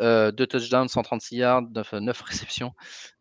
[0.00, 2.72] Euh, deux touchdowns, 136 yards, 9, 9 réceptions.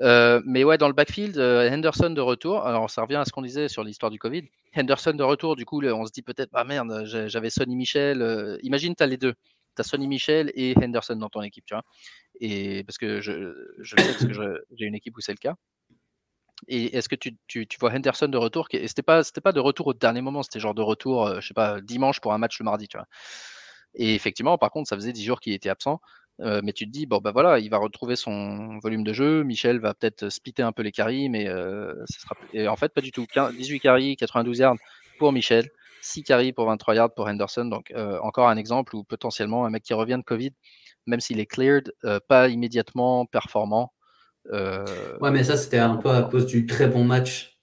[0.01, 2.65] Euh, mais ouais, dans le backfield, euh, Henderson de retour.
[2.65, 4.43] Alors, ça revient à ce qu'on disait sur l'histoire du Covid.
[4.75, 8.59] Henderson de retour, du coup, on se dit peut-être, ah merde, j'avais Sonny Michel.
[8.61, 9.33] imagine, tu as les deux.
[9.75, 11.83] Tu as Sonny Michel et Henderson dans ton équipe, tu vois.
[12.39, 15.55] Et parce que je, j'ai une équipe où c'est le cas.
[16.67, 19.59] Et est-ce que tu, tu, tu, vois Henderson de retour Et c'était pas, pas de
[19.59, 22.59] retour au dernier moment, c'était genre de retour, je sais pas, dimanche pour un match
[22.59, 23.07] le mardi, tu vois.
[23.93, 25.99] Et effectivement, par contre, ça faisait 10 jours qu'il était absent.
[26.39, 29.43] Euh, mais tu te dis, bon, bah voilà, il va retrouver son volume de jeu.
[29.43, 32.35] Michel va peut-être splitter un peu les carries, mais euh, sera...
[32.53, 33.25] Et en fait, pas du tout.
[33.25, 34.77] 18 carries, 92 yards
[35.17, 35.69] pour Michel,
[36.01, 37.65] 6 carries pour 23 yards pour Henderson.
[37.65, 40.51] Donc, euh, encore un exemple où potentiellement un mec qui revient de Covid,
[41.07, 41.91] même s'il est cleared,
[42.27, 43.93] pas immédiatement performant.
[44.51, 47.57] ouais, mais ça, c'était un peu à cause du très bon match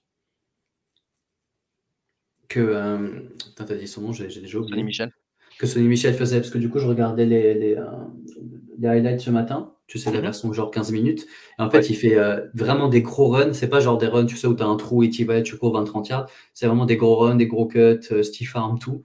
[2.49, 3.29] que.
[3.37, 4.83] Putain, t'as dit son nom, j'ai déjà oublié.
[4.83, 5.11] Michel
[5.59, 9.29] que Sonny Michel faisait, parce que du coup, je regardais les, les, euh, highlights ce
[9.29, 10.23] matin, tu sais, la mhm.
[10.23, 11.25] version genre 15 minutes,
[11.59, 14.25] et en fait, il fait euh, vraiment des gros runs, c'est pas genre des runs,
[14.25, 16.67] tu sais, où tu as un trou et tu vas, tu cours 20-30 yards, c'est
[16.67, 19.03] vraiment des gros runs, des gros cuts, euh, stiff arm, tout.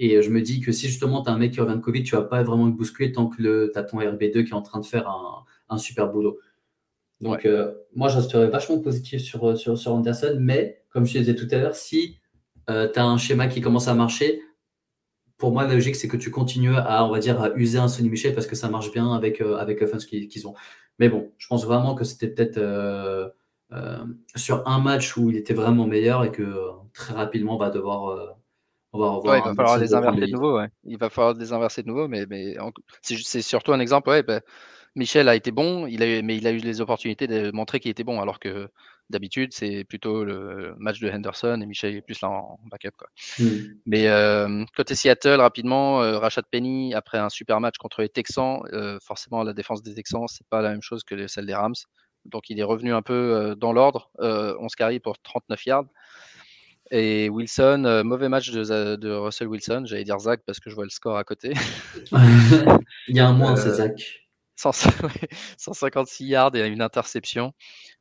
[0.00, 2.04] Et je me dis que si justement tu as un mec qui revient de Covid,
[2.04, 4.62] tu vas pas vraiment le bousculer tant que tu as ton RB2 qui est en
[4.62, 6.38] train de faire un, un super boulot.
[7.20, 7.48] Donc,
[7.96, 11.48] moi, je resterais vachement positif sur, sur, sur Anderson, mais comme je te disais tout
[11.50, 12.20] à l'heure, si
[12.68, 14.40] tu as un schéma qui commence à marcher,
[15.38, 17.86] pour moi, la logique, c'est que tu continues à, on va dire, à user un
[17.88, 20.54] Sonny Michel parce que ça marche bien avec, euh, avec fans qu'ils ont.
[20.98, 23.28] Mais bon, je pense vraiment que c'était peut-être euh,
[23.72, 23.98] euh,
[24.34, 28.36] sur un match où il était vraiment meilleur et que très rapidement, on va devoir.
[28.92, 30.60] on va revoir il va falloir les inverser de nouveau.
[30.84, 32.56] Il va falloir les inverser de nouveau, mais, mais
[33.00, 34.10] c'est surtout un exemple.
[34.10, 34.40] Ouais, bah,
[34.96, 37.92] Michel a été bon, il a mais il a eu les opportunités de montrer qu'il
[37.92, 38.68] était bon, alors que
[39.10, 42.90] D'habitude, c'est plutôt le match de Henderson et Michel est plus là en backup.
[42.98, 43.08] Quoi.
[43.38, 43.46] Hmm.
[43.86, 48.60] Mais euh, côté Seattle, rapidement, euh, Rachat Penny, après un super match contre les Texans,
[48.72, 51.74] euh, forcément, la défense des Texans, c'est pas la même chose que celle des Rams.
[52.26, 54.10] Donc, il est revenu un peu dans l'ordre.
[54.18, 55.86] 11 carries pour 39 yards.
[56.90, 59.84] Et Wilson, mauvais match de, Russell Wilson.
[59.86, 61.54] J'allais dire Zach parce que je vois le score à côté.
[63.08, 64.27] il y a un moins, c'est Zach.
[64.58, 67.52] 156 yards et une interception.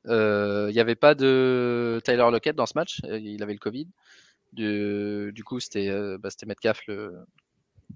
[0.05, 3.01] Il n'y avait pas de Tyler Lockett dans ce match.
[3.03, 3.87] Il avait le Covid.
[4.53, 7.25] du coup, c'était bah, Metcalf, le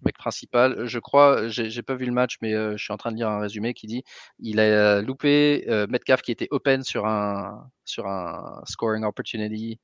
[0.06, 0.86] mec principal.
[0.86, 3.40] Je crois, j'ai pas vu le match, mais je suis en train de lire un
[3.40, 4.04] résumé qui dit
[4.40, 9.80] il a loupé Metcalf qui était open sur un, sur un scoring opportunity.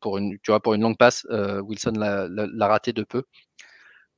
[0.00, 3.24] pour une, tu vois, pour une longue passe, Wilson l'a raté de peu.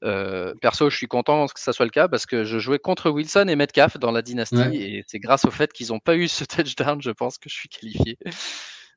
[0.07, 3.11] Euh, perso, je suis content que ça soit le cas parce que je jouais contre
[3.11, 6.29] Wilson et Metcalf dans la dynastie et c'est grâce au fait qu'ils n'ont pas eu
[6.29, 8.17] ce touchdown, je pense que je suis qualifié.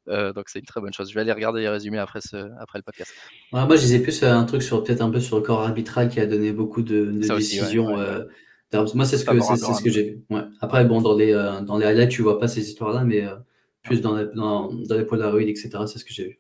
[0.08, 1.10] Euh, donc c'est une très bonne chose.
[1.10, 3.12] Je vais aller regarder les résumés après, ce, après le podcast.
[3.52, 6.10] moi, je disais plus euh, un truc sur peut-être un peu sur le corps arbitral
[6.10, 7.88] qui a donné beaucoup de, décisions.
[7.90, 10.24] moi, c'est ce que, c'est, ce que j'ai vu.
[10.62, 11.34] Après, bon, dans les,
[11.66, 13.24] dans les highlights, tu vois pas ces histoires-là, mais
[13.84, 16.40] plus dans les, dans, dans les Polaroids, etc., c'est ce que j'ai vu.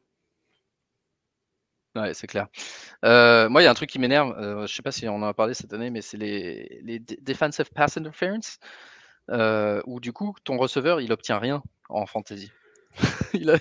[1.95, 2.47] Ouais, c'est clair.
[3.03, 5.15] Euh, moi, il y a un truc qui m'énerve, euh, je sais pas si on
[5.15, 8.59] en a parlé cette année, mais c'est les, defensive pass interference,
[9.31, 12.51] euh, où du coup, ton receveur, il obtient rien en fantasy.
[13.33, 13.57] il, a,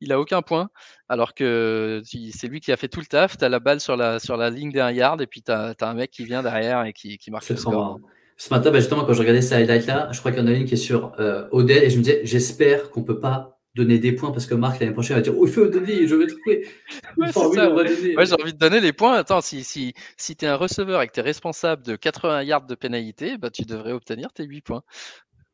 [0.00, 0.70] il a aucun point,
[1.08, 3.36] alors que c'est lui qui a fait tout le taf.
[3.38, 5.74] Tu as la balle sur la, sur la ligne 1 yard, et puis tu as,
[5.80, 8.00] un mec qui vient derrière et qui, qui marque le score.
[8.36, 10.48] Ce matin, bah, justement, quand je regardais ça highlight là, je crois qu'il y en
[10.48, 11.12] a une qui est sur
[11.52, 14.80] Odell, et je me disais, j'espère qu'on peut pas donner des points parce que Marc
[14.80, 16.68] l'année prochaine va dire Oh, il faut donner, je vais trouver.
[17.16, 19.14] Ouais, j'ai envie de donner les points.
[19.14, 22.42] Attends, si, si, si tu es un receveur et que tu es responsable de 80
[22.42, 24.82] yards de pénalité, bah, tu devrais obtenir tes 8 points.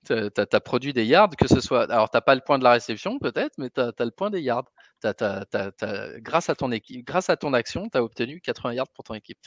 [0.07, 1.90] Tu as, produit des yards, que ce soit.
[1.93, 4.31] Alors, tu n'as pas le point de la réception, peut-être, mais tu as, le point
[4.31, 4.65] des yards.
[5.03, 9.15] grâce, à ton équipe, grâce à ton action, tu as obtenu 80 yards pour ton
[9.15, 9.39] équipe.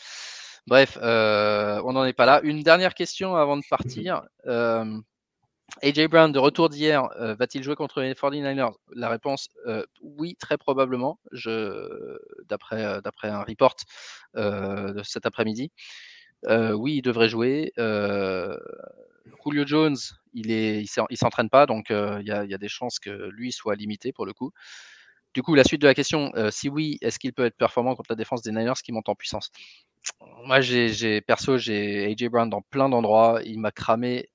[0.67, 2.39] Bref, euh, on n'en est pas là.
[2.43, 4.21] Une dernière question avant de partir.
[4.45, 4.85] Euh,
[5.81, 10.35] AJ Brown, de retour d'hier, euh, va-t-il jouer contre les 49ers La réponse, euh, oui,
[10.39, 11.19] très probablement,
[12.49, 13.75] d'après, euh, d'après un report
[14.35, 15.71] de cet après-midi.
[16.47, 17.71] oui, il devrait jouer.
[19.43, 19.97] Julio Jones,
[20.33, 24.11] il est, il s'entraîne pas, donc il y, a des chances que lui soit limité
[24.11, 24.51] pour le coup.
[25.33, 28.11] Du coup, la suite de la question, si oui, est-ce qu'il peut être performant contre
[28.11, 29.49] la défense des Niners qui monte en puissance?
[30.45, 33.41] Moi, j'ai perso, j'ai AJ Brown dans plein d'endroits.
[33.45, 34.29] Il m'a cramé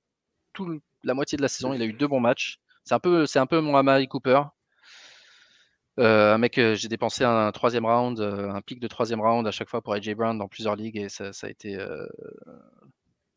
[0.53, 1.73] tout le la moitié de la saison.
[1.73, 2.59] Il a eu deux bons matchs.
[2.85, 4.43] C'est un peu, c'est un peu mon Amari Cooper.
[5.99, 9.51] Euh, un mec, j'ai dépensé un, troisième round, euh, un pic de troisième round à
[9.51, 12.07] chaque fois pour AJ Brown dans plusieurs ligues et ça, a été euh,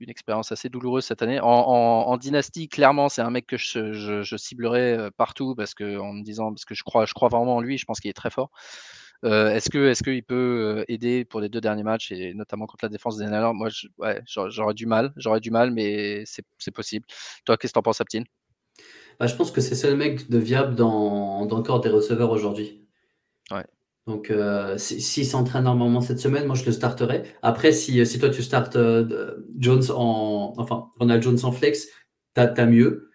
[0.01, 1.39] une expérience assez douloureuse cette année.
[1.41, 6.23] En, dynastie, clairement, c'est un mec que je, je, ciblerai partout parce que en me
[6.23, 7.77] disant parce que je crois, je crois vraiment en lui.
[7.77, 8.51] Je pense qu'il est très fort.
[9.23, 12.89] Est-ce que est-ce qu'il peut aider pour les deux derniers matchs et notamment contre la
[12.89, 13.53] défense des Niners?
[13.53, 17.05] Moi, ouais, j'aurais du mal, j'aurais du mal, mais c'est possible.
[17.45, 18.25] Toi, qu'est-ce que tu en penses, Aptine?
[19.19, 22.31] Bah, je pense que c'est le mec de viable dans, dans le corps des receveurs
[22.31, 22.87] aujourd'hui.
[23.51, 23.65] Ouais.
[24.07, 24.33] Donc,
[24.77, 27.23] s'il s'entraîne normalement cette semaine, moi je le starterai.
[27.41, 28.77] Après, si, si toi tu startes
[29.57, 30.53] Jones en.
[30.57, 31.89] Enfin, Ronald Jones en flex,
[32.33, 33.08] t'as as mieux.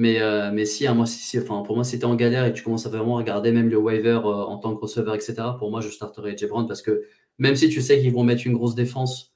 [0.00, 0.64] Mais, euh, hein,
[1.04, 3.16] si, enfin, pour moi, si tu es en galère et que tu commences à vraiment
[3.16, 6.48] regarder même le waiver euh, en tant que receveur, etc., pour moi, je starterai AJ
[6.48, 7.04] Brown parce que
[7.36, 9.34] même si tu sais qu'ils vont mettre une grosse défense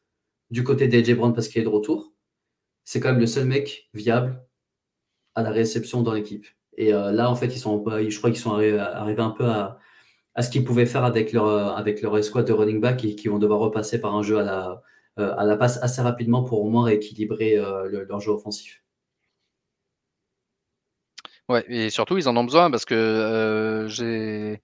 [0.51, 2.15] du côté d'AJ Brown parce qu'il est de retour,
[2.85, 4.43] c'est quand même le seul mec viable
[5.35, 6.47] à la réception dans l'équipe.
[6.79, 9.79] Et euh, là, en fait, ils sont, je crois qu'ils sont arrivés, un peu à,
[10.35, 13.29] à ce qu'ils pouvaient faire avec leur, avec leur escouade de running back et qui
[13.29, 14.83] vont devoir repasser par un jeu à la,
[15.19, 18.84] à la passe assez rapidement pour au moins rééquilibrer leur jeu offensif.
[21.49, 24.63] Ouais, et surtout, ils en ont besoin parce que j'ai,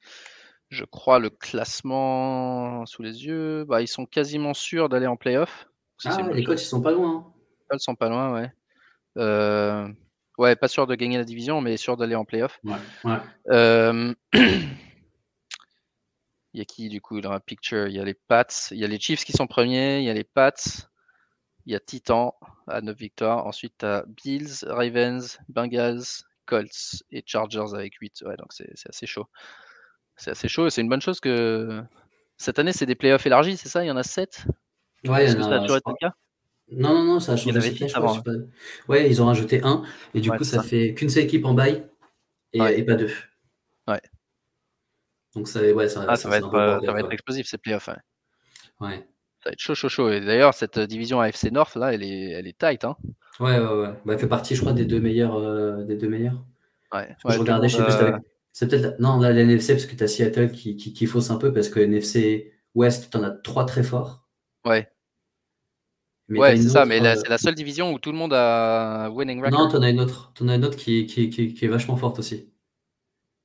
[0.70, 3.64] je crois, le classement sous les yeux.
[3.64, 5.68] Bah, ils sont quasiment sûrs d'aller en playoff.
[6.04, 7.16] ah, les coachs, ils sont pas loin.
[7.16, 7.32] Hein.
[7.72, 8.50] Ils sont pas loin, ouais.
[10.38, 12.58] ouais, pas sûr de gagner la division, mais sûr d'aller en playoff.
[12.64, 12.72] Ouais,
[13.04, 14.14] ouais.
[16.52, 17.88] il y a qui, du coup, dans la picture?
[17.88, 20.10] Il y a les Pats, il y a les Chiefs qui sont premiers, il y
[20.10, 20.54] a les Pats,
[21.66, 22.34] il y a Titan
[22.66, 23.46] à 9 victoires.
[23.46, 28.24] Ensuite, tu as Bills, Ravens, Bengals, Colts et Chargers avec 8.
[28.26, 29.26] Ouais, donc c'est assez chaud.
[30.16, 31.82] C'est assez chaud et c'est une bonne chose que
[32.36, 33.84] cette année, c'est des playoffs élargis, c'est ça?
[33.84, 34.46] Il y en a 7
[35.04, 36.14] Ouais, en a, ça a toujours été le cas?
[36.72, 37.76] Non, non, non, ça a changé.
[37.80, 38.16] Il avant.
[38.16, 38.22] Hein.
[38.88, 39.82] Ouais, ils ont rajouté un
[40.14, 41.86] et du coup, ça, fait qu'une seule équipe en bail
[42.52, 43.10] et, pas deux.
[43.88, 44.00] Ouais.
[45.34, 47.88] Donc ça, ouais, ça, ah, ça, va, être, ça va être explosif ces playoffs.
[47.88, 48.88] Ouais.
[48.88, 49.08] ouais.
[49.42, 50.10] Ça va être chaud, chaud, chaud.
[50.10, 52.84] Et d'ailleurs, cette division AFC North, là, elle est, elle est tight.
[52.84, 52.96] Hein
[53.40, 53.94] Ouais, ouais, ouais.
[54.04, 55.36] Bah, elle fait partie, je crois, des deux meilleurs.
[55.36, 56.44] Euh, des deux meilleurs.
[56.92, 57.16] Ouais.
[57.26, 57.92] je regardais, je sais plus.
[57.94, 58.18] Euh,
[58.52, 59.00] c'est peut-être.
[59.00, 61.70] Non, là, l'NFC, parce que tu as Seattle qui, qui, qui, fausse un peu, parce
[61.70, 64.28] que NFC West, tu en as trois très forts.
[64.66, 64.90] Ouais.
[66.28, 69.42] ouais, c'est ça, mais euh, c'est la seule division où tout le monde a winning
[69.42, 69.58] record.
[69.58, 70.32] Non, tu en as une autre.
[70.34, 72.52] Tu en as une autre qui, qui, qui, est vachement forte aussi.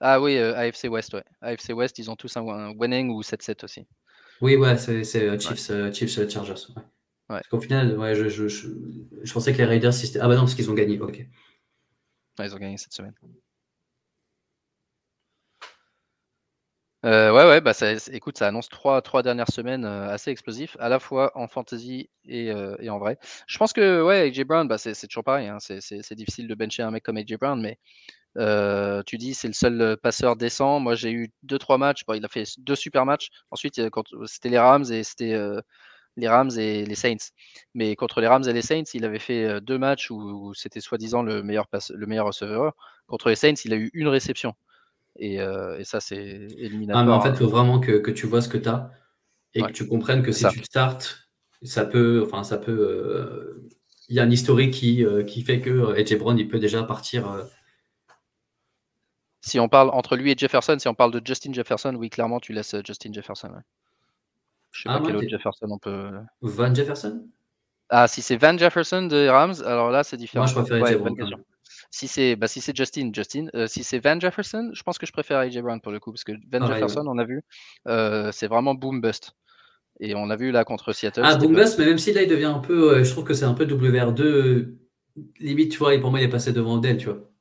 [0.01, 1.23] Ah oui, AFC West, ouais.
[1.39, 3.87] AFC West, ils ont tous un, winning ou 7-7 aussi.
[4.41, 5.03] Oui, ouais, c'est
[5.39, 6.67] Chiefs, Chiefs Chargers.
[6.75, 6.83] Ouais.
[7.27, 8.67] Parce qu'au final, ouais, je, je, je,
[9.23, 9.93] je, pensais que les Raiders.
[10.21, 11.25] Ah bah non, parce qu'ils ont gagné, ok.
[12.39, 13.13] Ils ont gagné cette semaine.
[17.05, 17.73] Euh, ouais, ouais, bah
[18.13, 22.09] écoute, ça annonce trois, trois dernières semaines euh, assez explosifs, à la fois en fantasy
[22.27, 23.19] et, euh, en vrai.
[23.47, 25.47] Je pense que, ouais, AJ Brown, bah, c'est toujours pareil.
[25.47, 27.77] Hein, c'est difficile de bencher un mec comme AJ Brown, mais
[29.07, 30.79] tu dis c'est le seul passeur décent.
[30.79, 32.03] Moi, j'ai eu deux, trois matchs.
[32.07, 33.29] Bon, il a fait deux super matchs.
[33.51, 33.81] Ensuite,
[34.27, 35.35] c'était les Rams et c'était
[36.17, 37.31] les Rams et les Saints.
[37.75, 41.23] Mais contre les Rams et les Saints, il avait fait deux matchs où, c'était soi-disant
[41.23, 42.73] le le meilleur receveur.
[43.07, 44.55] Contre les Saints, il a eu une réception.
[45.17, 45.39] Et,
[45.83, 47.03] ça, c'est éliminatoire.
[47.03, 48.91] Ah, mais en fait, il faut vraiment que, tu vois ce que tu as
[49.53, 51.29] et que tu comprennes que si tu startes,
[51.63, 52.23] ça peut.
[52.25, 53.69] Enfin, ça peut.
[54.09, 57.45] Il y a un historique qui, qui fait que Edge Brown, il peut déjà partir.
[59.41, 62.39] Si on parle entre lui et Jefferson, si on parle de Justin Jefferson, oui, clairement,
[62.39, 63.51] tu laisses Justin Jefferson.
[64.71, 66.09] Je sais ah, pas quel autre Jefferson on peut.
[66.41, 67.27] Van Jefferson?
[67.89, 70.45] Ah, si c'est Van Jefferson de Rams, alors là, c'est différent.
[70.45, 71.43] Moi, je préfère AJ Brown.
[71.91, 73.47] Si c'est bah, si Justin, Justin.
[73.55, 76.11] Euh, si c'est Van Jefferson, je pense que je préfère AJ Brown pour le coup,
[76.11, 77.41] parce que Van Jefferson, on a vu,
[77.87, 79.33] euh, c'est vraiment boom bust.
[80.01, 81.21] Et on a vu là contre Seattle.
[81.23, 83.03] Ah, boom bust, mais même si là, il devient un peu.
[83.03, 84.75] je trouve que c'est un peu WR2.
[85.39, 87.31] Limite, tu vois, pour moi, il est passé devant Odell, tu vois.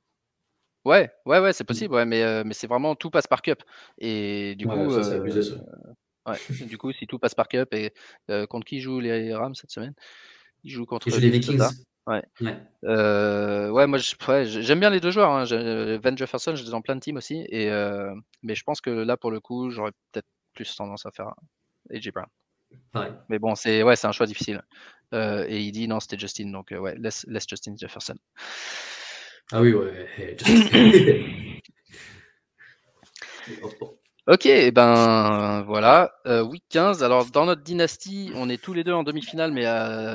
[0.85, 3.63] Ouais, ouais, ouais, c'est possible, ouais, mais, mais c'est vraiment tout passe par cup.
[3.99, 5.57] Et du coup, ça, abusé, ça.
[6.27, 7.93] Ouais, du coup, si tout passe par cup et
[8.47, 9.95] contre qui jouent les Rams cette semaine?
[10.63, 11.61] Ils jouent contre les Vikings.
[12.07, 12.23] Ouais.
[12.41, 12.57] Ouais.
[13.71, 15.31] ouais, moi j'aime bien les deux joueurs.
[15.31, 15.45] Hein.
[16.03, 17.47] Van Jefferson, je les en plein de teams aussi.
[17.49, 17.71] Et,
[18.43, 21.33] mais je pense que là, pour le coup, j'aurais peut-être plus tendance à faire
[21.91, 22.27] AJ Brown.
[23.29, 24.63] Mais bon, c'est ouais, un choix difficile.
[25.13, 26.51] et il dit non, c'était Justin.
[26.51, 28.17] Donc ouais, laisse, laisse Justin Jefferson.
[29.53, 30.37] Ah oui, ouais.
[34.27, 36.13] ok, et ben voilà.
[36.51, 37.03] week 15.
[37.03, 39.65] Alors, dans notre dynastie, on est tous les deux en demi-finale, mais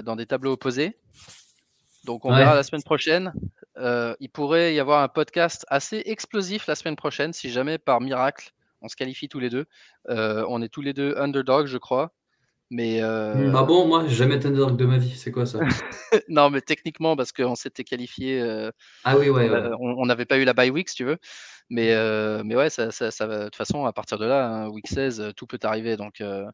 [0.04, 0.96] dans des tableaux opposés.
[2.06, 3.34] Donc, on verra la semaine prochaine.
[3.78, 8.52] il pourrait y avoir un podcast assez explosif la semaine prochaine, si jamais par miracle,
[8.82, 9.66] on se qualifie tous les deux.
[10.08, 12.12] on est tous les deux underdog, je crois.
[12.72, 13.52] Mais euh...
[13.56, 15.16] Ah bon, moi, jamais été underdog de ma vie.
[15.16, 15.60] C'est quoi ça?
[16.30, 18.40] Non, mais techniquement, parce qu'on s'était qualifié.
[18.40, 18.72] Euh...
[19.04, 19.50] Ah oui, ouais.
[19.80, 21.18] On n'avait pas eu la bye week, si tu veux.
[21.72, 24.70] Mais, euh, mais ouais, ça, ça, ça, de toute façon, à partir de là, hein,
[24.70, 25.98] week 16, tout peut arriver.
[25.98, 26.46] Donc, euh,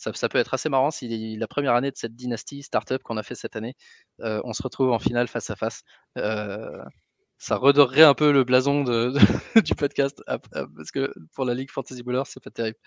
[0.00, 3.16] ça, ça, peut être assez marrant si la première année de cette dynastie startup qu'on
[3.16, 3.74] a fait cette année,
[4.20, 5.82] euh, on se retrouve en finale face à face.
[6.16, 9.12] ça redorerait un peu le blason de,
[9.64, 12.78] du podcast, parce que pour la Ligue Fantasy Bowler, c'est pas terrible.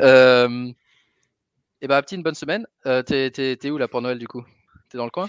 [0.00, 0.72] Euh,
[1.84, 2.66] et eh bah, petite bonne semaine.
[2.86, 4.42] Euh, t'es, où là pour Noël du coup?
[4.88, 5.28] T'es dans le coin?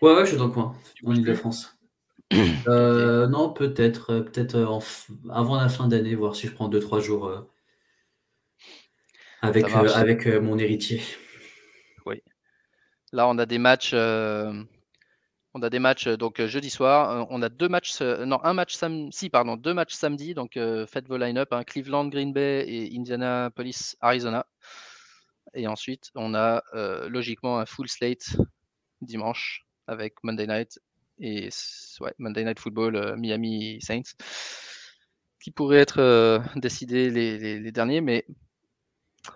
[0.00, 1.74] Ouais, ouais, je suis dans le coin, en Ile-de-France.
[2.68, 4.68] Euh, non, peut-être, euh, peut-être
[5.30, 7.46] avant la fin d'année, voir si je prends 2-3 jours
[9.42, 11.02] avec, avec mon héritier.
[12.06, 12.22] Oui.
[13.12, 13.94] Là, on a des matchs.
[13.94, 17.26] On a des matchs donc jeudi soir.
[17.30, 20.34] on a deux matchs, non un match samedi, pardon, deux matchs samedi.
[20.34, 24.46] Donc faites vos line-up hein, Cleveland, Green Bay et Indianapolis, Arizona.
[25.54, 28.36] Et ensuite, on a euh, logiquement un full slate
[29.00, 30.78] dimanche avec Monday Night
[31.18, 31.48] et
[32.00, 34.14] ouais, Monday Night Football euh, Miami Saints
[35.42, 38.26] qui pourraient être euh, décidés les, derniers, mais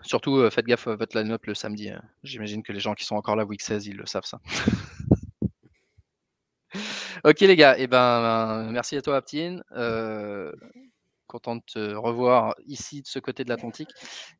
[0.02, 1.90] surtout faites gaffe à votre line-up le samedi.
[1.90, 2.02] Hein.
[2.22, 4.40] J'imagine que les gens qui sont encore là week 16, ils le savent ça.
[7.24, 9.62] ok les gars, et eh ben merci à toi Aptine
[11.32, 13.90] content de te revoir ici de ce côté de l'Atlantique.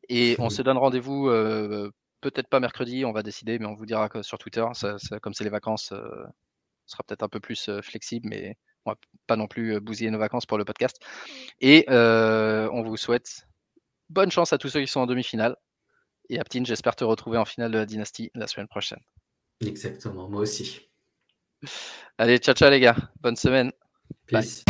[0.09, 1.91] Et on se donne rendez-vous, euh,
[2.21, 4.65] peut-être pas mercredi, on va décider, mais on vous dira sur Twitter.
[5.21, 6.23] Comme c'est les vacances, euh,
[6.85, 8.55] sera peut-être un peu plus euh, flexible, mais
[8.85, 8.97] on va
[9.27, 11.01] pas non plus bousiller nos vacances pour le podcast.
[11.61, 13.47] Et on vous souhaite
[14.13, 15.55] bonne chance à tous ceux qui sont en demi-finale.
[16.29, 19.01] Et Aptine, j'espère te retrouver en finale de la dynastie la semaine prochaine.
[19.65, 20.79] Exactement, moi aussi.
[22.17, 23.71] Allez, ciao ciao les gars, bonne semaine.
[24.27, 24.63] Peace.